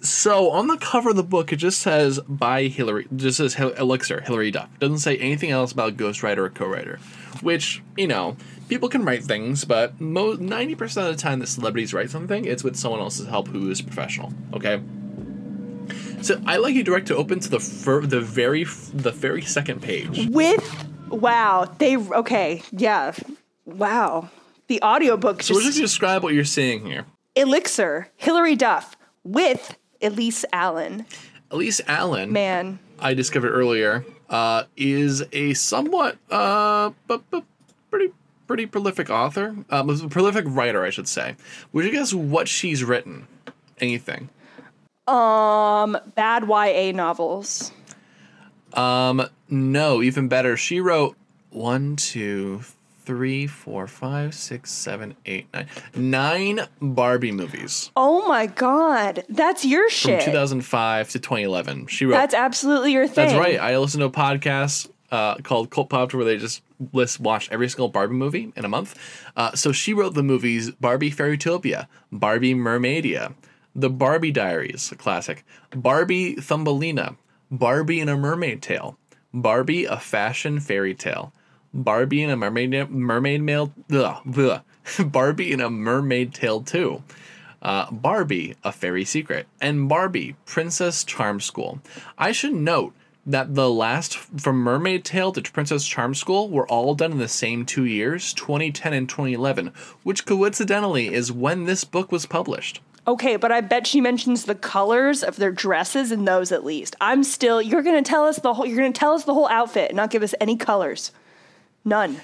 so 0.00 0.50
on 0.50 0.66
the 0.66 0.76
cover 0.76 1.10
of 1.10 1.16
the 1.16 1.22
book, 1.22 1.52
it 1.52 1.56
just 1.56 1.80
says 1.80 2.20
by 2.28 2.64
Hilary. 2.64 3.06
Just 3.14 3.36
says 3.38 3.54
Hil- 3.54 3.72
Elixir, 3.72 4.20
Hilary 4.22 4.50
Duff. 4.50 4.68
It 4.74 4.80
doesn't 4.80 4.98
say 4.98 5.16
anything 5.18 5.50
else 5.50 5.72
about 5.72 5.96
ghostwriter 5.96 6.38
or 6.38 6.50
co-writer. 6.50 6.98
Which 7.42 7.82
you 7.96 8.06
know, 8.06 8.36
people 8.68 8.88
can 8.88 9.04
write 9.04 9.24
things, 9.24 9.64
but 9.64 10.00
ninety 10.00 10.74
percent 10.74 11.08
of 11.08 11.16
the 11.16 11.22
time 11.22 11.38
that 11.40 11.46
celebrities 11.48 11.92
write 11.94 12.10
something, 12.10 12.44
it's 12.44 12.64
with 12.64 12.76
someone 12.76 13.00
else's 13.00 13.28
help 13.28 13.48
who 13.48 13.70
is 13.70 13.80
professional. 13.80 14.32
Okay. 14.54 14.80
So 16.22 16.40
I 16.46 16.58
like 16.58 16.74
you 16.74 16.82
direct 16.82 17.06
to 17.08 17.16
open 17.16 17.40
to 17.40 17.48
the 17.48 17.60
fir- 17.60 18.06
the 18.06 18.20
very 18.20 18.62
f- 18.62 18.90
the 18.92 19.10
very 19.10 19.42
second 19.42 19.80
page. 19.80 20.28
with 20.28 20.86
wow, 21.08 21.64
they 21.78 21.96
okay, 21.96 22.62
yeah, 22.72 23.14
wow. 23.64 24.28
The 24.68 24.82
audiobook 24.82 25.42
So 25.42 25.54
we'll 25.54 25.64
just 25.64 25.78
just 25.78 25.92
describe 25.92 26.22
what 26.22 26.34
you're 26.34 26.44
seeing 26.44 26.84
here. 26.84 27.06
Elixir, 27.34 28.08
Hilary 28.16 28.54
Duff 28.54 28.96
with 29.24 29.76
Elise 30.02 30.44
Allen. 30.52 31.06
Elise 31.50 31.80
Allen, 31.88 32.32
Man, 32.32 32.78
I 32.98 33.14
discovered 33.14 33.50
earlier, 33.50 34.04
uh, 34.28 34.64
is 34.76 35.24
a 35.32 35.54
somewhat 35.54 36.16
uh, 36.30 36.90
but, 37.08 37.28
but 37.30 37.44
pretty 37.90 38.12
pretty 38.46 38.66
prolific 38.66 39.10
author, 39.10 39.56
um, 39.70 39.90
a 39.90 40.08
prolific 40.08 40.44
writer, 40.46 40.84
I 40.84 40.90
should 40.90 41.08
say. 41.08 41.36
Would 41.72 41.84
you 41.84 41.90
guess 41.92 42.14
what 42.14 42.48
she's 42.48 42.84
written? 42.84 43.26
Anything? 43.80 44.28
um, 45.10 45.98
bad 46.14 46.44
YA 46.48 46.92
novels. 46.92 47.72
Um, 48.74 49.28
no, 49.48 50.02
even 50.02 50.28
better. 50.28 50.56
She 50.56 50.80
wrote 50.80 51.16
one, 51.50 51.96
two, 51.96 52.62
three, 53.04 53.46
four, 53.46 53.86
five, 53.86 54.34
six, 54.34 54.70
seven, 54.70 55.16
eight, 55.26 55.46
nine, 55.52 55.66
nine 55.94 56.60
Barbie 56.80 57.32
movies 57.32 57.90
Oh 57.96 58.26
my 58.28 58.46
god, 58.46 59.24
that's 59.28 59.64
your 59.64 59.88
shit. 59.90 60.22
from 60.22 60.32
2005 60.32 61.10
to 61.10 61.18
2011. 61.18 61.86
She 61.88 62.06
wrote. 62.06 62.12
That's 62.16 62.34
absolutely 62.34 62.92
your 62.92 63.06
thing. 63.06 63.28
That's 63.28 63.38
right. 63.38 63.58
I 63.58 63.76
listen 63.78 64.00
to 64.00 64.06
a 64.06 64.10
podcast 64.10 64.88
uh, 65.10 65.36
called 65.36 65.70
Cult 65.70 65.88
Pop 65.90 66.12
where 66.14 66.24
they 66.24 66.36
just 66.36 66.62
list 66.92 67.20
watch 67.20 67.50
every 67.50 67.68
single 67.68 67.88
Barbie 67.88 68.14
movie 68.14 68.52
in 68.56 68.64
a 68.64 68.68
month. 68.68 68.98
Uh, 69.36 69.54
so 69.54 69.72
she 69.72 69.92
wrote 69.92 70.14
the 70.14 70.22
movies 70.22 70.70
Barbie 70.72 71.10
Fairytopia, 71.10 71.86
Barbie 72.12 72.54
Mermaidia, 72.54 73.34
The 73.74 73.90
Barbie 73.90 74.32
Diaries, 74.32 74.90
a 74.92 74.96
classic, 74.96 75.44
Barbie 75.74 76.36
Thumbelina, 76.36 77.16
Barbie 77.50 78.00
in 78.00 78.08
a 78.08 78.16
Mermaid 78.16 78.62
Tale, 78.62 78.96
Barbie 79.34 79.84
a 79.84 79.98
Fashion 79.98 80.60
Fairy 80.60 80.94
Tale, 80.94 81.32
Barbie 81.72 82.22
in 82.22 82.30
a 82.30 82.36
Mermaid 82.36 82.90
Mermaid 82.90 83.72
ugh. 83.92 84.62
Barbie 85.04 85.52
in 85.52 85.60
a 85.60 85.70
Mermaid 85.70 86.34
Tale 86.34 86.62
2 86.62 87.02
uh, 87.62 87.90
Barbie, 87.90 88.56
A 88.64 88.72
Fairy 88.72 89.04
Secret, 89.04 89.46
and 89.60 89.88
Barbie, 89.88 90.36
Princess 90.46 91.04
Charm 91.04 91.40
School. 91.40 91.80
I 92.18 92.32
should 92.32 92.54
note 92.54 92.94
that 93.26 93.54
the 93.54 93.70
last, 93.70 94.16
from 94.16 94.56
Mermaid 94.56 95.04
Tale 95.04 95.32
to 95.32 95.42
Princess 95.42 95.86
Charm 95.86 96.14
School, 96.14 96.48
were 96.48 96.66
all 96.68 96.94
done 96.94 97.12
in 97.12 97.18
the 97.18 97.28
same 97.28 97.66
two 97.66 97.84
years, 97.84 98.32
2010 98.32 98.92
and 98.92 99.08
2011, 99.08 99.72
which 100.02 100.24
coincidentally 100.24 101.12
is 101.12 101.30
when 101.30 101.64
this 101.64 101.84
book 101.84 102.10
was 102.10 102.26
published. 102.26 102.80
Okay, 103.06 103.36
but 103.36 103.52
I 103.52 103.60
bet 103.60 103.86
she 103.86 104.00
mentions 104.00 104.44
the 104.44 104.54
colors 104.54 105.22
of 105.22 105.36
their 105.36 105.52
dresses 105.52 106.12
in 106.12 106.24
those 106.24 106.52
at 106.52 106.64
least. 106.64 106.96
I'm 107.00 107.24
still 107.24 107.60
you're 107.60 107.82
gonna 107.82 108.02
tell 108.02 108.26
us 108.26 108.38
the 108.38 108.54
whole 108.54 108.66
you're 108.66 108.76
gonna 108.76 108.92
tell 108.92 109.14
us 109.14 109.24
the 109.24 109.34
whole 109.34 109.48
outfit 109.48 109.90
and 109.90 109.96
not 109.96 110.10
give 110.10 110.22
us 110.22 110.34
any 110.40 110.56
colors. 110.56 111.10
None. 111.84 112.20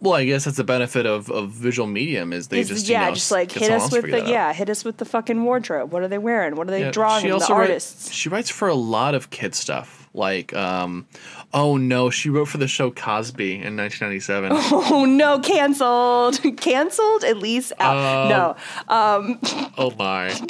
Well, 0.00 0.14
I 0.14 0.24
guess 0.26 0.44
that's 0.44 0.56
the 0.56 0.62
benefit 0.64 1.06
of, 1.06 1.28
of 1.28 1.50
visual 1.50 1.88
medium 1.88 2.32
is 2.32 2.46
they 2.48 2.62
just 2.62 2.88
yeah, 2.88 3.00
you 3.02 3.08
know, 3.08 3.14
just 3.14 3.32
like 3.32 3.48
get 3.48 3.62
hit 3.62 3.66
someone 3.66 3.76
us 3.76 3.82
else 3.82 3.90
to 3.90 3.96
with 3.96 4.04
figure 4.04 4.18
the 4.20 4.24
that 4.26 4.28
out. 4.28 4.32
yeah, 4.32 4.52
hit 4.52 4.70
us 4.70 4.84
with 4.84 4.98
the 4.98 5.04
fucking 5.04 5.42
wardrobe. 5.44 5.92
What 5.92 6.02
are 6.04 6.08
they 6.08 6.18
wearing? 6.18 6.54
What 6.54 6.68
are 6.68 6.70
they 6.70 6.82
Yeah, 6.82 6.90
drawing? 6.92 7.22
she 7.22 7.28
the 7.28 7.34
also 7.34 7.52
write- 7.54 7.60
artists. 7.62 8.12
she 8.12 8.28
writes 8.28 8.48
for 8.48 8.68
a 8.68 8.74
lot 8.74 9.16
of 9.16 9.30
kid 9.30 9.56
stuff. 9.56 10.08
Like, 10.14 10.54
um, 10.54 11.06
oh 11.52 11.76
no, 11.76 12.10
she 12.10 12.30
wrote 12.30 12.46
for 12.46 12.58
the 12.58 12.68
show 12.68 12.92
Cosby 12.92 13.54
in 13.54 13.76
1997. 13.76 14.52
Oh 14.92 15.04
no, 15.04 15.40
canceled. 15.40 16.40
canceled? 16.60 17.24
At 17.24 17.38
least 17.38 17.72
out. 17.80 18.28
no. 18.28 18.56
oh 18.88 19.92
my. 19.98 20.32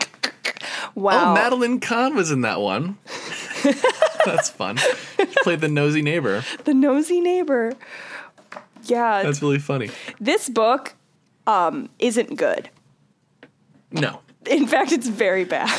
Wow. 0.95 1.31
Oh, 1.31 1.35
Madeline 1.35 1.79
Kahn 1.79 2.17
was 2.17 2.31
in 2.33 2.41
that 2.41 2.61
one. 2.61 2.99
That's 4.27 4.51
fun. 4.51 4.79
Played 5.43 5.61
the 5.61 5.69
nosy 5.69 6.03
neighbor. 6.03 6.45
the 6.65 6.75
nosy 6.75 7.21
neighbor. 7.21 7.73
Yeah. 8.85 9.23
That's 9.23 9.43
really 9.43 9.59
funny. 9.59 9.91
this 10.21 10.49
book 10.49 10.95
um 11.47 11.89
isn't 11.99 12.37
good. 12.37 12.71
No, 13.91 14.21
In 14.51 14.67
fact, 14.67 14.93
it's 14.93 15.09
very 15.09 15.45
bad. 15.45 15.71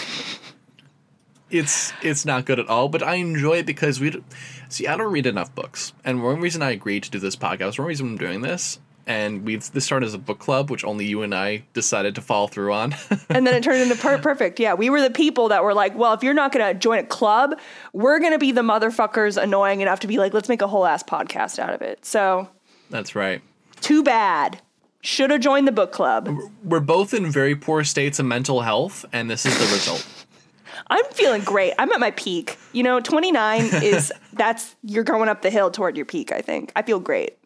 it's 1.51 1.93
it's 2.01 2.25
not 2.25 2.45
good 2.45 2.59
at 2.59 2.67
all. 2.67 2.89
But 2.89 3.03
I 3.03 3.15
enjoy 3.15 3.57
it 3.59 3.65
because 3.65 3.99
we 3.99 4.21
see. 4.69 4.87
I 4.87 4.97
don't 4.97 5.11
read 5.11 5.25
enough 5.25 5.53
books, 5.53 5.93
and 6.03 6.23
one 6.23 6.39
reason 6.41 6.61
I 6.61 6.71
agreed 6.71 7.03
to 7.03 7.11
do 7.11 7.19
this 7.19 7.35
podcast, 7.35 7.77
one 7.77 7.87
reason 7.87 8.07
I'm 8.07 8.17
doing 8.17 8.41
this, 8.41 8.79
and 9.07 9.45
we've 9.45 9.69
this 9.71 9.85
started 9.85 10.05
as 10.05 10.13
a 10.13 10.19
book 10.19 10.39
club, 10.39 10.69
which 10.69 10.83
only 10.83 11.05
you 11.05 11.21
and 11.21 11.33
I 11.33 11.63
decided 11.73 12.15
to 12.15 12.21
follow 12.21 12.47
through 12.47 12.73
on. 12.73 12.95
and 13.29 13.45
then 13.45 13.53
it 13.55 13.63
turned 13.63 13.81
into 13.81 13.95
per- 13.95 14.19
perfect. 14.19 14.59
Yeah, 14.59 14.73
we 14.75 14.89
were 14.89 15.01
the 15.01 15.09
people 15.09 15.49
that 15.49 15.63
were 15.63 15.73
like, 15.73 15.95
well, 15.95 16.13
if 16.13 16.23
you're 16.23 16.33
not 16.33 16.51
going 16.51 16.73
to 16.73 16.77
join 16.79 16.99
a 16.99 17.03
club, 17.03 17.59
we're 17.93 18.19
going 18.19 18.33
to 18.33 18.39
be 18.39 18.51
the 18.51 18.61
motherfuckers 18.61 19.41
annoying 19.41 19.81
enough 19.81 19.99
to 20.01 20.07
be 20.07 20.17
like, 20.17 20.33
let's 20.33 20.49
make 20.49 20.61
a 20.61 20.67
whole 20.67 20.85
ass 20.85 21.03
podcast 21.03 21.59
out 21.59 21.73
of 21.73 21.81
it. 21.81 22.05
So, 22.05 22.47
That's 22.89 23.15
right. 23.15 23.41
too 23.81 24.03
bad. 24.03 24.61
Should 25.01 25.31
have 25.31 25.39
joined 25.39 25.65
the 25.65 25.71
book 25.71 25.93
club. 25.93 26.29
We're 26.63 26.81
both 26.81 27.13
in 27.13 27.31
very 27.31 27.55
poor 27.55 27.85
states 27.85 28.19
of 28.19 28.25
mental 28.25 28.61
health, 28.61 29.05
and 29.13 29.29
this 29.31 29.45
is 29.45 29.57
the 29.57 29.73
result. 29.73 30.05
I'm 30.87 31.05
feeling 31.05 31.41
great. 31.41 31.73
I'm 31.79 31.91
at 31.91 31.99
my 31.99 32.11
peak. 32.11 32.57
You 32.73 32.83
know, 32.83 32.99
29 32.99 33.65
is 33.83 34.11
that's 34.33 34.75
you're 34.83 35.03
going 35.03 35.29
up 35.29 35.41
the 35.41 35.49
hill 35.49 35.71
toward 35.71 35.95
your 35.95 36.05
peak, 36.05 36.31
I 36.31 36.41
think. 36.41 36.71
I 36.75 36.81
feel 36.81 36.99
great. 36.99 37.38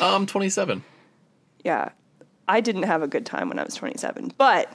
Um, 0.00 0.26
27. 0.26 0.82
Yeah. 1.64 1.90
I 2.46 2.60
didn't 2.60 2.84
have 2.84 3.02
a 3.02 3.06
good 3.08 3.26
time 3.26 3.48
when 3.48 3.58
I 3.58 3.64
was 3.64 3.74
27, 3.74 4.32
but 4.38 4.72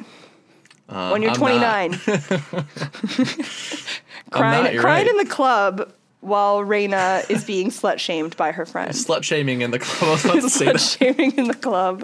when 0.88 1.22
you're 1.22 1.32
I'm 1.32 1.38
29, 1.38 1.92
crying, 4.32 4.64
not, 4.64 4.74
you're 4.74 4.82
crying 4.82 5.06
right. 5.06 5.08
in 5.08 5.18
the 5.18 5.26
club 5.26 5.92
while 6.22 6.60
Raina 6.64 7.30
is 7.30 7.44
being 7.44 7.70
slut 7.72 8.00
shamed 8.00 8.38
by 8.38 8.52
her 8.52 8.66
friends. 8.66 9.06
Slut 9.06 9.24
shaming 9.24 9.62
in 9.62 9.72
the 9.72 9.80
club. 9.80 10.10
I 10.10 10.12
was 10.14 10.26
about 10.26 10.42
to 10.42 10.50
say 10.50 10.66
Slut 10.68 10.98
shaming 10.98 11.32
in 11.38 11.48
the 11.48 11.54
club, 11.56 12.02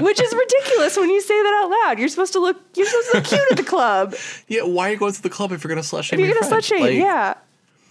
which 0.00 0.20
is 0.20 0.32
ridiculous 0.32 0.96
when 0.96 1.08
you 1.10 1.20
say 1.20 1.40
that 1.42 1.62
out 1.64 1.70
loud. 1.70 1.98
You're 1.98 2.08
supposed 2.08 2.32
to 2.34 2.40
look. 2.40 2.56
You're 2.74 2.86
supposed 2.86 3.10
to 3.12 3.16
look 3.18 3.26
cute 3.26 3.50
at 3.52 3.56
the 3.56 3.62
club. 3.64 4.14
Yeah, 4.48 4.62
why 4.62 4.88
are 4.88 4.92
you 4.92 4.98
going 4.98 5.12
to 5.12 5.22
the 5.22 5.30
club 5.30 5.52
if 5.52 5.62
you're 5.64 5.72
going 5.72 5.82
to 5.82 5.88
slut 5.88 6.02
shame 6.02 6.20
If 6.20 6.26
you're 6.26 6.34
gonna 6.34 6.46
slut 6.46 6.50
friend? 6.50 6.64
shame, 6.64 6.82
Like- 6.82 6.94
yeah, 6.94 7.34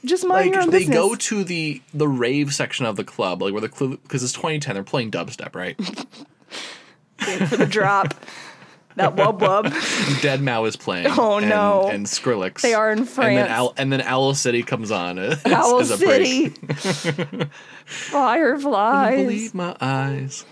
just 0.06 0.26
mind 0.26 0.54
your 0.54 0.62
own 0.62 0.70
they 0.70 0.80
business. 0.80 0.96
go 0.96 1.16
to 1.16 1.44
the 1.44 1.82
the 1.94 2.08
rave 2.08 2.54
section 2.54 2.86
of 2.86 2.96
the 2.96 3.04
club, 3.04 3.42
like 3.42 3.54
where 3.54 3.62
the 3.62 3.70
club 3.70 4.00
because 4.04 4.24
it's 4.24 4.34
2010, 4.34 4.74
they're 4.74 4.84
playing 4.84 5.12
dubstep, 5.12 5.56
right? 5.56 5.76
for 7.48 7.58
the 7.58 7.66
drop. 7.66 8.14
that 9.00 9.16
wub 9.16 9.40
wub. 9.40 9.64
Deadmau5 10.22 10.68
is 10.68 10.76
playing. 10.76 11.08
Oh, 11.10 11.38
and- 11.38 11.50
no. 11.50 11.88
And 11.90 12.06
Skrillex. 12.06 12.62
They 12.62 12.74
are 12.74 12.92
in 12.92 13.00
And 13.00 13.10
France. 13.10 13.36
then, 13.36 13.48
Owl, 13.50 13.74
and 13.78 13.92
then 13.92 14.02
Owl 14.02 14.34
City 14.36 14.64
comes 14.64 14.92
on. 14.92 15.18
As, 15.18 15.42
Owl 15.46 15.80
as. 15.80 15.94
City. 15.98 16.50
Fireflies. 17.86 19.24
Believe 19.24 19.54
my 19.56 19.76
eyes. 19.82 20.46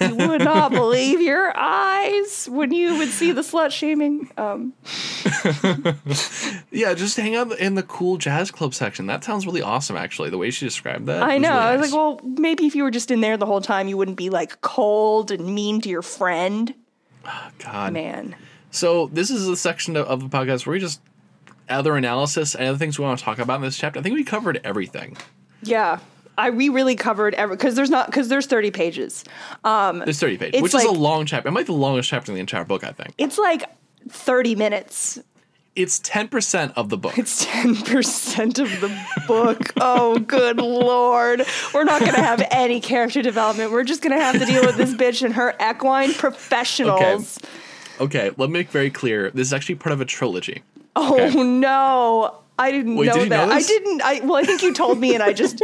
you 0.00 0.16
would 0.28 0.42
not 0.44 0.72
believe 0.72 1.20
your 1.22 1.52
eyes 1.56 2.48
when 2.50 2.72
you 2.72 2.98
would 2.98 3.08
see 3.08 3.32
the 3.32 3.40
slut 3.40 3.70
shaming. 3.70 4.30
Um, 4.36 4.74
Yeah, 6.70 6.92
just 6.94 7.16
hang 7.16 7.34
out 7.34 7.58
in 7.58 7.74
the 7.74 7.82
cool 7.82 8.18
jazz 8.18 8.50
club 8.50 8.74
section. 8.74 9.06
That 9.06 9.24
sounds 9.24 9.46
really 9.46 9.62
awesome, 9.62 9.96
actually. 9.96 10.28
The 10.30 10.38
way 10.38 10.50
she 10.50 10.66
described 10.66 11.06
that. 11.06 11.22
I 11.22 11.38
know. 11.38 11.48
really 11.48 11.60
I 11.60 11.72
was 11.76 11.80
nice. 11.80 11.92
like, 11.92 11.98
well, 11.98 12.20
maybe 12.24 12.66
if 12.66 12.74
you 12.74 12.82
were 12.82 12.90
just 12.90 13.10
in 13.10 13.20
there 13.22 13.36
the 13.36 13.46
whole 13.46 13.60
time, 13.62 13.88
you 13.88 13.96
wouldn't 13.96 14.16
be 14.18 14.28
like 14.30 14.60
cold 14.60 15.30
and 15.30 15.54
mean 15.54 15.80
to 15.82 15.88
your 15.88 16.02
friend. 16.02 16.74
God. 17.58 17.92
Man. 17.92 18.36
So 18.70 19.06
this 19.08 19.30
is 19.30 19.46
the 19.46 19.56
section 19.56 19.96
of, 19.96 20.06
of 20.06 20.20
the 20.20 20.28
podcast 20.28 20.66
where 20.66 20.72
we 20.72 20.80
just 20.80 21.00
other 21.68 21.96
analysis 21.96 22.54
and 22.54 22.68
other 22.68 22.78
things 22.78 22.98
we 22.98 23.04
want 23.04 23.18
to 23.18 23.24
talk 23.24 23.38
about 23.38 23.56
in 23.56 23.62
this 23.62 23.76
chapter. 23.76 23.98
I 23.98 24.02
think 24.02 24.14
we 24.14 24.24
covered 24.24 24.60
everything. 24.64 25.16
Yeah. 25.62 25.98
I 26.38 26.50
we 26.50 26.68
really 26.68 26.96
covered 26.96 27.34
every 27.34 27.56
because 27.56 27.74
there's 27.74 27.90
not 27.90 28.06
because 28.06 28.28
there's 28.28 28.46
30 28.46 28.70
pages. 28.70 29.24
Um, 29.64 30.00
There's 30.00 30.20
30 30.20 30.36
pages, 30.36 30.54
It's 30.54 30.62
which 30.62 30.74
is 30.74 30.84
a 30.84 30.92
long 30.92 31.24
chapter. 31.24 31.48
It 31.48 31.52
might 31.52 31.62
be 31.66 31.72
the 31.72 31.78
longest 31.78 32.10
chapter 32.10 32.30
in 32.30 32.34
the 32.34 32.40
entire 32.40 32.64
book, 32.64 32.84
I 32.84 32.92
think. 32.92 33.14
It's 33.16 33.38
like 33.38 33.64
30 34.10 34.54
minutes. 34.54 35.18
It's 35.76 36.00
10% 36.00 36.72
of 36.74 36.88
the 36.88 36.96
book. 36.96 37.18
It's 37.18 37.44
10% 37.44 38.58
of 38.58 38.80
the 38.80 38.98
book. 39.28 39.72
Oh, 39.78 40.18
good 40.18 40.56
lord. 40.56 41.42
We're 41.74 41.84
not 41.84 42.00
going 42.00 42.14
to 42.14 42.22
have 42.22 42.42
any 42.50 42.80
character 42.80 43.20
development. 43.22 43.70
We're 43.70 43.84
just 43.84 44.00
going 44.02 44.16
to 44.16 44.24
have 44.24 44.38
to 44.38 44.46
deal 44.46 44.64
with 44.64 44.76
this 44.76 44.94
bitch 44.94 45.22
and 45.22 45.34
her 45.34 45.54
equine 45.60 46.14
professionals. 46.14 47.38
Okay, 48.00 48.30
let 48.36 48.48
me 48.48 48.54
make 48.54 48.70
very 48.70 48.90
clear. 48.90 49.30
This 49.30 49.48
is 49.48 49.52
actually 49.52 49.74
part 49.76 49.92
of 49.92 50.00
a 50.00 50.04
trilogy. 50.06 50.62
Oh 50.96 51.14
Okay. 51.22 51.42
no. 51.42 52.38
I 52.58 52.70
didn't 52.70 52.96
Wait, 52.96 53.08
know 53.08 53.18
did 53.18 53.28
that. 53.32 53.48
know 53.48 53.54
I 53.54 53.60
didn't 53.62 54.00
I 54.02 54.20
well 54.24 54.36
I 54.36 54.42
think 54.42 54.62
you 54.62 54.72
told 54.72 54.98
me 54.98 55.12
and 55.12 55.22
I 55.22 55.34
just 55.34 55.60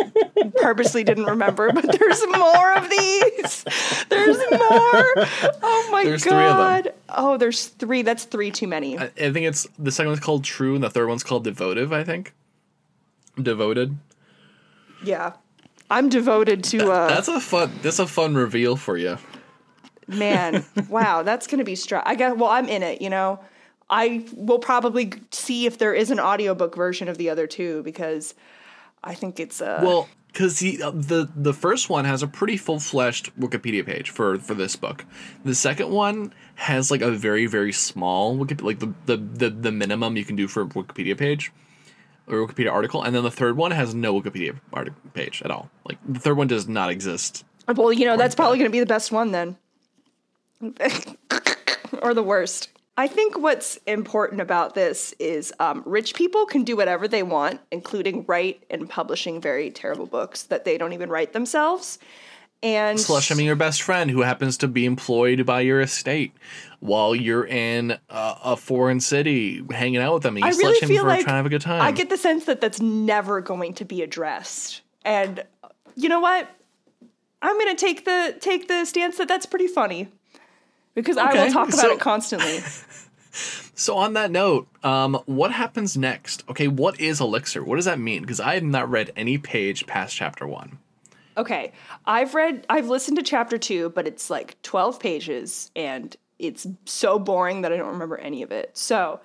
purposely 0.61 1.03
didn't 1.05 1.25
remember, 1.25 1.73
but 1.73 1.91
there's 1.99 2.23
more 2.29 2.73
of 2.75 2.91
these. 2.91 3.65
There's 4.11 4.37
more. 4.37 5.27
Oh 5.63 5.89
my 5.91 6.05
There's 6.05 6.23
three 6.23 6.33
of 6.35 6.39
them. 6.39 6.57
god. 6.59 6.95
Oh, 7.17 7.37
there's 7.37 7.67
3. 7.67 8.03
That's 8.03 8.25
3 8.25 8.51
too 8.51 8.67
many. 8.69 8.99
I, 8.99 9.05
I 9.05 9.09
think 9.33 9.47
it's 9.47 9.67
the 9.79 9.91
second 9.93 10.11
one's 10.11 10.21
called 10.21 10.45
True 10.45 10.75
and 10.75 10.83
the 10.85 10.91
third 10.91 11.09
one's 11.09 11.23
called 11.23 11.45
Devotive, 11.45 11.93
I 11.93 12.05
think. 12.05 12.33
Devoted. 13.41 13.97
yeah. 15.05 15.33
I'm 15.91 16.09
devoted 16.09 16.65
to 16.65 16.91
uh 16.91 17.09
That's 17.09 17.29
a 17.29 17.39
fun 17.39 17.71
that's 17.83 17.99
a 17.99 18.07
fun 18.07 18.35
reveal 18.35 18.77
for 18.77 18.97
you. 18.97 19.19
man 20.09 20.65
wow 20.89 21.23
that's 21.23 21.47
gonna 21.47 21.65
be 21.65 21.75
str 21.75 21.97
i 22.07 22.15
guess 22.15 22.35
well 22.35 22.49
i'm 22.49 22.67
in 22.69 22.83
it 22.83 23.03
you 23.03 23.11
know 23.11 23.39
i 23.91 24.25
will 24.35 24.59
probably 24.59 25.13
see 25.33 25.67
if 25.67 25.77
there 25.77 25.93
is 25.93 26.11
an 26.11 26.19
audiobook 26.19 26.75
version 26.75 27.09
of 27.09 27.19
the 27.19 27.29
other 27.29 27.47
two 27.47 27.83
because 27.83 28.35
i 29.05 29.15
think 29.15 29.39
it's 29.39 29.61
uh 29.61 29.81
Well, 29.85 30.09
because 30.33 30.59
the 30.61 30.83
uh, 30.83 30.91
the 30.91 31.29
the 31.37 31.53
first 31.53 31.91
one 31.91 32.05
has 32.05 32.23
a 32.23 32.27
pretty 32.27 32.57
full 32.57 32.81
fleshed 32.81 33.39
Wikipedia 33.39 33.85
page 33.85 34.11
for 34.11 34.39
for 34.39 34.55
this 34.55 34.77
book. 34.77 35.05
The 35.45 35.55
second 35.55 35.91
one 35.91 36.33
has 36.55 36.91
like 36.91 37.03
a 37.03 37.11
very 37.11 37.47
very 37.47 37.73
small 37.73 38.37
Wikip- 38.37 38.63
like 38.63 38.79
the 38.79 38.93
the 39.07 39.17
the, 39.17 39.51
the 39.51 39.73
minimum 39.73 40.17
you 40.17 40.25
can 40.25 40.37
do 40.37 40.49
for 40.49 40.63
a 40.63 40.67
Wikipedia 40.67 41.17
page 41.17 41.53
or 42.27 42.47
Wikipedia 42.47 42.73
article, 42.73 43.03
and 43.03 43.15
then 43.15 43.25
the 43.25 43.31
third 43.31 43.57
one 43.57 43.73
has 43.73 43.95
no 43.95 44.19
Wikipedia 44.21 44.59
article 44.73 44.99
page 45.13 45.43
at 45.45 45.51
all. 45.51 45.69
Like 45.85 45.99
the 46.09 46.21
third 46.21 46.37
one 46.37 46.47
does 46.47 46.67
not 46.69 46.91
exist. 46.91 47.45
well 47.69 47.93
you 47.93 48.07
know 48.07 48.17
that's 48.17 48.35
probably 48.35 48.59
gonna 48.59 48.71
be 48.71 48.81
the 48.81 48.87
best 48.87 49.13
one 49.13 49.33
then 49.33 49.57
or 52.03 52.15
the 52.15 52.23
worst 52.23 52.69
i 52.97 53.07
think 53.07 53.39
what's 53.39 53.77
important 53.87 54.41
about 54.41 54.75
this 54.75 55.13
is 55.19 55.53
um, 55.61 55.83
rich 55.87 56.15
people 56.15 56.47
can 56.47 56.65
do 56.65 56.77
whatever 56.77 57.07
they 57.09 57.23
want 57.23 57.61
including 57.71 58.25
write 58.27 58.65
and 58.71 58.89
publishing 58.89 59.41
very 59.41 59.71
terrible 59.71 60.07
books 60.07 60.45
that 60.45 60.65
they 60.65 60.79
don't 60.79 60.93
even 60.93 61.11
write 61.11 61.33
themselves 61.33 61.99
and 62.63 62.99
Slush, 63.01 63.33
I 63.33 63.35
mean, 63.35 63.47
your 63.47 63.57
best 63.57 63.83
friend 63.83 64.09
who 64.09 64.21
happens 64.21 64.57
to 64.59 64.69
be 64.69 64.85
employed 64.85 65.45
by 65.45 65.63
your 65.63 65.81
estate 65.81 66.33
while 66.79 67.15
you're 67.15 67.45
in 67.45 67.99
a, 68.09 68.37
a 68.45 68.57
foreign 68.57 69.01
city 69.01 69.65
hanging 69.71 70.01
out 70.01 70.15
with 70.15 70.23
them. 70.23 70.37
And 70.37 70.45
you 70.45 70.49
I 70.49 70.53
slush 70.53 70.63
really 70.63 70.81
him 70.81 70.89
feel 70.89 71.03
for 71.03 71.09
like 71.09 71.25
trying 71.25 71.33
to 71.33 71.37
have 71.39 71.47
a 71.47 71.51
good 71.51 71.61
time. 71.61 71.83
I 71.83 71.91
get 71.91 72.09
the 72.09 72.17
sense 72.17 72.45
that 72.45 72.61
that's 72.61 72.81
never 72.81 73.41
going 73.41 73.75
to 73.75 73.85
be 73.85 74.03
addressed. 74.03 74.83
And 75.05 75.43
you 75.97 76.09
know 76.09 76.21
what? 76.21 76.49
I'm 77.41 77.59
going 77.59 77.75
to 77.75 77.81
take 77.81 78.05
the 78.05 78.37
take 78.39 78.69
the 78.69 78.85
stance 78.85 79.19
that 79.19 79.27
that's 79.27 79.47
pretty 79.47 79.67
funny. 79.67 80.09
Because 80.95 81.17
I 81.17 81.33
will 81.33 81.53
talk 81.53 81.69
about 81.69 81.81
so- 81.81 81.93
it 81.93 82.01
constantly. 82.01 82.61
So 83.75 83.97
on 83.97 84.13
that 84.13 84.31
note, 84.31 84.69
um, 84.85 85.15
what 85.25 85.51
happens 85.53 85.97
next? 85.97 86.45
Okay, 86.51 86.69
what 86.69 87.01
is 87.01 87.19
elixir? 87.21 87.65
What 87.65 87.77
does 87.77 87.87
that 87.87 87.99
mean? 87.99 88.21
Because 88.21 88.39
I 88.39 88.55
have 88.55 88.63
not 88.63 88.91
read 88.91 89.11
any 89.17 89.39
page 89.39 89.87
past 89.87 90.15
chapter 90.15 90.47
one. 90.47 90.79
okay. 91.39 91.73
I've 92.05 92.35
read 92.35 92.67
I've 92.69 92.89
listened 92.89 93.17
to 93.17 93.23
chapter 93.23 93.57
2, 93.57 93.89
but 93.91 94.07
it's 94.07 94.29
like 94.29 94.61
12 94.63 95.01
pages 95.01 95.71
and 95.75 96.15
it's 96.39 96.67
so 96.85 97.19
boring 97.19 97.63
that 97.63 97.73
I 97.73 97.77
don't 97.79 97.89
remember 97.93 98.19
any 98.19 98.43
of 98.43 98.53
it. 98.53 98.71
So, 98.77 99.21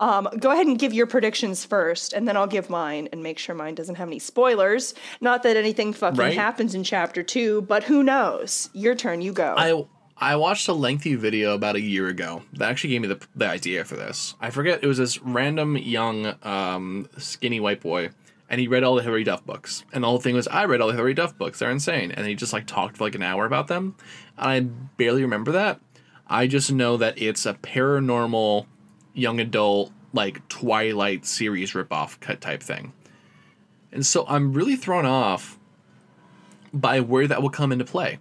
um, 0.00 0.28
go 0.38 0.50
ahead 0.52 0.66
and 0.66 0.78
give 0.78 0.92
your 0.92 1.06
predictions 1.06 1.64
first, 1.64 2.12
and 2.12 2.28
then 2.28 2.36
I'll 2.36 2.46
give 2.46 2.68
mine 2.68 3.08
and 3.12 3.22
make 3.22 3.38
sure 3.38 3.54
mine 3.54 3.74
doesn't 3.74 3.94
have 3.94 4.08
any 4.08 4.18
spoilers. 4.18 4.92
Not 5.22 5.42
that 5.44 5.56
anything 5.56 5.94
fucking 5.94 6.18
Right. 6.18 6.34
happens 6.34 6.74
in 6.74 6.84
chapter 6.84 7.22
two, 7.22 7.62
but 7.62 7.84
who 7.84 8.02
knows? 8.02 8.68
Your 8.74 8.94
turn, 8.94 9.22
you 9.22 9.32
go. 9.32 9.54
I 9.56 9.84
I 10.18 10.36
watched 10.36 10.66
a 10.68 10.72
lengthy 10.72 11.14
video 11.14 11.54
about 11.54 11.76
a 11.76 11.80
year 11.80 12.08
ago 12.08 12.42
that 12.54 12.70
actually 12.70 12.90
gave 12.90 13.02
me 13.02 13.08
the, 13.08 13.20
the 13.34 13.46
idea 13.46 13.84
for 13.84 13.96
this. 13.96 14.34
I 14.40 14.50
forget 14.50 14.82
it 14.82 14.86
was 14.86 14.96
this 14.96 15.20
random 15.20 15.76
young 15.76 16.34
um, 16.42 17.08
skinny 17.18 17.60
white 17.60 17.82
boy, 17.82 18.10
and 18.48 18.58
he 18.58 18.66
read 18.66 18.82
all 18.82 18.94
the 18.94 19.02
Hilary 19.02 19.24
Duff 19.24 19.44
books. 19.44 19.84
And 19.92 20.02
the 20.02 20.08
whole 20.08 20.18
thing 20.18 20.34
was 20.34 20.48
I 20.48 20.64
read 20.64 20.80
all 20.80 20.88
the 20.88 20.94
Hilary 20.94 21.12
Duff 21.12 21.36
books. 21.36 21.58
They're 21.58 21.70
insane. 21.70 22.12
And 22.12 22.26
he 22.26 22.34
just 22.34 22.54
like 22.54 22.66
talked 22.66 22.96
for 22.96 23.04
like 23.04 23.14
an 23.14 23.22
hour 23.22 23.44
about 23.44 23.68
them. 23.68 23.94
And 24.38 24.48
I 24.48 24.60
barely 24.96 25.22
remember 25.22 25.52
that. 25.52 25.80
I 26.26 26.46
just 26.46 26.72
know 26.72 26.96
that 26.96 27.20
it's 27.20 27.44
a 27.44 27.54
paranormal 27.54 28.66
young 29.12 29.38
adult 29.38 29.92
like 30.12 30.48
Twilight 30.48 31.26
series 31.26 31.72
ripoff 31.72 32.18
cut 32.20 32.40
type 32.40 32.62
thing. 32.62 32.94
And 33.92 34.04
so 34.04 34.24
I'm 34.28 34.54
really 34.54 34.76
thrown 34.76 35.04
off 35.04 35.58
by 36.72 37.00
where 37.00 37.26
that 37.26 37.42
will 37.42 37.50
come 37.50 37.70
into 37.70 37.84
play. 37.84 38.18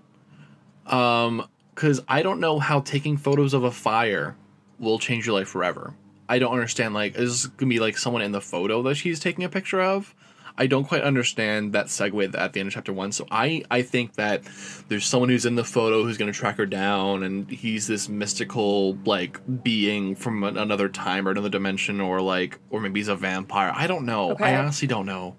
Um, 0.85 1.47
because 1.75 2.01
I 2.07 2.23
don't 2.23 2.39
know 2.39 2.57
how 2.59 2.79
taking 2.79 3.17
photos 3.17 3.53
of 3.53 3.63
a 3.63 3.71
fire 3.71 4.35
will 4.79 4.97
change 4.97 5.25
your 5.25 5.35
life 5.35 5.49
forever. 5.49 5.93
I 6.27 6.39
don't 6.39 6.53
understand. 6.53 6.93
Like, 6.93 7.15
is 7.15 7.43
this 7.43 7.51
gonna 7.51 7.69
be 7.69 7.79
like 7.79 7.97
someone 7.97 8.21
in 8.21 8.31
the 8.31 8.41
photo 8.41 8.81
that 8.83 8.95
she's 8.95 9.19
taking 9.19 9.43
a 9.43 9.49
picture 9.49 9.81
of? 9.81 10.15
I 10.57 10.67
don't 10.67 10.85
quite 10.85 11.01
understand 11.01 11.73
that 11.73 11.87
segue 11.87 12.33
at 12.33 12.53
the 12.53 12.59
end 12.61 12.67
of 12.67 12.73
chapter 12.73 12.93
one. 12.93 13.11
So 13.11 13.27
I 13.29 13.63
I 13.69 13.81
think 13.81 14.13
that 14.13 14.41
there's 14.87 15.05
someone 15.05 15.29
who's 15.29 15.45
in 15.45 15.55
the 15.55 15.65
photo 15.65 16.03
who's 16.03 16.17
gonna 16.17 16.31
track 16.31 16.57
her 16.57 16.65
down, 16.65 17.23
and 17.23 17.49
he's 17.49 17.87
this 17.87 18.07
mystical 18.07 18.97
like 19.05 19.39
being 19.63 20.15
from 20.15 20.43
another 20.43 20.87
time 20.87 21.27
or 21.27 21.31
another 21.31 21.49
dimension, 21.49 21.99
or 21.99 22.21
like, 22.21 22.59
or 22.69 22.79
maybe 22.79 23.01
he's 23.01 23.09
a 23.09 23.15
vampire. 23.15 23.73
I 23.75 23.87
don't 23.87 24.05
know. 24.05 24.31
Okay. 24.31 24.45
I 24.45 24.57
honestly 24.57 24.87
don't 24.87 25.05
know. 25.05 25.35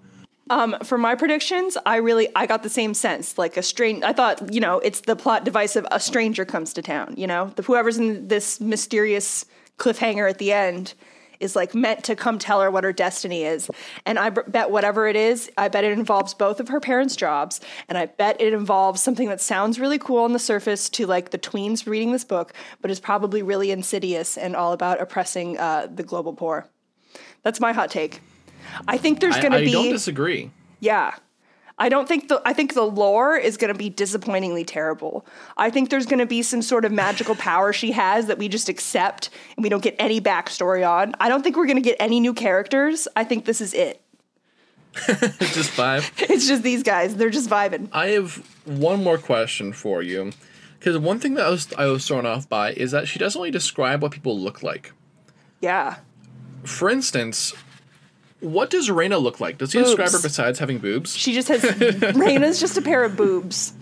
Um, 0.49 0.77
for 0.83 0.97
my 0.97 1.15
predictions, 1.15 1.77
I 1.85 1.97
really 1.97 2.29
I 2.35 2.45
got 2.45 2.63
the 2.63 2.69
same 2.69 2.93
sense. 2.93 3.37
Like 3.37 3.57
a 3.57 3.63
strange, 3.63 4.03
I 4.03 4.13
thought 4.13 4.53
you 4.53 4.59
know 4.59 4.79
it's 4.79 5.01
the 5.01 5.15
plot 5.15 5.43
device 5.43 5.75
of 5.75 5.85
a 5.91 5.99
stranger 5.99 6.45
comes 6.45 6.73
to 6.73 6.81
town. 6.81 7.15
You 7.17 7.27
know, 7.27 7.51
the, 7.55 7.63
whoever's 7.63 7.97
in 7.97 8.27
this 8.27 8.59
mysterious 8.59 9.45
cliffhanger 9.77 10.29
at 10.29 10.37
the 10.37 10.51
end 10.51 10.93
is 11.39 11.55
like 11.55 11.75
meant 11.75 12.03
to 12.03 12.15
come 12.15 12.39
tell 12.39 12.61
her 12.61 12.71
what 12.71 12.83
her 12.83 12.93
destiny 12.93 13.43
is. 13.43 13.69
And 14.05 14.17
I 14.17 14.29
bet 14.29 14.71
whatever 14.71 15.07
it 15.07 15.15
is, 15.15 15.51
I 15.57 15.67
bet 15.67 15.83
it 15.83 15.91
involves 15.91 16.33
both 16.33 16.59
of 16.59 16.69
her 16.69 16.79
parents' 16.79 17.15
jobs, 17.15 17.61
and 17.87 17.97
I 17.97 18.07
bet 18.07 18.41
it 18.41 18.53
involves 18.53 19.01
something 19.01 19.29
that 19.29 19.41
sounds 19.41 19.79
really 19.79 19.99
cool 19.99 20.23
on 20.23 20.33
the 20.33 20.39
surface 20.39 20.89
to 20.89 21.05
like 21.05 21.31
the 21.31 21.37
tweens 21.37 21.85
reading 21.85 22.11
this 22.11 22.23
book, 22.23 22.53
but 22.81 22.91
is 22.91 22.99
probably 22.99 23.41
really 23.41 23.71
insidious 23.71 24.37
and 24.37 24.55
all 24.55 24.73
about 24.73 25.01
oppressing 25.01 25.57
uh, 25.57 25.87
the 25.93 26.03
global 26.03 26.33
poor. 26.33 26.67
That's 27.43 27.59
my 27.59 27.71
hot 27.71 27.91
take. 27.91 28.21
I 28.87 28.97
think 28.97 29.19
there's 29.19 29.37
going 29.37 29.51
to 29.51 29.59
be. 29.59 29.69
I 29.69 29.71
don't 29.73 29.91
disagree. 29.91 30.51
yeah. 30.79 31.15
I 31.79 31.89
don't 31.89 32.07
think 32.07 32.27
the 32.27 32.41
I 32.43 32.53
think 32.53 32.73
the 32.73 32.81
lore 32.81 33.37
is 33.37 33.55
going 33.55 33.71
to 33.71 33.77
be 33.77 33.87
disappointingly 33.91 34.63
terrible. 34.63 35.27
I 35.57 35.69
think 35.69 35.91
there's 35.91 36.07
going 36.07 36.17
to 36.17 36.25
be 36.25 36.41
some 36.41 36.63
sort 36.63 36.85
of 36.85 36.91
magical 36.91 37.35
power 37.49 37.71
she 37.71 37.91
has 37.91 38.25
that 38.25 38.39
we 38.39 38.47
just 38.47 38.67
accept 38.67 39.29
and 39.55 39.61
we 39.63 39.69
don't 39.69 39.83
get 39.83 39.95
any 39.99 40.19
backstory 40.19 40.87
on. 40.89 41.13
I 41.19 41.29
don't 41.29 41.43
think 41.43 41.55
we're 41.55 41.67
going 41.67 41.77
to 41.77 41.83
get 41.83 41.95
any 41.99 42.19
new 42.19 42.33
characters. 42.33 43.07
I 43.15 43.23
think 43.25 43.45
this 43.45 43.61
is 43.61 43.75
it. 43.75 44.01
Just 45.05 45.69
five. 45.69 46.11
It's 46.17 46.47
just 46.47 46.63
these 46.63 46.81
guys. 46.81 47.15
They're 47.15 47.29
just 47.29 47.47
vibing. 47.47 47.89
I 47.91 48.07
have 48.07 48.43
one 48.65 49.03
more 49.03 49.19
question 49.19 49.71
for 49.71 50.01
you, 50.01 50.31
because 50.79 50.97
one 50.97 51.19
thing 51.19 51.35
that 51.35 51.45
I 51.45 51.49
was 51.51 51.71
I 51.77 51.85
was 51.85 52.07
thrown 52.07 52.25
off 52.25 52.49
by 52.49 52.71
is 52.73 52.89
that 52.89 53.07
she 53.07 53.19
doesn't 53.19 53.39
really 53.39 53.51
describe 53.51 54.01
what 54.01 54.11
people 54.11 54.39
look 54.39 54.63
like. 54.63 54.93
Yeah. 55.61 55.97
For 56.63 56.89
instance, 56.89 57.53
what 58.39 58.69
does 58.69 58.89
Raina 58.89 59.21
look 59.21 59.39
like? 59.39 59.57
Does 59.57 59.73
he 59.73 59.79
describe 59.79 60.11
her 60.11 60.21
besides 60.21 60.59
having 60.59 60.77
boobs? 60.79 61.15
She 61.15 61.33
just 61.33 61.47
has 61.47 61.61
Raina's 61.61 62.59
just 62.59 62.77
a 62.77 62.81
pair 62.81 63.03
of 63.03 63.15
boobs. 63.15 63.73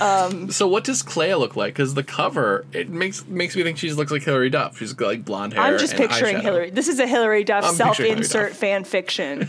So 0.00 0.68
what 0.68 0.84
does 0.84 1.02
Clea 1.02 1.34
look 1.34 1.56
like? 1.56 1.74
Because 1.74 1.94
the 1.94 2.02
cover 2.02 2.64
it 2.72 2.88
makes 2.88 3.26
makes 3.26 3.54
me 3.56 3.62
think 3.62 3.78
she 3.78 3.92
looks 3.92 4.10
like 4.10 4.22
Hilary 4.22 4.50
Duff. 4.50 4.78
She's 4.78 4.92
got 4.92 5.06
like 5.08 5.24
blonde 5.24 5.52
hair. 5.52 5.62
I'm 5.62 5.78
just 5.78 5.96
picturing 5.96 6.36
eyeshadow. 6.36 6.42
Hilary. 6.42 6.70
This 6.70 6.88
is 6.88 6.98
a 6.98 7.06
Hilary 7.06 7.44
Duff 7.44 7.64
I'm 7.64 7.74
self-insert 7.74 8.50
Duff. 8.50 8.58
fan 8.58 8.84
fiction. 8.84 9.48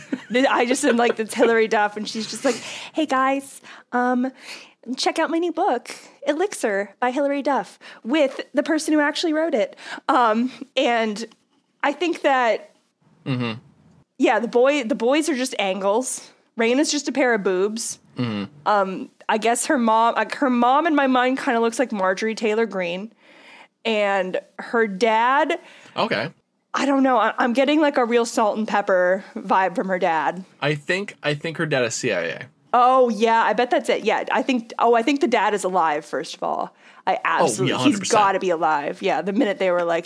I 0.50 0.66
just 0.66 0.84
am 0.84 0.98
like 0.98 1.20
it's 1.20 1.34
Hilary 1.34 1.68
Duff, 1.68 1.98
and 1.98 2.08
she's 2.08 2.30
just 2.30 2.44
like, 2.46 2.56
"Hey 2.94 3.06
guys, 3.06 3.62
um, 3.92 4.32
check 4.98 5.18
out 5.18 5.30
my 5.30 5.38
new 5.38 5.52
book, 5.54 5.96
Elixir 6.28 6.94
by 7.00 7.12
Hilary 7.12 7.42
Duff, 7.42 7.80
with 8.04 8.42
the 8.54 8.64
person 8.64 8.94
who 8.94 9.00
actually 9.00 9.34
wrote 9.34 9.54
it." 9.54 9.76
Um, 10.10 10.52
and 10.76 11.26
I 11.84 11.94
think 11.94 12.22
that, 12.22 12.72
Mm-hmm. 13.26 13.60
Yeah, 14.20 14.38
the 14.40 14.48
boy, 14.48 14.84
the 14.84 14.96
boys 14.96 15.28
are 15.30 15.36
just 15.36 15.56
angles. 15.58 16.30
Raina 16.60 16.80
is 16.80 16.92
just 16.92 17.08
a 17.08 17.12
pair 17.12 17.34
of 17.34 17.42
boobs. 17.42 18.00
Mm-hmm. 18.18 18.44
Um, 18.68 19.10
I 19.30 19.38
guess 19.38 19.66
her 19.68 19.78
mom, 19.78 20.16
like 20.16 20.36
her 20.36 20.50
mom 20.50 20.86
in 20.86 20.94
my 20.94 21.08
mind, 21.08 21.38
kind 21.38 21.56
of 21.56 21.64
looks 21.64 21.80
like 21.80 21.92
Marjorie 21.94 22.36
Taylor 22.36 22.66
Greene, 22.66 23.14
and 23.86 24.40
her 24.60 24.88
dad. 24.88 25.60
Okay. 25.96 26.32
I 26.74 26.86
don't 26.86 27.02
know. 27.02 27.18
I- 27.18 27.34
I'm 27.38 27.54
getting 27.54 27.80
like 27.80 27.98
a 27.98 28.04
real 28.06 28.26
salt 28.26 28.58
and 28.58 28.68
pepper 28.68 29.24
vibe 29.36 29.74
from 29.76 29.88
her 29.88 29.98
dad. 29.98 30.44
I 30.62 30.76
think 30.76 31.16
I 31.24 31.34
think 31.34 31.58
her 31.58 31.66
dad 31.66 31.84
is 31.86 31.96
CIA. 31.96 32.48
Oh 32.74 33.10
yeah, 33.10 33.42
I 33.44 33.54
bet 33.54 33.72
that's 33.72 33.90
it. 33.90 34.04
Yeah, 34.04 34.26
I 34.32 34.42
think. 34.44 34.74
Oh, 34.80 34.94
I 34.94 35.02
think 35.02 35.22
the 35.22 35.28
dad 35.28 35.54
is 35.54 35.64
alive. 35.64 36.06
First 36.06 36.36
of 36.36 36.44
all, 36.44 36.76
I 37.08 37.18
absolutely. 37.24 37.72
yeah, 37.76 37.84
he's 37.84 38.00
100%. 38.00 38.12
got 38.12 38.32
to 38.34 38.40
be 38.40 38.52
alive. 38.52 39.02
Yeah, 39.02 39.22
the 39.24 39.34
minute 39.34 39.58
they 39.58 39.72
were 39.72 39.84
like, 39.84 40.06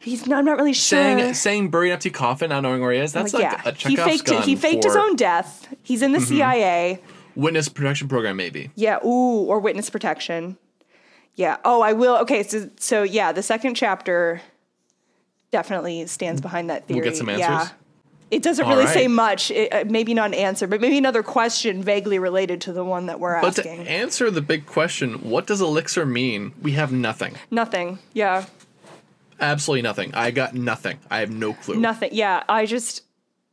he's. 0.00 0.26
not. 0.26 0.38
I'm 0.40 0.44
not 0.44 0.56
really 0.56 0.72
sure. 0.72 0.98
Saying 0.98 1.34
saying 1.34 1.70
buried 1.70 1.92
empty 1.92 2.10
coffin, 2.10 2.48
not 2.50 2.62
knowing 2.62 2.80
where 2.80 2.92
he 2.92 2.98
is. 2.98 3.12
That's 3.12 3.32
Like, 3.32 3.42
like, 3.44 3.52
yeah, 3.64 3.68
a 3.70 3.74
he 3.74 3.94
Chekhov's 3.96 4.10
faked. 4.10 4.26
gun 4.26 4.42
He 4.42 4.56
faked 4.56 4.84
his 4.84 4.92
for 4.92 4.98
Mm-hmm. 4.98 5.10
own 5.10 5.16
death. 5.16 5.72
He's 5.82 6.02
in 6.02 6.12
the 6.12 6.20
CIA. 6.20 7.00
witness 7.36 7.68
protection 7.68 8.08
program, 8.08 8.36
maybe. 8.36 8.70
Yeah. 8.74 8.98
Ooh, 9.06 9.44
or 9.46 9.60
witness 9.60 9.88
protection. 9.88 10.56
Yeah. 11.36 11.58
Oh, 11.64 11.80
I 11.80 11.92
will. 11.92 12.16
Okay. 12.18 12.42
So, 12.42 12.68
so 12.80 13.02
yeah, 13.04 13.30
the 13.30 13.42
second 13.42 13.74
chapter 13.76 14.40
definitely 15.52 16.06
stands 16.06 16.40
behind 16.40 16.70
that 16.70 16.86
theory. 16.86 17.00
We'll 17.00 17.10
get 17.10 17.16
some 17.16 17.28
Yeah. 17.30 17.68
It 18.30 18.42
doesn't 18.42 18.64
All 18.64 18.70
really 18.70 18.84
right. 18.84 18.94
say 18.94 19.08
much. 19.08 19.50
It, 19.50 19.72
uh, 19.72 19.84
maybe 19.88 20.14
not 20.14 20.26
an 20.26 20.34
answer, 20.34 20.66
but 20.66 20.80
maybe 20.80 20.96
another 20.98 21.22
question 21.22 21.82
vaguely 21.82 22.18
related 22.18 22.60
to 22.62 22.72
the 22.72 22.84
one 22.84 23.06
that 23.06 23.18
we're 23.18 23.34
asking. 23.34 23.78
But 23.78 23.84
to 23.84 23.90
answer 23.90 24.30
the 24.30 24.40
big 24.42 24.66
question, 24.66 25.14
what 25.28 25.46
does 25.46 25.60
elixir 25.60 26.06
mean? 26.06 26.52
We 26.62 26.72
have 26.72 26.92
nothing. 26.92 27.34
Nothing. 27.50 27.98
Yeah. 28.12 28.44
Absolutely 29.40 29.82
nothing. 29.82 30.14
I 30.14 30.30
got 30.30 30.54
nothing. 30.54 30.98
I 31.10 31.20
have 31.20 31.30
no 31.30 31.54
clue. 31.54 31.76
Nothing. 31.76 32.10
Yeah. 32.12 32.44
I 32.48 32.66
just. 32.66 33.02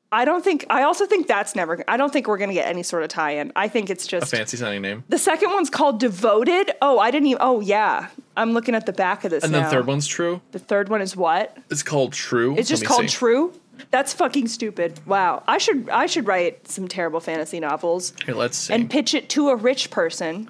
I 0.09 0.23
don't 0.23 0.41
think. 0.43 0.65
I 0.69 0.83
also 0.83 1.05
think 1.05 1.27
that's 1.27 1.53
never. 1.53 1.83
I 1.87 1.97
don't 1.97 2.13
think 2.13 2.27
we're 2.27 2.37
gonna 2.37 2.53
get 2.53 2.67
any 2.69 2.81
sort 2.83 3.03
of 3.03 3.09
tie-in. 3.09 3.51
I 3.57 3.67
think 3.67 3.89
it's 3.89 4.07
just 4.07 4.31
A 4.31 4.37
fancy 4.37 4.55
sounding 4.55 4.81
name. 4.81 5.03
The 5.09 5.17
second 5.17 5.51
one's 5.51 5.69
called 5.69 5.99
Devoted. 5.99 6.71
Oh, 6.81 6.97
I 6.97 7.11
didn't 7.11 7.27
even. 7.27 7.39
Oh, 7.41 7.59
yeah. 7.59 8.07
I'm 8.37 8.53
looking 8.53 8.73
at 8.73 8.85
the 8.85 8.93
back 8.93 9.25
of 9.25 9.31
this 9.31 9.43
And 9.43 9.51
now. 9.51 9.63
the 9.63 9.69
third 9.69 9.85
one's 9.85 10.07
true. 10.07 10.39
The 10.51 10.59
third 10.59 10.87
one 10.87 11.01
is 11.01 11.15
what? 11.17 11.57
It's 11.69 11.83
called 11.83 12.13
True. 12.13 12.55
It's 12.57 12.69
just 12.69 12.85
called 12.85 13.01
see. 13.01 13.07
True. 13.17 13.53
That's 13.91 14.13
fucking 14.13 14.47
stupid. 14.47 14.99
Wow. 15.05 15.43
I 15.47 15.57
should 15.57 15.89
I 15.89 16.05
should 16.05 16.27
write 16.27 16.67
some 16.67 16.87
terrible 16.87 17.19
fantasy 17.19 17.59
novels 17.59 18.13
Here, 18.25 18.35
let's 18.35 18.57
see. 18.57 18.73
and 18.73 18.89
pitch 18.89 19.13
it 19.13 19.29
to 19.29 19.49
a 19.49 19.55
rich 19.55 19.89
person. 19.91 20.49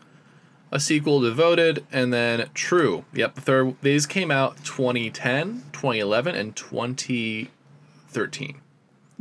a 0.72 0.80
sequel 0.80 1.22
devoted 1.22 1.86
and 1.92 2.14
then 2.14 2.50
true 2.54 3.06
yep 3.14 3.36
the 3.36 3.42
third 3.42 3.76
these 3.82 4.06
came 4.06 4.30
out 4.32 4.58
2010 4.66 5.64
2011 5.72 6.36
and 6.36 6.56
2013 6.56 8.62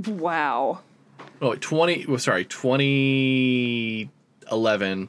Wow. 0.06 0.80
oh 1.40 1.50
wait, 1.50 1.60
20 1.60 2.06
well, 2.06 2.18
sorry 2.18 2.44
2011 2.44 5.08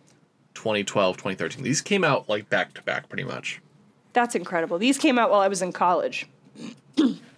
2012 0.54 1.18
2013 1.18 1.64
these 1.64 1.82
came 1.82 2.04
out 2.04 2.30
like 2.30 2.50
back 2.50 2.74
to 2.74 2.82
back 2.84 3.08
pretty 3.10 3.24
much 3.24 3.62
That's 4.14 4.36
incredible. 4.36 4.78
These 4.80 4.98
came 4.98 5.20
out 5.20 5.30
while 5.30 5.42
I 5.42 5.48
was 5.48 5.62
in 5.62 5.72
college. 5.72 6.28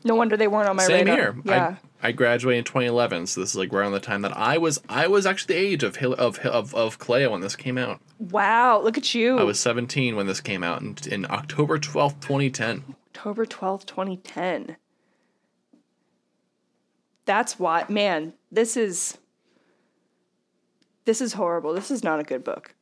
No 0.04 0.16
wonder 0.16 0.38
they 0.38 0.48
weren't 0.48 0.70
on 0.70 0.76
my 0.76 0.84
same 0.84 1.06
radar. 1.08 1.16
here 1.34 1.36
Yeah. 1.44 1.76
I, 2.02 2.10
I 2.10 2.12
graduated 2.12 2.60
in 2.60 2.64
2011 2.66 3.28
so 3.28 3.42
this 3.42 3.52
is 3.52 3.56
like 3.56 3.74
around 3.74 3.92
the 3.92 4.00
time 4.00 4.22
that 4.22 4.36
i 4.36 4.58
was 4.58 4.82
i 4.90 5.08
was 5.08 5.26
actually 5.26 5.56
the 5.56 5.62
age 5.62 5.84
of 5.84 5.98
of 5.98 6.40
of, 6.40 6.74
of 6.76 7.00
clea 7.00 7.28
when 7.28 7.42
this 7.42 7.56
came 7.56 7.78
out 7.78 8.00
wow, 8.20 8.82
look 8.82 8.98
at 8.98 9.14
you. 9.14 9.38
i 9.40 9.44
was 9.44 9.60
17 9.60 10.16
when 10.16 10.28
this 10.28 10.42
came 10.42 10.64
out 10.64 10.82
in, 10.82 10.96
in 11.10 11.26
october 11.30 11.78
12th 11.80 12.20
2010 12.22 12.96
October 13.20 13.46
12th, 13.46 13.86
2010. 13.86 14.78
That's 17.26 17.60
why 17.60 17.84
man, 17.90 18.34
this 18.50 18.78
is 18.78 19.18
this 21.04 21.20
is 21.20 21.34
horrible. 21.34 21.74
This 21.74 21.92
is 21.92 22.02
not 22.02 22.20
a 22.20 22.24
good 22.24 22.44
book. 22.46 22.76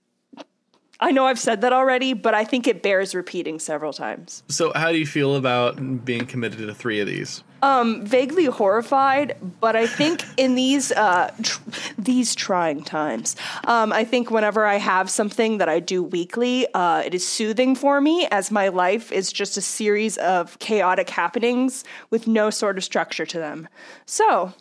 I 1.00 1.12
know 1.12 1.26
I've 1.26 1.40
said 1.40 1.62
that 1.62 1.74
already, 1.74 2.14
but 2.14 2.34
I 2.34 2.44
think 2.44 2.68
it 2.68 2.82
bears 2.82 3.14
repeating 3.14 3.60
several 3.60 3.94
times. 3.94 4.44
so 4.48 4.72
how 4.76 4.92
do 4.92 4.98
you 4.98 5.06
feel 5.06 5.36
about 5.36 6.06
being 6.06 6.26
committed 6.26 6.60
to 6.60 6.74
three 6.74 7.00
of 7.00 7.08
these 7.08 7.44
vaguely 8.06 8.46
horrified, 8.46 9.36
but 9.60 9.76
I 9.76 9.88
think 9.88 10.24
in 10.38 10.56
these 10.56 10.92
uh, 10.92 11.34
tr- 11.42 11.62
these 11.98 12.36
trying 12.36 12.84
times, 12.84 13.36
um, 13.66 13.92
I 13.92 14.04
think 14.04 14.32
whenever 14.32 14.66
I 14.66 14.76
have 14.76 15.10
something 15.10 15.58
that 15.58 15.70
I 15.70 15.80
do 15.80 16.04
weekly, 16.04 16.68
uh, 16.74 17.02
it 17.06 17.14
is 17.14 17.28
soothing 17.28 17.76
for 17.76 18.00
me, 18.00 18.28
as 18.32 18.52
my 18.52 18.68
life 18.68 19.12
is 19.12 19.32
just 19.32 19.58
a 19.58 19.62
series 19.62 20.18
of 20.18 20.58
chaotic 20.60 21.10
happenings 21.10 21.84
with 22.10 22.28
no 22.28 22.50
sort 22.50 22.78
of 22.78 22.84
structure 22.84 23.26
to 23.26 23.40
them. 23.40 23.68
So 24.06 24.54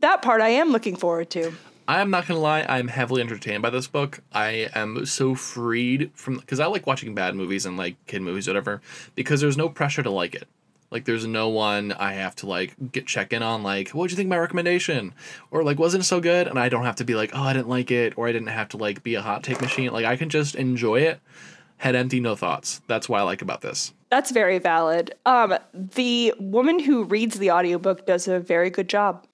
that 0.00 0.22
part 0.22 0.40
I 0.40 0.48
am 0.48 0.70
looking 0.70 0.96
forward 0.96 1.30
to. 1.30 1.52
I 1.88 2.00
am 2.00 2.10
not 2.10 2.26
gonna 2.26 2.40
lie, 2.40 2.66
I'm 2.68 2.88
heavily 2.88 3.22
entertained 3.22 3.62
by 3.62 3.70
this 3.70 3.86
book. 3.86 4.20
I 4.32 4.68
am 4.74 5.06
so 5.06 5.36
freed 5.36 6.10
from 6.14 6.38
because 6.38 6.58
I 6.58 6.66
like 6.66 6.86
watching 6.86 7.14
bad 7.14 7.36
movies 7.36 7.64
and 7.64 7.76
like 7.76 8.04
kid 8.06 8.22
movies, 8.22 8.48
whatever, 8.48 8.80
because 9.14 9.40
there's 9.40 9.56
no 9.56 9.68
pressure 9.68 10.02
to 10.02 10.10
like 10.10 10.34
it. 10.34 10.48
Like 10.90 11.04
there's 11.04 11.26
no 11.26 11.48
one 11.48 11.92
I 11.92 12.14
have 12.14 12.34
to 12.36 12.46
like 12.46 12.74
get 12.90 13.06
check 13.06 13.32
in 13.32 13.42
on 13.42 13.62
like, 13.62 13.90
what'd 13.90 14.10
you 14.10 14.16
think 14.16 14.28
my 14.28 14.38
recommendation? 14.38 15.14
Or 15.52 15.62
like 15.62 15.78
wasn't 15.78 16.02
it 16.02 16.06
so 16.06 16.20
good? 16.20 16.48
And 16.48 16.58
I 16.58 16.68
don't 16.68 16.84
have 16.84 16.96
to 16.96 17.04
be 17.04 17.14
like, 17.14 17.30
oh 17.34 17.42
I 17.42 17.52
didn't 17.52 17.68
like 17.68 17.92
it, 17.92 18.14
or 18.16 18.26
I 18.26 18.32
didn't 18.32 18.48
have 18.48 18.68
to 18.70 18.76
like 18.78 19.04
be 19.04 19.14
a 19.14 19.22
hot 19.22 19.44
take 19.44 19.60
machine. 19.60 19.92
Like 19.92 20.06
I 20.06 20.16
can 20.16 20.28
just 20.28 20.56
enjoy 20.56 21.02
it, 21.02 21.20
head 21.76 21.94
empty, 21.94 22.18
no 22.18 22.34
thoughts. 22.34 22.80
That's 22.88 23.08
why 23.08 23.20
I 23.20 23.22
like 23.22 23.42
about 23.42 23.60
this. 23.60 23.92
That's 24.10 24.32
very 24.32 24.58
valid. 24.58 25.14
Um, 25.24 25.56
the 25.72 26.34
woman 26.40 26.80
who 26.80 27.04
reads 27.04 27.38
the 27.38 27.52
audiobook 27.52 28.06
does 28.06 28.26
a 28.26 28.40
very 28.40 28.70
good 28.70 28.88
job. 28.88 29.24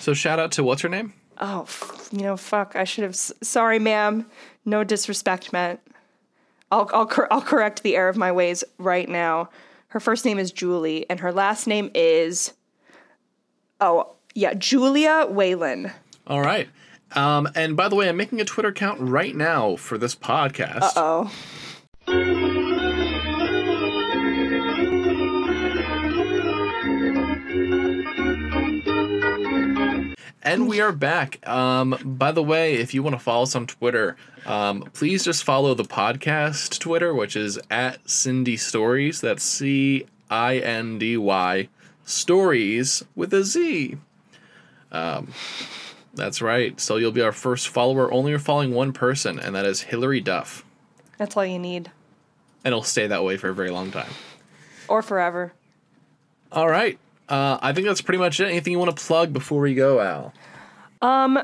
So 0.00 0.14
shout 0.14 0.40
out 0.40 0.50
to 0.52 0.64
what's 0.64 0.82
her 0.82 0.88
name? 0.88 1.12
Oh, 1.40 1.66
you 2.12 2.20
know, 2.20 2.36
fuck. 2.36 2.76
I 2.76 2.84
should 2.84 3.04
have. 3.04 3.16
Sorry, 3.16 3.78
ma'am. 3.78 4.26
No 4.64 4.84
disrespect 4.84 5.52
meant. 5.52 5.80
I'll 6.70 6.88
I'll 6.92 7.06
cor- 7.06 7.32
I'll 7.32 7.40
correct 7.40 7.82
the 7.82 7.96
error 7.96 8.08
of 8.08 8.16
my 8.16 8.30
ways 8.30 8.62
right 8.78 9.08
now. 9.08 9.48
Her 9.88 10.00
first 10.00 10.24
name 10.24 10.38
is 10.38 10.52
Julie, 10.52 11.08
and 11.08 11.20
her 11.20 11.32
last 11.32 11.66
name 11.66 11.90
is. 11.94 12.52
Oh 13.80 14.12
yeah, 14.34 14.54
Julia 14.54 15.26
Whelan. 15.28 15.90
All 16.26 16.42
right. 16.42 16.68
Um, 17.12 17.48
and 17.56 17.76
by 17.76 17.88
the 17.88 17.96
way, 17.96 18.08
I'm 18.08 18.16
making 18.16 18.40
a 18.40 18.44
Twitter 18.44 18.68
account 18.68 19.00
right 19.00 19.34
now 19.34 19.74
for 19.76 19.98
this 19.98 20.14
podcast. 20.14 20.92
Oh, 20.94 21.32
And 30.50 30.66
we 30.68 30.80
are 30.80 30.90
back. 30.90 31.46
Um, 31.48 31.96
by 32.04 32.32
the 32.32 32.42
way, 32.42 32.74
if 32.74 32.92
you 32.92 33.04
want 33.04 33.14
to 33.14 33.20
follow 33.20 33.44
us 33.44 33.54
on 33.54 33.68
Twitter, 33.68 34.16
um, 34.46 34.82
please 34.94 35.24
just 35.24 35.44
follow 35.44 35.74
the 35.74 35.84
podcast 35.84 36.80
Twitter, 36.80 37.14
which 37.14 37.36
is 37.36 37.56
at 37.70 38.08
Cindy 38.10 38.56
Stories. 38.56 39.20
That's 39.20 39.44
C 39.44 40.06
I 40.28 40.56
N 40.58 40.98
D 40.98 41.16
Y 41.16 41.68
Stories 42.04 43.04
with 43.14 43.32
a 43.32 43.44
Z. 43.44 43.96
Um, 44.90 45.32
that's 46.14 46.42
right. 46.42 46.80
So 46.80 46.96
you'll 46.96 47.12
be 47.12 47.22
our 47.22 47.30
first 47.30 47.68
follower. 47.68 48.12
Only 48.12 48.30
you're 48.30 48.40
following 48.40 48.74
one 48.74 48.92
person, 48.92 49.38
and 49.38 49.54
that 49.54 49.64
is 49.66 49.82
Hilary 49.82 50.20
Duff. 50.20 50.64
that's 51.16 51.36
all 51.36 51.46
you 51.46 51.60
need, 51.60 51.92
And 52.64 52.72
it'll 52.72 52.82
stay 52.82 53.06
that 53.06 53.22
way 53.22 53.36
for 53.36 53.50
a 53.50 53.54
very 53.54 53.70
long 53.70 53.92
time. 53.92 54.10
or 54.88 55.00
forever. 55.00 55.52
All 56.50 56.68
right. 56.68 56.98
Uh, 57.30 57.58
I 57.62 57.72
think 57.72 57.86
that's 57.86 58.00
pretty 58.02 58.18
much 58.18 58.40
it. 58.40 58.48
Anything 58.48 58.72
you 58.72 58.78
want 58.78 58.94
to 58.96 59.04
plug 59.04 59.32
before 59.32 59.60
we 59.62 59.74
go, 59.74 60.00
Al? 60.00 60.34
Um, 61.00 61.38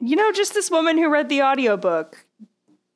You 0.00 0.16
know, 0.16 0.32
just 0.32 0.52
this 0.54 0.70
woman 0.70 0.98
who 0.98 1.08
read 1.08 1.28
the 1.28 1.42
audiobook. 1.42 2.26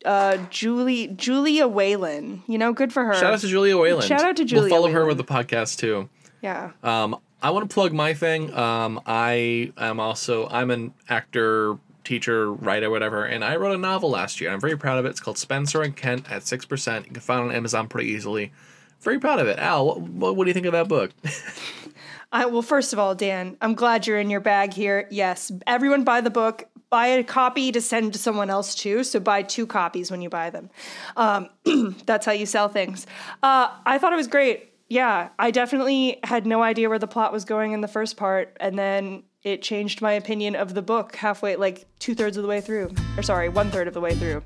Uh, 0.05 0.37
Julie 0.51 1.09
Julia 1.09 1.67
Whelan. 1.67 2.43
You 2.47 2.59
know, 2.59 2.73
good 2.73 2.93
for 2.93 3.05
her. 3.05 3.15
Shout 3.15 3.33
out 3.35 3.41
to 3.41 3.49
Julia 3.49 3.77
Whelan. 3.79 4.03
Shout 4.07 4.21
out 4.21 4.37
to 4.37 4.45
Julia 4.45 4.71
We'll 4.71 4.83
follow 4.83 4.93
her 4.93 5.07
with 5.07 5.17
the 5.17 5.25
podcast 5.25 5.79
too. 5.79 6.09
yeah. 6.43 6.73
Um, 6.83 7.17
I 7.41 7.51
want 7.51 7.69
to 7.71 7.73
plug 7.73 7.93
my 7.93 8.15
thing. 8.15 8.53
Um, 8.53 9.01
I 9.07 9.73
am 9.79 10.01
also 10.01 10.49
I'm 10.49 10.71
an 10.71 10.93
actor, 11.09 11.79
teacher, 12.05 12.53
writer, 12.53 12.91
whatever, 12.91 13.25
and 13.25 13.45
I 13.45 13.57
wrote 13.57 13.75
a 13.75 13.79
novel 13.79 14.11
last 14.11 14.41
year. 14.41 14.51
I'm 14.51 14.61
very 14.61 14.77
proud 14.77 14.99
of 14.99 15.05
it. 15.07 15.11
It's 15.11 15.21
called 15.21 15.39
Spencer 15.39 15.83
and 15.83 15.97
Kent 15.97 16.31
at 16.31 16.47
six 16.47 16.65
percent. 16.65 17.07
You 17.07 17.13
can 17.13 17.23
find 17.23 17.41
it 17.45 17.49
on 17.51 17.55
Amazon 17.57 17.89
pretty 17.89 18.11
easily. 18.11 18.53
Very 19.01 19.19
proud 19.19 19.39
of 19.39 19.47
it. 19.47 19.59
Al, 19.59 19.87
what, 19.87 20.01
what, 20.01 20.37
what 20.37 20.45
do 20.45 20.51
you 20.51 20.55
think 20.55 20.67
of 20.67 20.73
that 20.73 20.89
book? 20.89 21.13
I, 22.33 22.47
well, 22.47 22.63
first 22.63 22.93
of 22.93 22.99
all, 22.99 23.15
Dan, 23.15 23.57
I'm 23.61 23.75
glad 23.75 24.07
you're 24.07 24.19
in 24.19 24.29
your 24.29 24.41
bag 24.41 24.75
here. 24.75 25.07
Yes, 25.11 25.51
everyone 25.67 26.05
buy 26.05 26.21
the 26.21 26.31
book. 26.31 26.65
buy 26.91 27.07
a 27.07 27.25
copy 27.25 27.73
to 27.73 27.81
send 27.81 28.13
to 28.13 28.19
someone 28.19 28.51
else 28.51 28.75
too. 28.75 29.05
So 29.05 29.21
buy 29.21 29.43
two 29.43 29.67
copies 29.67 30.11
when 30.11 30.21
you 30.21 30.29
buy 30.29 30.51
them. 30.51 30.71
Um, 31.17 31.49
that's 32.07 32.27
how 32.27 32.33
you 32.33 32.47
sell 32.47 32.69
things. 32.69 33.07
Uh, 33.43 33.71
I 33.87 33.99
thought 33.99 34.13
it 34.13 34.17
was 34.17 34.29
great. 34.29 34.73
Yeah, 34.89 35.29
I 35.39 35.51
definitely 35.51 36.19
had 36.25 36.47
no 36.47 36.63
idea 36.63 36.89
where 36.89 36.99
the 36.99 37.07
plot 37.07 37.33
was 37.33 37.45
going 37.45 37.73
in 37.73 37.83
the 37.83 37.89
first 37.89 38.17
part, 38.17 38.57
and 38.59 38.79
then 38.79 39.23
it 39.43 39.61
changed 39.61 40.01
my 40.01 40.13
opinion 40.13 40.57
of 40.57 40.73
the 40.73 40.81
book 40.81 41.15
halfway, 41.15 41.57
like 41.57 41.87
two 41.99 42.15
thirds 42.15 42.39
of 42.39 42.43
the 42.43 42.49
way 42.49 42.63
through. 42.63 42.91
Or 43.17 43.23
sorry, 43.23 43.51
one 43.51 43.71
third 43.71 43.87
of 43.87 43.95
the 43.95 44.01
way 44.01 44.15
through. 44.15 44.43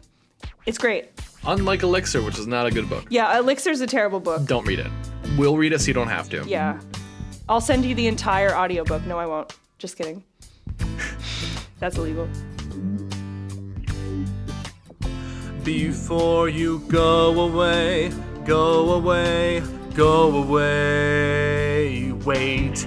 It's 0.66 0.78
great. 0.78 1.10
Unlike 1.44 1.82
Elixir, 1.82 2.22
which 2.22 2.38
is 2.38 2.46
not 2.46 2.66
a 2.66 2.70
good 2.70 2.88
book. 2.88 3.04
Yeah, 3.10 3.38
Elixir's 3.38 3.80
a 3.80 3.86
terrible 3.86 4.20
book. 4.20 4.44
Don't 4.46 4.66
read 4.66 4.78
it. 4.78 4.90
We'll 5.36 5.56
read 5.56 5.72
it 5.72 5.80
so 5.80 5.88
you 5.88 5.94
don't 5.94 6.08
have 6.08 6.28
to. 6.30 6.44
Yeah. 6.46 6.80
I'll 7.48 7.60
send 7.60 7.84
you 7.84 7.94
the 7.94 8.06
entire 8.06 8.54
audiobook. 8.54 9.04
No, 9.06 9.18
I 9.18 9.26
won't. 9.26 9.56
Just 9.78 9.96
kidding. 9.96 10.22
That's 11.80 11.96
illegal. 11.96 12.28
Before 15.64 16.48
you 16.48 16.80
go 16.88 17.40
away, 17.40 18.12
go 18.44 18.92
away, 18.94 19.62
go 19.94 20.36
away. 20.42 22.12
Wait, 22.24 22.86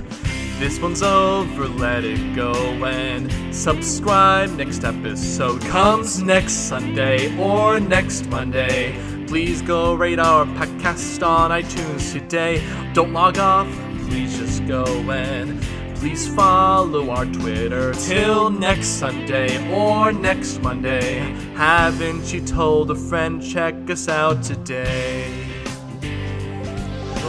this 0.59 0.79
one's 0.79 1.01
over, 1.01 1.67
let 1.67 2.03
it 2.03 2.35
go 2.35 2.53
and 2.85 3.29
subscribe. 3.53 4.49
Next 4.51 4.83
episode 4.83 5.61
comes 5.63 6.21
next 6.21 6.53
Sunday 6.69 7.37
or 7.37 7.79
next 7.79 8.27
Monday. 8.29 8.95
Please 9.27 9.61
go 9.61 9.95
rate 9.95 10.19
our 10.19 10.45
podcast 10.45 11.25
on 11.25 11.51
iTunes 11.51 12.13
today. 12.13 12.63
Don't 12.93 13.11
log 13.11 13.37
off, 13.37 13.67
please 14.07 14.37
just 14.37 14.65
go 14.65 14.85
and 15.11 15.61
please 15.95 16.27
follow 16.33 17.09
our 17.09 17.25
Twitter 17.25 17.93
till 17.93 18.49
next 18.49 18.87
Sunday 18.87 19.49
or 19.73 20.11
next 20.11 20.61
Monday. 20.61 21.19
Haven't 21.55 22.31
you 22.31 22.41
told 22.41 22.91
a 22.91 22.95
friend? 22.95 23.43
Check 23.43 23.89
us 23.89 24.07
out 24.07 24.43
today. 24.43 25.33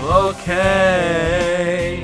Okay. 0.04 1.95